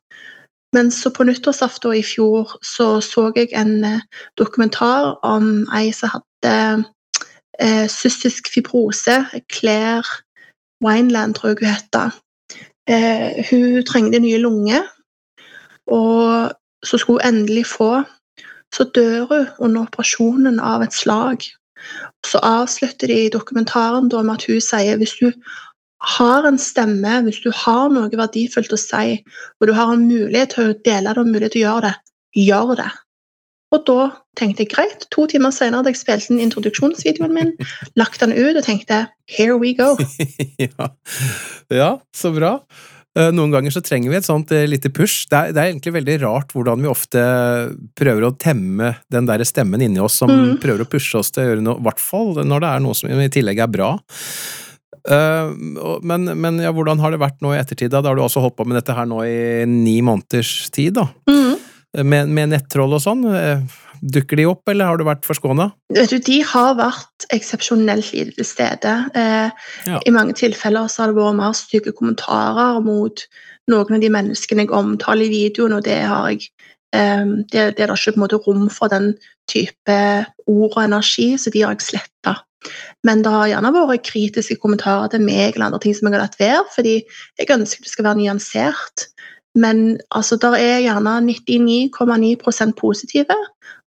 Men 0.72 0.90
så 0.90 1.10
på 1.12 1.24
nyttårsaften 1.28 1.96
i 1.96 2.02
fjor 2.04 2.56
så, 2.64 3.00
så 3.00 3.28
jeg 3.36 3.52
en 3.56 3.84
eh, 3.84 4.04
dokumentar 4.40 5.18
om 5.22 5.66
ei 5.76 5.92
som 5.96 6.12
hadde 6.14 6.84
eh, 7.60 7.88
cystisk 7.88 8.48
fibrose. 8.52 9.18
Claire 9.52 10.08
Wineland, 10.84 11.34
tror 11.34 11.52
jeg 11.52 11.58
hun 11.60 11.74
heter. 11.74 12.16
Eh, 12.88 13.44
hun 13.50 13.84
trengte 13.86 14.18
nye 14.18 14.40
lunger, 14.40 14.88
og 15.86 16.50
så 16.84 16.98
skulle 16.98 17.20
hun 17.22 17.34
endelig 17.34 17.66
få. 17.66 18.02
Så 18.72 18.88
dør 18.96 19.26
hun 19.30 19.50
under 19.58 19.88
operasjonen 19.88 20.60
av 20.60 20.84
et 20.84 20.96
slag. 20.96 21.44
Så 22.26 22.40
avslutter 22.46 23.10
de 23.10 23.26
dokumentaren 23.34 24.08
med 24.08 24.34
at 24.36 24.46
hun 24.48 24.62
sier 24.62 25.00
hvis 25.00 25.18
du 25.20 25.32
har 26.16 26.46
en 26.46 26.58
stemme, 26.58 27.20
hvis 27.26 27.42
du 27.44 27.50
har 27.54 27.90
noe 27.92 28.10
verdifullt 28.10 28.72
å 28.74 28.80
si, 28.80 29.20
og 29.60 29.68
du 29.68 29.74
har 29.76 29.92
en 29.92 30.06
mulighet 30.08 30.56
til 30.56 30.70
å 30.72 30.78
dele 30.86 31.14
det 31.14 31.22
og 31.22 31.30
mulighet 31.30 31.54
til 31.54 31.62
å 31.62 31.66
gjøre 31.68 31.88
det, 31.88 31.94
gjør 32.42 32.74
det. 32.80 32.90
Og 33.72 33.84
da 33.88 34.00
tenkte 34.36 34.64
jeg 34.64 34.72
greit. 34.74 35.06
To 35.14 35.24
timer 35.30 35.52
senere 35.54 35.80
hadde 35.80 35.94
jeg 35.94 36.02
spilt 36.02 36.32
inn 36.32 36.42
introduksjonsvideoen 36.44 37.32
min, 37.36 37.52
lagt 37.96 38.20
den 38.20 38.34
ut 38.34 38.58
og 38.58 38.64
tenkte 38.66 39.06
here 39.30 39.56
we 39.56 39.72
go. 39.78 39.94
ja. 40.66 40.90
ja, 41.72 41.92
så 42.16 42.34
bra. 42.36 42.58
Eh, 43.18 43.28
noen 43.34 43.52
ganger 43.52 43.74
så 43.74 43.82
trenger 43.84 44.12
vi 44.12 44.18
et 44.18 44.26
sånt 44.26 44.52
eh, 44.56 44.64
lite 44.68 44.88
push. 44.94 45.26
Det 45.30 45.36
er, 45.36 45.52
det 45.52 45.60
er, 45.60 45.70
egentlig 45.72 45.94
veldig 45.98 46.16
rart 46.24 46.54
hvordan 46.56 46.84
vi 46.84 46.90
ofte 46.90 47.22
prøver 47.98 48.28
å 48.28 48.34
temme 48.40 48.94
den 49.12 49.28
der 49.28 49.44
stemmen 49.48 49.84
inni 49.84 50.00
oss 50.00 50.20
som 50.22 50.32
mm. 50.32 50.56
prøver 50.62 50.86
å 50.86 50.90
pushe 50.90 51.20
oss 51.20 51.32
til 51.34 51.44
å 51.44 51.48
gjøre 51.50 51.66
noe, 51.66 51.78
i 51.80 51.86
hvert 51.88 52.02
fall 52.02 52.34
når 52.40 52.64
det 52.64 52.72
er 52.72 52.84
noe 52.86 52.98
som 52.98 53.12
i 53.12 53.32
tillegg 53.32 53.60
er 53.62 53.72
bra. 53.72 53.94
Uh, 55.02 55.50
men, 56.06 56.30
men 56.38 56.60
ja, 56.62 56.70
hvordan 56.70 57.00
har 57.02 57.10
det 57.10 57.18
vært 57.18 57.40
nå 57.42 57.50
i 57.50 57.58
ettertid? 57.58 57.90
Da 57.90 57.98
Da 58.04 58.12
har 58.12 58.18
du 58.18 58.22
også 58.22 58.44
holdt 58.44 58.54
på 58.60 58.66
med 58.70 58.78
dette 58.78 58.94
her 58.94 59.08
nå 59.10 59.24
i 59.26 59.64
ni 59.66 59.96
måneders 60.04 60.70
tid, 60.70 60.94
da? 61.00 61.08
Mm 61.26 61.42
med, 62.00 62.30
med 62.32 62.52
nettroll 62.54 62.96
og 62.96 63.02
sånn? 63.04 63.26
Dukker 64.02 64.40
de 64.40 64.48
opp, 64.50 64.66
eller 64.66 64.88
har 64.90 64.98
du 64.98 65.04
vært 65.06 65.26
forskåna? 65.28 65.68
De 65.94 66.38
har 66.50 66.74
vært 66.74 67.26
eksepsjonelt 67.30 68.08
lite 68.10 68.34
til 68.34 68.48
stede. 68.48 68.94
Eh, 69.14 69.68
ja. 69.86 70.00
I 70.02 70.14
mange 70.14 70.34
tilfeller 70.38 70.90
så 70.90 71.04
har 71.04 71.12
det 71.12 71.20
vært 71.20 71.38
mer 71.38 71.54
stygge 71.54 71.94
kommentarer 71.94 72.80
mot 72.82 73.22
noen 73.70 73.94
av 73.94 74.02
de 74.02 74.10
menneskene 74.10 74.66
jeg 74.66 74.74
omtaler 74.74 75.28
i 75.28 75.30
videoen, 75.30 75.76
og 75.78 75.84
det 75.86 76.00
har 76.10 76.32
jeg 76.32 76.48
eh, 76.98 77.28
det, 77.52 77.68
det, 77.76 77.84
er 77.84 77.92
da 77.92 77.94
ikke 77.94 78.16
på 78.16 78.18
en 78.18 78.24
måte 78.24 78.40
rom 78.42 78.66
for 78.74 78.90
den 78.90 79.12
type 79.50 79.98
ord 80.50 80.72
og 80.72 80.82
energi, 80.82 81.28
så 81.38 81.54
de 81.54 81.62
har 81.62 81.76
jeg 81.76 81.92
sletta. 81.92 82.40
Men 83.06 83.22
det 83.22 83.30
har 83.30 83.52
gjerne 83.52 83.72
vært 83.74 84.06
kritiske 84.10 84.58
kommentarer 84.62 85.14
til 85.14 85.22
meg 85.22 85.54
eller 85.54 85.68
andre 85.70 85.82
ting 85.82 85.94
som 85.94 86.10
jeg 86.10 86.18
har 86.18 86.26
latt 86.26 86.38
være, 86.42 86.66
fordi 86.74 86.98
jeg 87.38 87.54
ønsker 87.54 87.86
det 87.86 87.94
skal 87.94 88.10
være 88.10 88.22
nyansert. 88.22 89.06
Men 89.54 90.00
altså, 90.10 90.38
der 90.40 90.56
er 90.56 90.78
gjerne 90.80 91.18
99,9% 91.28 92.78
positive 92.78 93.36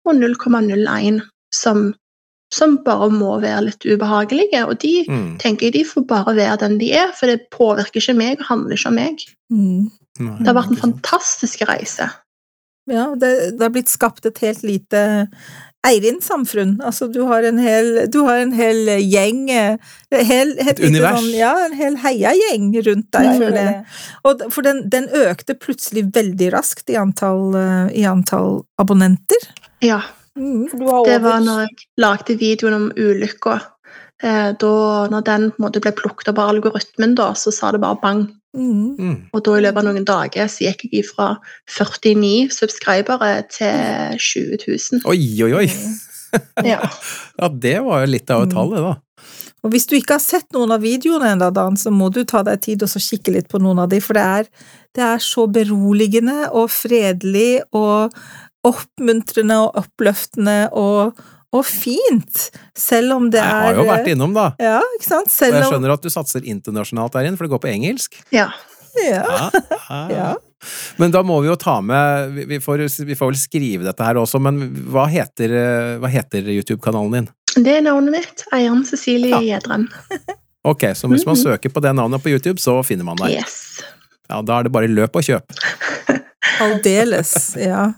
og 0.06 0.20
0,01 0.22 1.22
som, 1.54 1.88
som, 2.54 2.78
bare 2.86 3.10
må 3.14 3.38
være 3.44 3.68
litt 3.70 3.88
ubehagelige. 3.88 4.66
Og 4.66 4.80
de 4.84 4.96
mm. 5.10 5.30
tenker 5.44 5.70
jeg 5.70 5.78
de 5.80 5.86
får 5.90 6.08
bare 6.10 6.36
være 6.38 6.60
den 6.66 6.80
de 6.82 6.92
er, 6.98 7.14
for 7.18 7.32
det 7.32 7.48
påvirker 7.56 8.02
ikke 8.02 8.18
meg 8.18 8.42
og 8.42 8.50
handler 8.52 8.78
ikke 8.80 8.92
om 8.92 9.00
meg. 9.02 9.26
Mm. 9.54 9.90
det 10.40 10.48
har 10.48 10.58
vært 10.58 10.76
en 10.76 10.84
fantastisk 10.84 11.66
reise. 11.70 12.10
Ja, 12.86 13.10
det, 13.18 13.58
det 13.58 13.66
har 13.66 13.74
blitt 13.74 13.90
skapt 13.90 14.28
et 14.30 14.44
helt 14.46 14.62
lite 14.66 15.02
Eirin-samfunn. 15.86 16.80
Altså, 16.86 17.08
du 17.08 17.22
har 17.30 17.46
en 17.46 17.60
hel, 17.62 17.92
har 18.14 18.42
en 18.42 18.54
hel 18.56 18.90
gjeng 19.02 19.50
eh, 19.54 19.78
hel, 20.10 20.56
Et 20.62 20.82
univers? 20.82 21.20
Sånn, 21.20 21.34
ja, 21.38 21.52
en 21.66 21.76
hel 21.78 22.00
heiagjeng 22.02 22.72
rundt 22.88 23.10
deg. 23.14 23.28
Ja, 23.28 23.36
for, 23.38 24.32
og, 24.32 24.46
for 24.54 24.66
den, 24.66 24.86
den, 24.94 25.10
økte 25.26 25.58
plutselig 25.58 26.08
veldig 26.16 26.52
raskt 26.56 26.90
i 26.94 26.98
antall, 27.00 27.54
eh, 27.60 28.02
i 28.02 28.06
antall 28.10 28.64
abonnenter. 28.82 29.50
Ja. 29.84 30.02
Mm, 30.36 30.68
det 31.06 31.22
var 31.24 31.40
når 31.44 31.62
jeg 31.64 31.88
lagde 32.04 32.36
videoen 32.40 32.76
om 32.76 32.88
ulykka. 32.96 33.60
Eh, 34.24 34.52
da 34.60 34.72
når 35.12 35.24
den 35.28 35.46
på 35.52 35.60
en 35.60 35.66
måte 35.68 35.82
ble 35.84 35.92
plukket 35.96 36.32
opp 36.32 36.40
av 36.40 36.56
algoritmen, 36.56 37.16
da, 37.20 37.34
så 37.36 37.54
sa 37.56 37.72
det 37.76 37.84
bare 37.84 38.00
bang. 38.02 38.26
Mm. 38.56 38.96
mm. 38.96 39.16
Og 39.36 39.44
da 39.44 39.56
i 39.58 39.64
løpet 39.66 39.82
av 39.82 39.88
noen 39.90 40.08
dager 40.08 40.52
så 40.52 40.70
gikk 40.70 40.86
jeg 40.88 41.08
fra 41.10 41.34
49 41.76 42.52
subscribere 42.56 43.32
til 43.52 44.20
20 44.20 44.62
000. 44.68 45.02
Oi, 45.12 45.20
oi, 45.48 45.52
oi! 45.64 45.68
ja. 46.72 46.80
ja, 47.40 47.50
det 47.52 47.80
var 47.84 48.06
jo 48.06 48.14
litt 48.14 48.32
av 48.32 48.46
et 48.46 48.56
tall, 48.56 48.72
det, 48.76 48.86
da. 48.86 48.96
Og 49.66 49.72
hvis 49.74 49.88
du 49.90 49.96
ikke 49.98 50.20
har 50.20 50.22
sett 50.22 50.46
noen 50.54 50.76
av 50.76 50.84
videoene 50.86 51.32
ennå, 51.34 51.50
Dan, 51.50 51.78
så 51.80 51.90
må 51.90 52.12
du 52.14 52.22
ta 52.28 52.44
deg 52.46 52.62
tid 52.62 52.84
og 52.86 52.92
kikke 53.02 53.34
litt 53.34 53.48
på 53.50 53.58
noen 53.64 53.82
av 53.82 53.90
dem, 53.90 54.04
for 54.04 54.18
det 54.18 54.26
er, 54.40 54.50
det 54.94 55.04
er 55.04 55.24
så 55.26 55.48
beroligende 55.50 56.52
og 56.52 56.70
fredelig 56.70 57.64
og 57.74 58.14
oppmuntrende 58.66 59.62
og 59.64 59.82
oppløftende 59.84 60.60
og 60.74 61.16
og 61.56 61.64
fint, 61.64 62.50
selv 62.76 63.14
om 63.16 63.30
det 63.32 63.40
er 63.40 63.46
Jeg 63.48 63.76
har 63.76 63.78
jo 63.80 63.84
vært 63.88 64.10
innom, 64.12 64.34
da. 64.36 64.50
Ja, 64.60 64.80
ikke 64.98 65.08
sant? 65.08 65.32
Selv 65.32 65.56
og 65.56 65.62
jeg 65.62 65.70
skjønner 65.72 65.94
at 65.94 66.04
du 66.04 66.12
satser 66.12 66.44
internasjonalt 66.52 67.16
der 67.16 67.30
inne, 67.30 67.40
for 67.40 67.48
det 67.48 67.54
går 67.54 67.62
på 67.64 67.70
engelsk. 67.72 68.18
Ja. 68.36 68.50
Ja. 69.00 69.24
ja. 69.88 70.02
ja. 70.12 70.34
Men 71.00 71.14
da 71.14 71.22
må 71.28 71.38
vi 71.44 71.50
jo 71.50 71.56
ta 71.60 71.76
med 71.84 72.38
Vi 72.48 72.58
får, 72.64 72.86
vi 73.06 73.18
får 73.18 73.32
vel 73.32 73.38
skrive 73.38 73.86
dette 73.86 74.06
her 74.06 74.18
også, 74.18 74.40
men 74.42 74.62
hva 74.90 75.04
heter, 75.12 75.52
heter 76.10 76.48
YouTube-kanalen 76.56 77.12
din? 77.14 77.28
Det 77.56 77.76
er 77.78 77.84
navnet 77.86 78.16
mitt. 78.18 78.46
Eieren 78.56 78.82
Cecilie 78.88 79.38
ja. 79.46 79.60
Ok, 80.66 80.88
så 80.98 81.12
hvis 81.12 81.28
man 81.28 81.38
mhm. 81.38 81.44
søker 81.44 81.70
på 81.70 81.84
det 81.86 81.94
navnet 81.94 82.24
på 82.24 82.34
YouTube, 82.34 82.58
så 82.62 82.80
finner 82.88 83.06
man 83.06 83.20
deg? 83.22 83.38
Yes. 83.38 83.84
Ja, 84.26 84.42
da 84.42 84.58
er 84.58 84.66
det 84.66 84.74
bare 84.74 84.90
løp 84.90 85.20
og 85.20 85.28
kjøp. 85.28 85.54
Aldeles, 86.64 87.56
ja. 87.60 87.90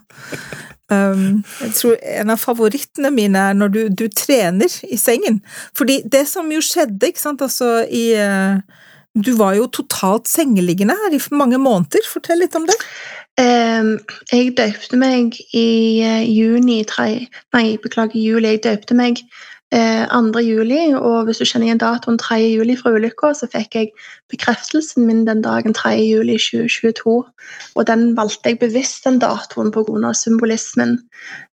Um, 0.88 1.42
jeg 1.66 1.74
tror 1.76 1.96
en 2.00 2.32
av 2.32 2.40
favorittene 2.40 3.10
mine 3.12 3.42
er 3.50 3.56
når 3.60 3.72
du, 3.74 3.80
du, 3.92 4.06
trener 4.08 4.72
i 4.88 4.96
sengen. 5.00 5.42
Fordi 5.76 6.00
det 6.08 6.24
som 6.32 6.48
jo 6.52 6.62
skjedde, 6.64 7.10
ikke 7.10 7.24
sant, 7.26 7.44
altså 7.44 7.82
i 7.92 8.14
uh, 8.16 8.60
Du 9.18 9.34
var 9.36 9.56
jo 9.58 9.66
totalt 9.74 10.30
sengeliggende 10.30 10.94
her 10.94 11.16
i 11.18 11.20
mange 11.34 11.58
måneder. 11.58 12.06
Fortell 12.08 12.40
litt 12.40 12.56
om 12.56 12.68
det. 12.70 12.76
Um, 13.38 13.98
jeg 14.32 14.56
døpte 14.58 14.98
meg 14.98 15.36
i 15.54 16.02
uh, 16.06 16.24
juni 16.24 16.84
tre, 16.90 17.28
Nei, 17.54 17.78
beklager, 17.84 18.18
juli. 18.18 18.56
Jeg 18.56 18.64
døpte 18.64 18.96
meg 18.98 19.20
eh, 19.20 19.44
2. 19.74 20.40
juli, 20.40 20.94
og 20.96 21.26
hvis 21.28 21.42
du 21.42 21.46
kjenner 21.46 21.68
igjen 21.68 21.82
datoen 21.82 22.18
3. 22.22 22.38
juli 22.56 22.78
fra 22.80 22.94
ulykka, 22.96 23.34
så 23.36 23.50
fikk 23.52 23.76
jeg 23.76 23.90
bekreftelsen 24.32 25.04
min 25.08 25.26
den 25.28 25.42
dagen 25.44 25.76
3. 25.76 25.92
juli 26.00 26.38
2022. 26.40 27.16
Og 27.76 27.88
den 27.88 28.16
valgte 28.16 28.54
jeg 28.54 28.62
bevisst 28.62 29.04
den 29.04 29.20
datoen 29.20 29.74
pga. 29.76 30.14
symbolismen. 30.14 30.98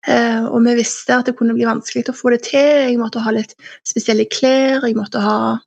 Eh, 0.06 0.44
og 0.44 0.60
vi 0.66 0.76
visste 0.82 1.16
at 1.16 1.26
det 1.26 1.36
kunne 1.38 1.56
bli 1.56 1.64
vanskelig 1.64 2.08
å 2.10 2.16
få 2.16 2.34
det 2.36 2.42
til. 2.50 2.92
Jeg 2.92 3.00
måtte 3.00 3.24
ha 3.24 3.32
litt 3.32 3.56
spesielle 3.88 4.28
klær, 4.28 4.84
jeg 4.84 4.96
måtte 4.96 5.20
ha 5.20 5.58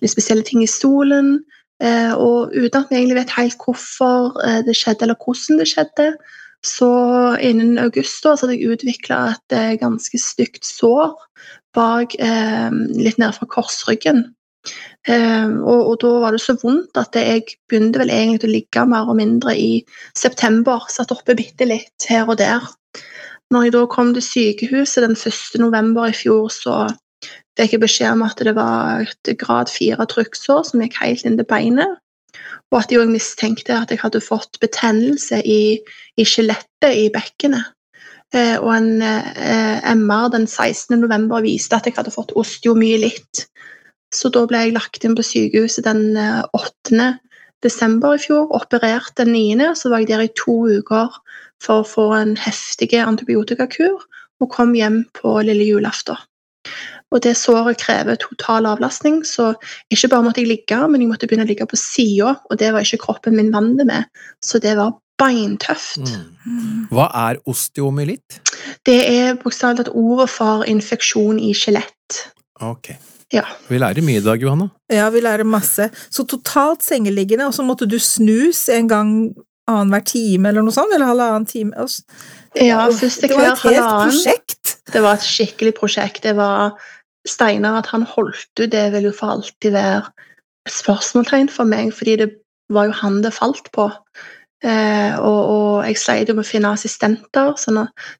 litt 0.00 0.10
spesielle 0.10 0.42
ting 0.42 0.62
i 0.64 0.70
stolen. 0.70 1.40
Eh, 1.82 2.12
og 2.12 2.52
uten 2.52 2.80
at 2.80 2.90
vi 2.90 2.96
egentlig 2.96 3.22
vet 3.22 3.36
helt 3.36 3.60
hvorfor 3.60 4.36
eh, 4.44 4.60
det 4.64 4.76
skjedde, 4.76 5.04
eller 5.04 5.20
hvordan 5.20 5.60
det 5.60 5.68
skjedde, 5.68 6.12
så 6.64 6.90
innen 7.40 7.78
august 7.80 8.20
da, 8.24 8.34
så 8.36 8.44
hadde 8.44 8.58
jeg 8.58 8.74
utvikla 8.74 9.20
et 9.32 9.56
eh, 9.56 9.78
ganske 9.80 10.20
stygt 10.20 10.66
sår 10.68 11.14
bak 11.76 12.16
litt 12.18 13.18
nede 13.20 13.32
fra 13.36 13.48
korsryggen. 13.50 14.24
Og, 15.08 15.78
og, 15.78 15.94
da 16.02 16.10
var 16.20 16.34
det 16.36 16.42
så 16.44 16.56
vondt 16.60 16.98
at 17.00 17.16
jeg 17.16 17.46
begynte 17.70 18.02
vel 18.02 18.12
egentlig 18.12 18.50
å 18.50 18.52
ligge 18.52 18.84
mer 18.90 19.08
og 19.08 19.16
mindre 19.20 19.54
i 19.56 19.70
september. 20.18 20.84
Satt 20.92 21.14
oppe 21.14 21.38
bitte 21.38 21.68
litt 21.68 22.08
her 22.10 22.28
og 22.28 22.40
der. 22.42 22.66
Når 23.50 23.66
jeg 23.66 23.74
da 23.74 23.86
kom 23.90 24.12
til 24.14 24.22
sykehuset 24.22 25.06
den 25.06 25.16
1. 25.16 25.62
november 25.62 26.10
i 26.10 26.14
fjor, 26.14 26.50
så 26.54 26.84
fikk 27.58 27.74
jeg 27.74 27.82
beskjed 27.82 28.14
om 28.14 28.22
at 28.24 28.38
det 28.46 28.54
var 28.56 29.02
et 29.04 29.32
grad 29.40 29.72
fire 29.72 30.06
trykksår 30.08 30.68
som 30.68 30.84
gikk 30.84 31.00
helt 31.00 31.26
inn 31.26 31.40
til 31.40 31.48
beinet. 31.48 31.98
Og 32.70 32.78
at 32.78 32.92
de 32.92 33.00
òg 33.00 33.10
mistenkte 33.10 33.74
at 33.74 33.90
jeg 33.90 34.00
hadde 34.04 34.22
fått 34.22 34.60
betennelse 34.62 35.40
i, 35.42 35.80
i 36.16 36.26
skjelettet 36.26 36.94
i 36.94 37.08
bekkenet. 37.12 37.74
Eh, 38.30 38.56
og 38.62 38.70
en 38.76 39.02
eh, 39.02 39.94
MR 39.96 40.28
den 40.30 40.46
16. 40.46 40.94
november 41.00 41.42
viste 41.42 41.74
at 41.76 41.88
jeg 41.88 41.96
hadde 41.96 42.14
fått 42.14 42.34
osteomyelitt. 42.38 43.46
Så 44.14 44.30
da 44.34 44.44
ble 44.46 44.64
jeg 44.64 44.76
lagt 44.76 45.04
inn 45.06 45.16
på 45.18 45.26
sykehuset 45.26 45.86
den 45.86 46.14
8. 46.16 46.94
Eh, 46.94 47.18
desember 47.60 48.16
i 48.16 48.22
fjor, 48.22 48.48
operert 48.56 49.12
den 49.20 49.34
9., 49.34 49.74
så 49.76 49.90
var 49.92 50.00
jeg 50.00 50.08
der 50.08 50.24
i 50.24 50.32
to 50.38 50.54
uker 50.70 51.12
for 51.60 51.82
å 51.82 51.88
få 51.88 52.06
en 52.16 52.32
heftig 52.40 52.94
antibiotikakur, 52.96 53.98
og 54.40 54.48
kom 54.54 54.72
hjem 54.72 55.02
på 55.18 55.34
lille 55.44 55.66
julaften. 55.68 56.16
Og 57.10 57.20
det 57.26 57.34
såret 57.36 57.80
krever 57.82 58.16
total 58.22 58.68
avlastning, 58.70 59.20
så 59.26 59.50
ikke 59.92 60.08
bare 60.12 60.24
måtte 60.24 60.40
jeg 60.40 60.48
ligge, 60.48 60.78
men 60.88 61.02
jeg 61.02 61.10
måtte 61.10 61.28
begynne 61.28 61.44
å 61.44 61.50
ligge 61.50 61.66
på 61.68 61.76
sida, 61.76 62.36
og 62.48 62.60
det 62.62 62.70
var 62.72 62.86
ikke 62.86 63.02
kroppen 63.04 63.36
min 63.36 63.52
vant 63.52 63.82
med. 63.84 64.08
Så 64.40 64.62
det 64.62 64.76
var 64.78 64.94
beintøft. 65.20 66.14
Mm. 66.46 66.88
Hva 66.94 67.10
er 67.28 67.40
osteomyelitt? 67.50 68.40
Det 68.88 68.98
er 69.04 69.38
bokstavelig 69.40 69.84
talt 69.84 69.94
ordet 69.94 70.30
for 70.32 70.66
infeksjon 70.68 71.38
i 71.42 71.52
skjelett. 71.56 72.24
Ok. 72.60 72.92
Ja. 73.30 73.44
Vi 73.68 73.78
lærer 73.78 74.02
mye 74.02 74.18
i 74.18 74.24
dag, 74.24 74.42
Johanna. 74.42 74.70
Ja, 74.90 75.06
vi 75.14 75.22
lærer 75.22 75.46
masse. 75.46 75.90
Så 76.10 76.26
totalt 76.26 76.82
sengeliggende, 76.82 77.46
og 77.46 77.54
så 77.54 77.62
måtte 77.66 77.86
du 77.86 77.98
snus 78.02 78.66
en 78.72 78.90
gang 78.90 79.12
annenhver 79.70 80.02
time 80.08 80.50
eller 80.50 80.66
noe 80.66 80.74
sånt? 80.74 80.92
Eller 80.94 81.12
halvannen 81.12 81.46
time? 81.46 81.76
Altså, 81.78 82.02
ja, 82.58 82.88
første 82.90 83.30
hver 83.30 83.54
halvannen. 83.54 83.60
Det 83.62 83.76
var 83.76 83.76
et 83.76 83.76
helt 83.76 83.92
prosjekt. 84.08 84.74
Det 84.90 85.04
var 85.04 85.20
et 85.20 85.28
skikkelig 85.28 85.74
prosjekt. 85.78 86.24
Det 86.26 86.34
var 86.38 86.74
Steinar 87.28 87.78
at 87.82 87.90
han 87.92 88.06
holdt 88.08 88.48
ut, 88.58 88.70
det 88.72 88.86
vil 88.94 89.10
jo 89.10 89.14
for 89.14 89.36
alltid 89.36 89.74
være 89.76 90.02
et 90.66 90.72
spørsmålstegn 90.72 91.50
for 91.52 91.68
meg, 91.68 91.92
fordi 91.94 92.16
det 92.22 92.30
var 92.72 92.88
jo 92.88 92.96
han 93.02 93.20
det 93.24 93.34
falt 93.36 93.68
på. 93.76 93.90
Eh, 94.60 95.14
og, 95.16 95.38
og, 95.40 95.76
jeg 95.88 95.96
sleit 95.96 96.28
jo 96.28 96.34
med 96.36 96.44
å 96.44 96.48
finne 96.48 96.72
assistenter, 96.74 97.54
så 97.56 97.72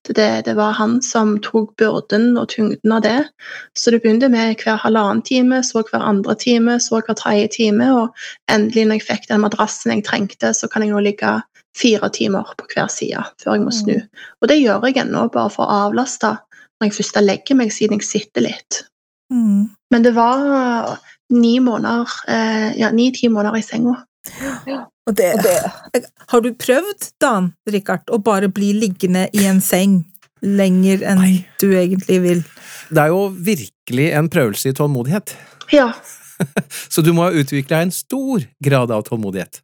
det, 0.09 0.29
det, 0.47 0.55
var 0.57 0.73
han 0.79 0.97
som 1.05 1.35
tok 1.45 1.75
byrden 1.81 2.33
og 2.41 2.49
tyngden 2.55 2.95
av 2.97 3.03
det. 3.05 3.19
Så 3.77 3.93
det 3.93 4.01
begynte 4.01 4.31
med 4.33 4.57
hver 4.63 4.81
halvannen 4.81 5.21
time, 5.27 5.61
så 5.67 5.85
hver 5.85 6.01
andre 6.01 6.37
time, 6.41 6.79
så 6.81 7.03
hver 7.03 7.19
tredje 7.19 7.51
time, 7.59 7.91
og 7.93 8.25
endelig 8.53 8.87
når 8.87 9.01
jeg 9.01 9.09
fikk 9.11 9.29
den 9.29 9.45
madrassen 9.45 9.93
jeg 9.93 10.07
trengte, 10.09 10.55
så 10.57 10.71
kan 10.73 10.87
jeg 10.87 10.95
nå 10.95 11.05
ligge 11.05 11.37
fire 11.77 12.09
timer 12.13 12.49
på 12.59 12.67
hver 12.73 12.89
side 12.91 13.21
før 13.43 13.57
jeg 13.59 13.67
må 13.67 13.75
snu. 13.75 13.97
Mm. 14.01 14.31
Og 14.41 14.51
det 14.51 14.61
gjør 14.63 14.89
jeg 14.89 15.03
ennå, 15.05 15.27
bare 15.35 15.53
for 15.53 15.67
å 15.67 15.85
avlaste 15.89 16.33
når 16.81 16.89
jeg 16.89 16.97
først 16.97 17.21
legger 17.21 17.59
meg, 17.61 17.75
siden 17.77 18.01
jeg 18.01 18.09
sitter 18.09 18.47
litt. 18.49 18.85
Mm. 19.31 19.69
Men 19.93 20.07
det 20.07 20.15
var 20.17 20.97
ni 21.37 21.59
måneder, 21.63 22.17
eh, 22.33 22.71
ja, 22.81 22.91
ni-ti 22.91 23.29
måneder 23.29 23.61
i 23.61 23.63
senga. 23.63 23.99
Ja. 24.67 24.87
Og 25.09 25.17
det, 25.17 25.33
og 25.35 25.45
det, 25.95 26.05
Har 26.29 26.45
du 26.45 26.53
prøvd, 26.55 27.11
Dan 27.23 27.53
Richard, 27.71 28.07
å 28.13 28.21
bare 28.23 28.51
bli 28.53 28.73
liggende 28.77 29.27
i 29.33 29.47
en 29.49 29.63
seng 29.65 30.03
lenger 30.45 31.05
enn 31.09 31.21
Nei. 31.21 31.35
du 31.61 31.71
egentlig 31.73 32.21
vil? 32.25 32.43
Det 32.91 33.05
er 33.05 33.13
jo 33.13 33.29
virkelig 33.35 34.11
en 34.17 34.31
prøvelse 34.33 34.73
i 34.73 34.77
tålmodighet. 34.77 35.35
Ja. 35.75 35.93
Så 36.93 37.05
du 37.05 37.13
må 37.17 37.27
ha 37.27 37.37
utvikla 37.37 37.83
en 37.85 37.95
stor 37.95 38.45
grad 38.65 38.93
av 38.95 39.07
tålmodighet. 39.09 39.63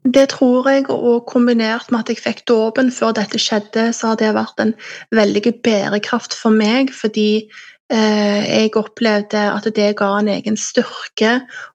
Det 0.00 0.30
tror 0.32 0.68
jeg, 0.70 0.86
og 0.88 1.26
kombinert 1.28 1.90
med 1.92 2.04
at 2.04 2.12
jeg 2.12 2.22
fikk 2.22 2.46
dåpen 2.48 2.88
før 2.94 3.12
dette 3.18 3.36
skjedde, 3.40 3.90
så 3.92 4.12
har 4.12 4.20
det 4.20 4.30
vært 4.32 4.62
en 4.62 4.72
veldig 5.12 5.42
bærekraft 5.60 6.32
for 6.32 6.56
meg, 6.56 6.88
fordi 6.96 7.50
jeg 7.90 8.70
opplevde 8.78 9.40
at 9.50 9.64
det 9.74 9.88
ga 9.98 10.12
en 10.20 10.28
egen 10.30 10.56
styrke 10.60 11.32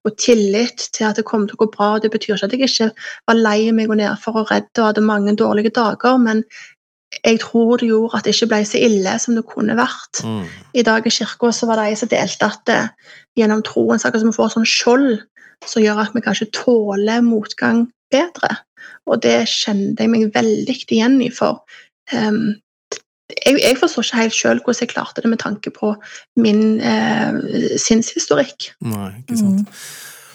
og 0.08 0.14
tillit 0.22 0.86
til 0.96 1.10
at 1.10 1.20
det 1.20 1.26
kom 1.28 1.44
til 1.44 1.58
å 1.58 1.66
gå 1.66 1.68
bra. 1.74 1.90
Det 2.00 2.12
betyr 2.14 2.38
ikke 2.38 2.48
at 2.48 2.56
jeg 2.56 2.70
ikke 2.70 2.88
var 3.28 3.42
lei 3.42 3.72
meg 3.76 3.92
og 3.92 4.00
nedfor 4.00 4.40
og 4.40 4.54
redd 4.54 4.72
og 4.80 4.88
hadde 4.88 5.04
mange 5.04 5.36
dårlige 5.36 5.74
dager, 5.76 6.16
men 6.22 6.46
jeg 7.24 7.40
tror 7.44 7.78
det 7.80 7.90
gjorde 7.90 8.18
at 8.18 8.26
det 8.26 8.36
ikke 8.36 8.50
ble 8.52 8.62
så 8.68 8.82
ille 8.82 9.14
som 9.22 9.38
det 9.38 9.46
kunne 9.48 9.76
vært. 9.78 10.24
Mm. 10.24 10.44
I 10.76 10.84
dag 10.88 11.06
i 11.06 11.14
kirka 11.14 11.52
var 11.68 11.80
det 11.80 11.88
ei 11.90 12.00
som 12.00 12.12
delte 12.12 12.50
at 12.50 12.64
det, 12.68 12.82
gjennom 13.36 13.64
troen 13.68 14.00
så 14.00 14.12
vi 14.14 14.36
får 14.36 14.56
sånn 14.56 14.68
skjold 14.68 15.10
som 15.66 15.84
gjør 15.84 16.04
at 16.04 16.16
vi 16.16 16.24
kanskje 16.24 16.52
tåler 16.56 17.24
motgang 17.26 17.86
bedre. 18.14 18.52
Og 19.10 19.22
det 19.24 19.46
kjente 19.50 20.04
jeg 20.04 20.12
meg 20.12 20.30
veldig 20.36 20.76
igjen 20.88 21.20
i, 21.24 21.32
for 21.34 21.64
um, 22.14 22.56
jeg, 23.44 23.60
jeg, 23.62 23.78
forstår 23.80 24.08
ikke 24.08 24.24
helt 24.24 24.38
sjøl 24.40 24.64
hvordan 24.64 24.84
jeg 24.86 24.92
klarte 24.94 25.24
det 25.24 25.32
med 25.32 25.42
tanke 25.44 25.72
på 25.76 25.94
min 26.42 26.82
eh, 26.82 27.78
sinnshistorikk. 27.82 28.72
Nei, 28.88 29.12
ikke 29.24 29.40
sant. 29.42 29.80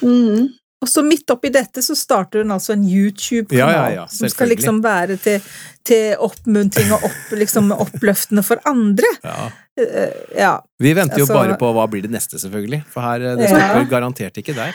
Mm. 0.01 0.11
Mm. 0.11 0.49
Og 0.81 0.89
så 0.89 1.03
midt 1.05 1.29
oppi 1.29 1.51
dette 1.53 1.83
så 1.85 1.95
starter 1.99 2.41
hun 2.41 2.55
altså 2.55 2.73
en 2.73 2.87
YouTube-kanal 2.89 3.69
ja, 3.75 3.81
ja, 3.91 3.97
ja, 3.99 4.05
som 4.09 4.31
skal 4.33 4.49
liksom 4.49 4.79
være 4.81 5.19
til, 5.21 5.43
til 5.85 6.23
oppmuntring 6.25 6.95
og 6.97 7.05
opp, 7.11 7.35
liksom 7.37 7.69
oppløftende 7.77 8.45
for 8.47 8.63
andre. 8.69 9.11
Ja. 9.21 10.55
Vi 10.81 10.95
venter 10.97 11.21
jo 11.21 11.27
altså, 11.27 11.37
bare 11.37 11.59
på 11.61 11.69
hva 11.77 11.85
blir 11.89 12.07
det 12.07 12.13
neste, 12.15 12.41
selvfølgelig. 12.41 12.81
For 12.89 13.05
her, 13.05 13.27
det 13.37 13.51
stopper 13.53 13.85
garantert 13.93 14.41
ikke 14.41 14.57
der. 14.57 14.73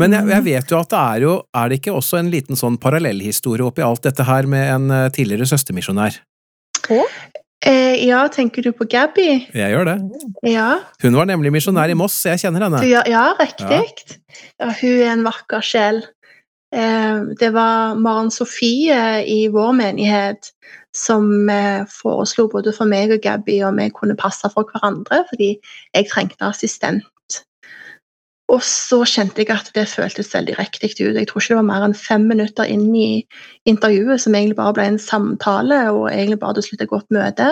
Men 0.00 0.16
jeg, 0.16 0.28
jeg, 0.32 0.46
vet 0.48 0.72
jo 0.72 0.80
at 0.80 0.88
det 0.88 0.98
er 0.98 1.24
jo 1.26 1.32
Er 1.58 1.68
det 1.68 1.76
ikke 1.80 1.92
også 1.92 2.16
en 2.16 2.30
liten 2.32 2.56
sånn 2.56 2.78
parallellhistorie 2.80 3.66
oppi 3.66 3.84
alt 3.84 4.06
dette 4.06 4.24
her 4.24 4.48
med 4.48 4.70
en 4.72 4.94
eh, 4.94 5.08
tidligere 5.12 5.48
søstermisjonær? 5.50 6.16
Eh, 7.66 8.00
ja, 8.08 8.24
tenker 8.32 8.64
du 8.64 8.72
på 8.74 8.86
Gabby? 8.90 9.28
Jeg 9.54 9.70
gjør 9.70 9.86
det. 9.86 9.96
Ja. 10.50 10.80
Hun 11.02 11.14
var 11.14 11.28
nemlig 11.30 11.52
misjonær 11.54 11.92
i 11.92 11.98
Moss, 11.98 12.16
jeg 12.26 12.40
kjenner 12.42 12.66
henne. 12.66 12.80
Ja, 12.90 13.04
ja 13.06 13.28
riktig. 13.38 14.08
Ja. 14.58 14.72
hun 14.80 14.96
er 14.96 15.12
en 15.12 15.22
vakker 15.26 15.62
sjel. 15.62 16.02
Eh, 16.74 17.22
det 17.38 17.52
var 17.54 17.94
Maren 18.00 18.32
Sofie 18.34 18.98
i 19.28 19.46
vår 19.52 19.76
menighet 19.78 20.50
som 20.96 21.48
eh, 21.52 21.86
foreslo 21.88 22.48
både 22.52 22.74
for 22.76 22.90
meg 22.90 23.14
og 23.14 23.22
Gabby 23.24 23.60
om 23.64 23.78
jeg 23.80 23.94
kunne 23.96 24.18
passe 24.18 24.50
for 24.52 24.66
hverandre, 24.68 25.22
fordi 25.30 25.54
jeg 25.94 26.10
trengte 26.10 26.48
assistent. 26.48 27.06
Og 28.52 28.60
så 28.66 28.98
kjente 29.08 29.40
jeg 29.40 29.48
at 29.54 29.70
det 29.76 29.86
føltes 29.88 30.32
veldig 30.34 30.58
riktig 30.58 30.90
ut. 31.00 31.16
Jeg 31.16 31.28
tror 31.30 31.40
ikke 31.40 31.54
det 31.54 31.60
var 31.60 31.68
mer 31.70 31.86
enn 31.86 31.96
fem 31.96 32.26
minutter 32.28 32.68
inn 32.68 32.90
i 32.92 33.22
intervjuet 33.70 34.20
som 34.20 34.36
egentlig 34.36 34.58
bare 34.58 34.76
ble 34.76 34.90
en 34.90 35.00
samtale 35.00 35.78
og 35.94 36.10
egentlig 36.10 36.40
bare 36.42 36.58
til 36.58 36.66
slutt 36.68 36.84
et 36.84 36.92
godt 36.92 37.16
møte. 37.16 37.48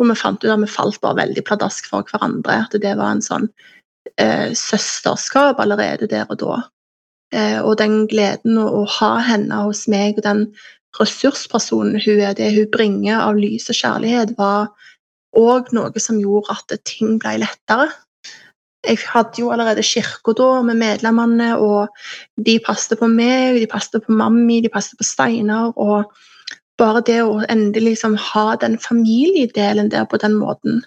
Hvor 0.00 0.08
vi 0.08 0.16
fant 0.16 0.40
ut 0.40 0.52
at 0.54 0.62
vi 0.62 0.70
falt 0.72 1.00
bare 1.04 1.20
veldig 1.20 1.44
pladask 1.44 1.90
for 1.92 2.08
hverandre. 2.08 2.62
At 2.64 2.76
det 2.80 2.96
var 2.96 3.12
en 3.12 3.24
sånn 3.24 3.50
eh, 4.16 4.48
søsterskap 4.56 5.60
allerede 5.60 6.08
der 6.08 6.24
og 6.32 6.40
da. 6.40 6.60
Eh, 7.36 7.60
og 7.60 7.76
den 7.82 8.06
gleden 8.10 8.56
å, 8.58 8.66
å, 8.80 8.84
ha 8.98 9.18
henne 9.28 9.64
hos 9.68 9.84
meg, 9.92 10.16
og 10.18 10.24
den 10.24 10.46
ressurspersonen 10.98 12.00
hun 12.00 12.18
er, 12.18 12.32
det 12.34 12.48
hun 12.56 12.70
bringer 12.72 13.20
av 13.28 13.36
lys 13.38 13.68
og 13.70 13.78
kjærlighet, 13.78 14.34
var 14.40 14.72
òg 15.36 15.68
noe 15.76 16.02
som 16.02 16.18
gjorde 16.18 16.56
at 16.56 16.80
ting 16.88 17.20
ble 17.22 17.36
lettere. 17.44 17.90
Jeg 18.86 18.98
hadde 19.12 19.42
jo 19.42 19.50
allerede 19.52 19.84
kirka 19.84 20.32
da 20.36 20.62
med 20.64 20.78
medlemmene, 20.80 21.50
og 21.60 21.88
de 22.46 22.58
passet 22.64 22.98
på 22.98 23.08
meg, 23.10 23.60
de 23.60 23.68
passet 23.68 24.02
på 24.06 24.16
mammi, 24.16 24.60
de 24.64 24.72
passet 24.72 24.96
på 24.98 25.04
Steinar. 25.04 25.74
Og 25.76 26.08
bare 26.80 27.02
det 27.04 27.18
å 27.22 27.42
endelig 27.52 27.94
liksom 27.94 28.16
ha 28.30 28.54
den 28.60 28.78
familiedelen 28.80 29.90
der 29.92 30.08
på 30.08 30.20
den 30.22 30.38
måten. 30.40 30.80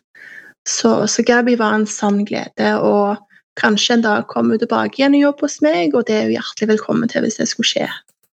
Så, 0.65 1.03
så 1.11 1.25
Gabby 1.27 1.57
var 1.59 1.75
en 1.77 1.85
sann 1.89 2.23
glede. 2.25 2.73
og 2.79 3.21
Kanskje 3.59 3.99
en 3.99 4.01
dag 4.01 4.25
kommer 4.27 4.55
hun 4.55 4.63
tilbake 4.63 4.97
igjen 4.97 5.19
og 5.19 5.27
jobber 5.27 5.45
hos 5.45 5.59
meg, 5.61 5.93
og 5.93 6.07
det 6.07 6.15
er 6.17 6.25
hun 6.25 6.37
hjertelig 6.39 6.71
velkommen 6.71 7.11
til 7.11 7.21
hvis 7.25 7.37
det 7.37 7.45
skulle 7.51 7.69
skje. 7.69 7.89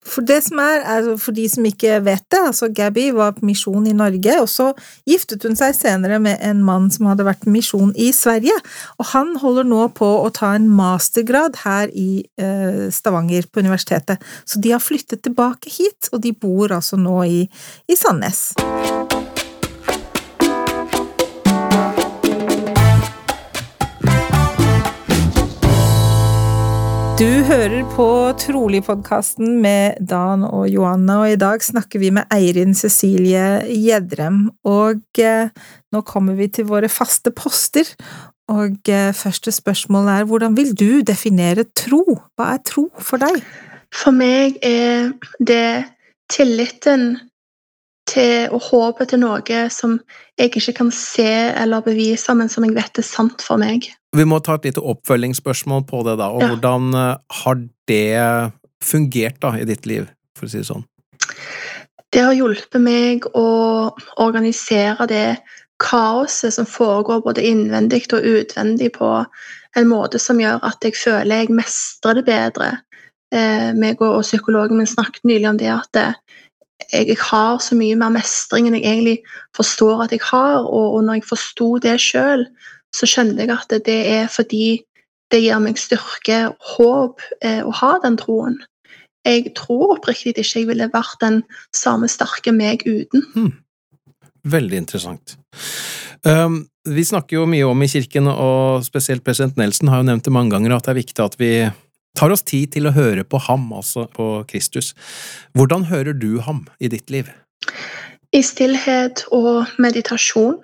For 0.06 0.24
det 0.24 0.38
som 0.46 0.60
er, 0.62 0.80
er, 0.88 1.08
for 1.20 1.36
de 1.36 1.44
som 1.50 1.66
ikke 1.68 1.98
vet 2.06 2.24
det, 2.32 2.40
altså 2.40 2.70
Gabby 2.72 3.10
var 3.12 3.34
på 3.36 3.44
misjon 3.44 3.84
i 3.86 3.92
Norge, 3.96 4.36
og 4.40 4.48
så 4.48 4.70
giftet 5.08 5.44
hun 5.44 5.58
seg 5.58 5.76
senere 5.76 6.16
med 6.22 6.40
en 6.46 6.62
mann 6.64 6.88
som 6.92 7.10
hadde 7.10 7.26
vært 7.28 7.44
på 7.44 7.52
misjon 7.52 7.92
i 8.00 8.08
Sverige, 8.16 8.56
og 8.96 9.10
han 9.12 9.34
holder 9.42 9.68
nå 9.68 9.82
på 9.96 10.08
å 10.24 10.32
ta 10.34 10.54
en 10.56 10.70
mastergrad 10.72 11.60
her 11.66 11.92
i 11.92 12.24
eh, 12.40 12.88
Stavanger 12.94 13.50
på 13.52 13.60
universitetet. 13.60 14.24
Så 14.48 14.62
de 14.64 14.72
har 14.72 14.80
flyttet 14.80 15.20
tilbake 15.26 15.68
hit, 15.68 16.08
og 16.14 16.24
de 16.24 16.32
bor 16.32 16.72
altså 16.80 16.96
nå 17.00 17.20
i, 17.28 17.44
i 17.90 17.98
Sandnes. 17.98 18.48
Du 27.20 27.28
hører 27.44 27.82
på 27.92 28.04
Trolig-podkasten 28.40 29.58
med 29.60 29.98
Dan 30.08 30.40
og 30.46 30.70
Johanna, 30.72 31.18
og 31.20 31.34
i 31.34 31.36
dag 31.36 31.60
snakker 31.60 32.00
vi 32.00 32.08
med 32.16 32.30
Eirin 32.32 32.72
Cecilie 32.72 33.58
Gjedrem. 33.68 34.46
Og 34.64 35.20
eh, 35.20 35.50
nå 35.92 36.00
kommer 36.08 36.38
vi 36.38 36.48
til 36.48 36.64
våre 36.70 36.88
faste 36.88 37.28
poster. 37.36 37.90
Og 38.48 38.88
eh, 38.88 39.10
første 39.12 39.52
spørsmål 39.52 40.08
er 40.14 40.24
hvordan 40.30 40.56
vil 40.56 40.72
du 40.72 41.02
definere 41.04 41.66
tro? 41.76 42.00
Hva 42.40 42.54
er 42.54 42.64
tro 42.64 42.86
for 42.96 43.20
deg? 43.20 43.44
For 43.92 44.16
meg 44.16 44.56
er 44.64 45.12
det 45.44 45.90
tilliten 46.32 47.18
til 48.08 48.48
og 48.48 48.64
håpet 48.70 49.12
til 49.12 49.26
noe 49.26 49.64
som 49.68 50.00
jeg 50.40 50.54
ikke 50.54 50.78
kan 50.80 50.96
se 51.04 51.28
eller 51.52 51.84
bevise, 51.84 52.32
men 52.32 52.48
som 52.48 52.64
jeg 52.64 52.78
vet 52.80 53.04
er 53.04 53.12
sant 53.12 53.44
for 53.44 53.60
meg. 53.60 53.92
Vi 54.16 54.26
må 54.26 54.40
ta 54.42 54.56
et 54.58 54.66
lite 54.66 54.82
oppfølgingsspørsmål 54.82 55.84
på 55.86 56.02
det, 56.06 56.18
da. 56.18 56.30
Og 56.34 56.42
Ja. 56.42 56.48
hvordan 56.48 56.94
eh, 56.94 57.16
har 57.30 57.60
det 57.88 58.52
fungert 58.82 59.40
da 59.40 59.54
i 59.56 59.64
ditt 59.64 59.86
liv, 59.86 60.08
for 60.36 60.46
å 60.46 60.50
si 60.50 60.58
det 60.58 60.66
sånn? 60.66 60.84
Det 62.10 62.24
har 62.24 62.34
hjulpet 62.34 62.80
meg 62.82 63.26
å 63.38 63.94
organisere 64.18 65.06
det 65.06 65.38
kaoset 65.78 66.52
som 66.54 66.66
foregår 66.66 67.22
både 67.22 67.44
innvendig 67.46 68.12
og 68.12 68.26
utvendig, 68.26 68.92
på 68.98 69.24
en 69.76 69.86
måte 69.88 70.18
som 70.18 70.40
gjør 70.40 70.58
at 70.66 70.82
jeg 70.82 70.98
føler 70.98 71.44
jeg 71.44 71.54
mestrer 71.54 72.18
det 72.18 72.26
bedre. 72.26 72.70
Eh, 73.32 73.70
meg 73.78 74.02
og, 74.02 74.16
og 74.18 74.26
psykologen 74.26 74.80
min 74.80 74.90
snakket 74.90 75.22
nylig 75.24 75.48
om 75.48 75.60
det 75.60 75.70
at 75.70 75.88
det, 75.94 76.08
jeg, 76.90 77.06
jeg 77.12 77.20
har 77.22 77.60
så 77.62 77.76
mye 77.78 77.94
mer 77.94 78.10
mestring 78.10 78.66
enn 78.66 78.74
jeg 78.74 78.88
egentlig 78.88 79.18
forstår 79.56 80.04
at 80.04 80.14
jeg 80.16 80.24
har, 80.32 80.64
og, 80.66 80.96
og 80.96 81.04
når 81.06 81.20
jeg 81.20 81.28
forsto 81.30 81.78
det 81.78 81.94
sjøl, 82.02 82.42
så 82.94 83.08
skjønte 83.08 83.44
jeg 83.44 83.54
at 83.54 83.74
det 83.86 83.98
er 84.10 84.30
fordi 84.32 84.80
det 85.30 85.42
gir 85.44 85.60
meg 85.62 85.78
styrke 85.78 86.40
håp 86.74 87.22
eh, 87.40 87.62
å 87.62 87.70
ha 87.80 87.92
den 88.02 88.18
troen. 88.18 88.58
Jeg 89.26 89.52
tror 89.58 89.96
oppriktig 89.96 90.32
ikke 90.40 90.62
jeg 90.62 90.68
ville 90.70 90.88
vært 90.92 91.20
den 91.22 91.42
samme 91.76 92.08
sterke 92.10 92.54
meg 92.56 92.82
uten. 92.88 93.52
Veldig 94.48 94.80
interessant. 94.80 95.36
Um, 96.24 96.64
vi 96.88 97.04
snakker 97.04 97.38
jo 97.38 97.46
mye 97.48 97.68
om 97.68 97.84
i 97.84 97.88
kirken, 97.92 98.28
og 98.32 98.84
spesielt 98.86 99.24
president 99.24 99.60
Nelson 99.60 99.92
har 99.92 100.00
jo 100.00 100.08
nevnt 100.08 100.26
det 100.26 100.32
mange 100.32 100.54
ganger, 100.54 100.74
at 100.76 100.88
det 100.88 100.94
er 100.94 101.00
viktig 101.02 101.24
at 101.24 101.36
vi 101.40 101.52
tar 102.16 102.32
oss 102.32 102.42
tid 102.42 102.72
til 102.74 102.88
å 102.88 102.94
høre 102.96 103.24
på 103.28 103.40
ham, 103.46 103.68
altså 103.76 104.06
på 104.16 104.32
Kristus. 104.50 104.94
Hvordan 105.56 105.86
hører 105.92 106.16
du 106.16 106.40
ham 106.44 106.64
i 106.80 106.90
ditt 106.92 107.12
liv? 107.12 107.28
I 108.30 108.42
stillhet 108.46 109.24
og 109.34 109.66
meditasjon, 109.82 110.60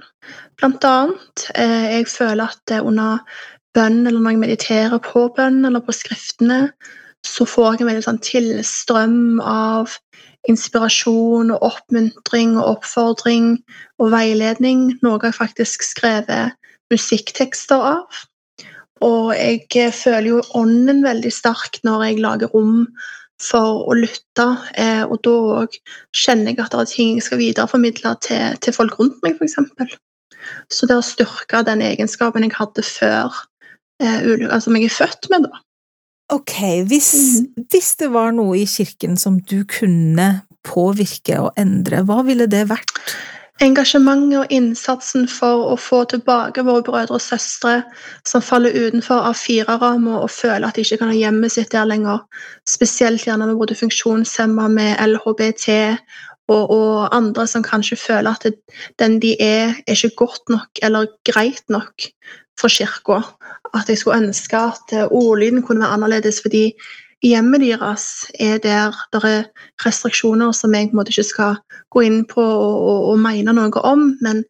blant 0.59 0.85
annet. 0.87 1.49
Eh, 1.55 1.99
Jeg 1.99 2.07
føler 2.07 2.53
at 2.53 2.81
under 2.81 3.19
bønn, 3.75 4.07
eller 4.07 4.21
når 4.21 4.31
jeg 4.31 4.39
mediterer 4.39 4.99
på 5.03 5.27
bønn 5.37 5.65
eller 5.65 5.83
på 5.83 5.93
skriftene, 5.93 6.71
så 7.27 7.45
får 7.45 7.73
jeg 7.73 7.81
en 7.83 7.91
veldig 7.91 8.05
sånn 8.07 8.23
tilstrøm 8.23 9.41
av 9.43 9.97
inspirasjon 10.47 11.51
og 11.51 11.67
oppmuntring 11.67 12.55
og 12.55 12.77
oppfordring 12.77 13.57
og 13.99 14.13
veiledning. 14.15 14.93
Noe 15.03 15.19
jeg 15.25 15.35
faktisk 15.35 15.83
skrevet 15.83 16.55
musikktekster 16.93 17.83
av. 17.83 18.23
Og 19.03 19.35
jeg 19.35 19.67
eh, 19.75 19.93
føler 19.93 20.37
jo 20.37 20.43
ånden 20.55 21.03
veldig 21.05 21.35
sterkt 21.35 21.83
når 21.85 22.07
jeg 22.07 22.23
lager 22.23 22.55
rom 22.55 22.87
for 23.43 23.85
å 23.85 23.97
lytte, 23.99 24.47
eh, 24.81 25.03
og 25.05 25.21
da 25.27 25.35
òg 25.63 25.77
kjenner 26.17 26.55
jeg 26.55 26.63
at 26.65 26.73
det 26.73 26.81
er 26.83 26.91
ting 26.93 27.19
jeg 27.19 27.27
skal 27.27 27.41
videreformidle 27.43 28.15
til, 28.25 28.57
til 28.65 28.77
folk 28.77 28.97
rundt 29.01 29.21
meg, 29.25 29.37
f.eks. 29.37 29.97
Så 30.73 30.89
det 30.89 30.97
å 30.97 31.05
styrke 31.05 31.63
den 31.67 31.83
egenskapen 31.85 32.47
jeg 32.47 32.57
hadde 32.57 32.85
før, 32.87 33.37
eh, 34.03 34.27
altså 34.49 34.73
jeg 34.77 34.89
er 34.89 34.97
født 34.97 35.31
med, 35.33 35.49
da. 35.51 35.63
Ok, 36.35 36.57
hvis, 36.91 37.13
hvis 37.71 37.93
det 38.01 38.09
var 38.11 38.33
noe 38.35 38.57
i 38.59 38.67
kirken 38.67 39.15
som 39.21 39.39
du 39.39 39.61
kunne 39.71 40.41
påvirke 40.67 41.39
og 41.39 41.61
endre, 41.61 42.03
hva 42.09 42.25
ville 42.27 42.49
det 42.51 42.65
vært? 42.73 42.99
Engasjementet 43.65 44.37
og 44.37 44.51
innsatsen 44.53 45.23
for 45.33 45.71
å 45.73 45.77
få 45.81 46.03
tilbake 46.11 46.61
våre 46.67 46.83
brødre 46.85 47.17
og 47.17 47.23
søstre 47.25 47.79
som 48.29 48.43
faller 48.45 48.75
utenfor 48.77 49.31
A4-ramma 49.31 50.19
og 50.21 50.29
føler 50.29 50.67
at 50.69 50.77
de 50.77 50.85
ikke 50.85 50.99
kan 51.01 51.09
ha 51.09 51.17
hjemmet 51.17 51.55
sitt 51.55 51.73
der 51.73 51.89
lenger, 51.89 52.27
spesielt 52.69 53.25
gjerne 53.25 53.49
med 53.49 53.57
både 53.57 53.79
funksjonshemma, 53.81 54.69
med 54.69 55.01
LHBT 55.01 55.71
og, 56.53 56.69
og 56.69 57.17
andre 57.17 57.47
som 57.49 57.65
kanskje 57.65 57.97
føler 57.97 58.37
at 58.37 58.45
den 59.01 59.17
de 59.25 59.33
er, 59.41 59.73
er 59.87 59.97
ikke 59.97 60.27
godt 60.27 60.53
nok 60.53 60.85
eller 60.85 61.09
greit 61.25 61.65
nok 61.73 62.11
for 62.61 62.69
kirka. 62.69 63.23
At 63.73 63.89
jeg 63.89 64.03
skulle 64.03 64.21
ønske 64.21 64.61
at 64.69 64.97
ordlyden 65.09 65.65
kunne 65.65 65.81
være 65.81 65.97
annerledes, 65.97 66.45
fordi 66.45 66.69
hjemmet 67.25 67.65
deres 67.65 68.27
er 68.41 68.59
der 68.63 68.97
det 69.13 69.23
er 69.25 69.49
restriksjoner 69.85 70.53
som 70.57 70.75
jeg 70.75 70.91
på 70.91 70.97
en 70.97 71.01
måte 71.01 71.15
ikke 71.15 71.29
skal 71.31 71.59
gå 71.95 72.05
inn 72.07 72.25
på 72.29 72.43
og, 72.43 72.77
og, 72.77 73.05
og 73.13 73.21
mene 73.25 73.55
noe 73.57 73.85
om, 73.85 74.09
men 74.25 74.45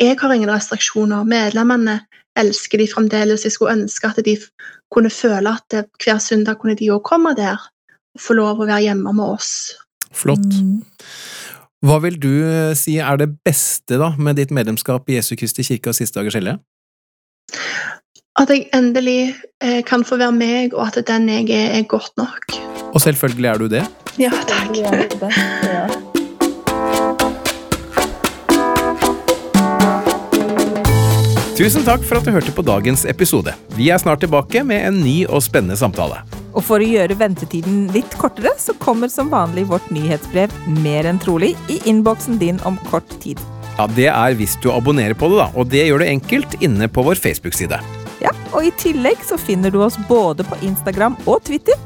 jeg 0.00 0.18
har 0.20 0.34
ingen 0.34 0.50
restriksjoner. 0.50 1.26
Medlemmene 1.28 2.00
elsker 2.38 2.80
de 2.80 2.88
fremdeles. 2.90 3.44
Jeg 3.44 3.54
skulle 3.54 3.76
ønske 3.76 4.08
at 4.08 4.22
de 4.24 4.36
kunne 4.92 5.10
føle 5.12 5.52
at 5.52 5.64
det, 5.70 5.86
hver 6.02 6.18
søndag 6.22 6.58
kunne 6.60 6.76
de 6.78 6.90
òg 6.92 7.02
komme 7.06 7.34
der 7.38 7.60
og 8.12 8.20
få 8.20 8.36
lov 8.36 8.60
å 8.60 8.68
være 8.68 8.86
hjemme 8.88 9.12
med 9.16 9.36
oss. 9.36 9.52
Flott. 10.12 10.44
Mm. 10.44 10.82
Hva 11.82 11.98
vil 12.04 12.18
du 12.20 12.30
eh, 12.46 12.74
si 12.78 12.98
er 13.02 13.18
det 13.18 13.30
beste 13.42 13.98
da 13.98 14.12
med 14.18 14.38
ditt 14.38 14.52
medlemskap 14.54 15.08
i 15.10 15.16
Jesu 15.16 15.34
Kristi 15.38 15.64
kirke 15.66 15.90
og 15.90 15.98
Siste 15.98 16.20
dagers 16.20 16.36
hellige? 16.38 16.60
At 18.40 18.48
jeg 18.48 18.70
endelig 18.72 19.34
eh, 19.60 19.82
kan 19.84 20.06
få 20.08 20.16
være 20.16 20.32
meg, 20.32 20.72
og 20.72 20.86
at 20.86 21.02
den 21.04 21.28
jeg 21.28 21.50
er, 21.52 21.74
er 21.76 21.84
godt 21.84 22.14
nok. 22.16 22.54
Og 22.94 23.00
selvfølgelig 23.04 23.48
er 23.50 23.60
du 23.60 23.66
det. 23.68 23.84
Ja, 24.16 24.32
takk. 24.48 24.72
Tusen 31.52 31.84
takk 31.84 32.00
for 32.08 32.16
at 32.16 32.24
du 32.24 32.32
hørte 32.32 32.56
på 32.56 32.64
dagens 32.64 33.04
episode. 33.04 33.52
Vi 33.76 33.92
er 33.92 34.00
snart 34.00 34.24
tilbake 34.24 34.64
med 34.64 34.80
en 34.88 35.04
ny 35.04 35.26
og 35.28 35.44
spennende 35.44 35.76
samtale. 35.76 36.24
Og 36.56 36.64
for 36.64 36.80
å 36.80 36.88
gjøre 36.88 37.20
ventetiden 37.20 37.90
litt 37.92 38.16
kortere, 38.16 38.56
så 38.56 38.72
kommer 38.80 39.12
som 39.12 39.28
vanlig 39.32 39.68
vårt 39.68 39.92
nyhetsbrev 39.92 40.52
Mer 40.80 41.08
enn 41.08 41.20
trolig 41.20 41.52
i 41.72 41.82
innboksen 41.84 42.40
din 42.40 42.60
om 42.68 42.80
kort 42.88 43.12
tid. 43.20 43.40
Ja, 43.76 43.86
Det 43.86 44.08
er 44.08 44.36
hvis 44.40 44.56
du 44.64 44.72
abonnerer 44.72 45.16
på 45.16 45.28
det, 45.32 45.44
da, 45.44 45.50
og 45.52 45.68
det 45.68 45.84
gjør 45.86 46.00
du 46.00 46.08
enkelt 46.08 46.62
inne 46.64 46.88
på 46.88 47.04
vår 47.04 47.20
Facebook-side. 47.20 47.80
Ja, 48.22 48.32
og 48.52 48.66
i 48.66 48.72
tillegg 48.78 49.22
så 49.26 49.38
finner 49.40 49.72
du 49.74 49.80
oss 49.82 49.98
både 50.08 50.46
på 50.46 50.58
Instagram 50.62 51.16
og 51.26 51.42
Twitter, 51.46 51.78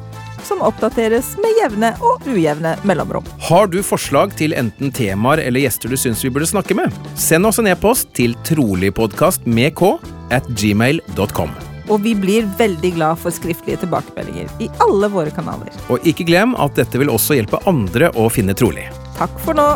som 0.47 0.61
oppdateres 0.63 1.33
med 1.43 1.57
jevne 1.59 1.91
og 2.05 2.27
ujevne 2.29 2.75
mellomrom. 2.87 3.25
Har 3.49 3.67
du 3.71 3.81
forslag 3.83 4.35
til 4.39 4.53
enten 4.55 4.93
temaer 4.95 5.41
eller 5.43 5.65
gjester 5.65 5.91
du 5.91 5.97
syns 5.99 6.23
vi 6.23 6.31
burde 6.31 6.47
snakke 6.47 6.77
med? 6.77 6.93
Send 7.19 7.49
oss 7.49 7.59
en 7.59 7.67
e-post 7.67 8.13
til 8.17 8.37
troligpodkast 8.47 9.49
med 9.49 9.75
k 9.79 9.97
at 10.31 10.47
gmail.com. 10.59 11.51
Og 11.87 12.01
vi 12.03 12.13
blir 12.19 12.47
veldig 12.59 12.93
glad 12.97 13.19
for 13.21 13.31
skriftlige 13.31 13.79
tilbakemeldinger 13.85 14.51
i 14.63 14.67
alle 14.83 15.07
våre 15.11 15.31
kanaler. 15.31 15.71
Og 15.91 16.03
ikke 16.07 16.27
glem 16.27 16.55
at 16.59 16.75
dette 16.79 16.99
vil 16.99 17.11
også 17.11 17.39
hjelpe 17.39 17.63
andre 17.69 18.11
å 18.19 18.27
finne 18.31 18.55
trolig. 18.59 18.89
Takk 19.19 19.39
for 19.43 19.57
nå. 19.57 19.69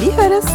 Vi 0.00 0.12
høres! 0.16 0.48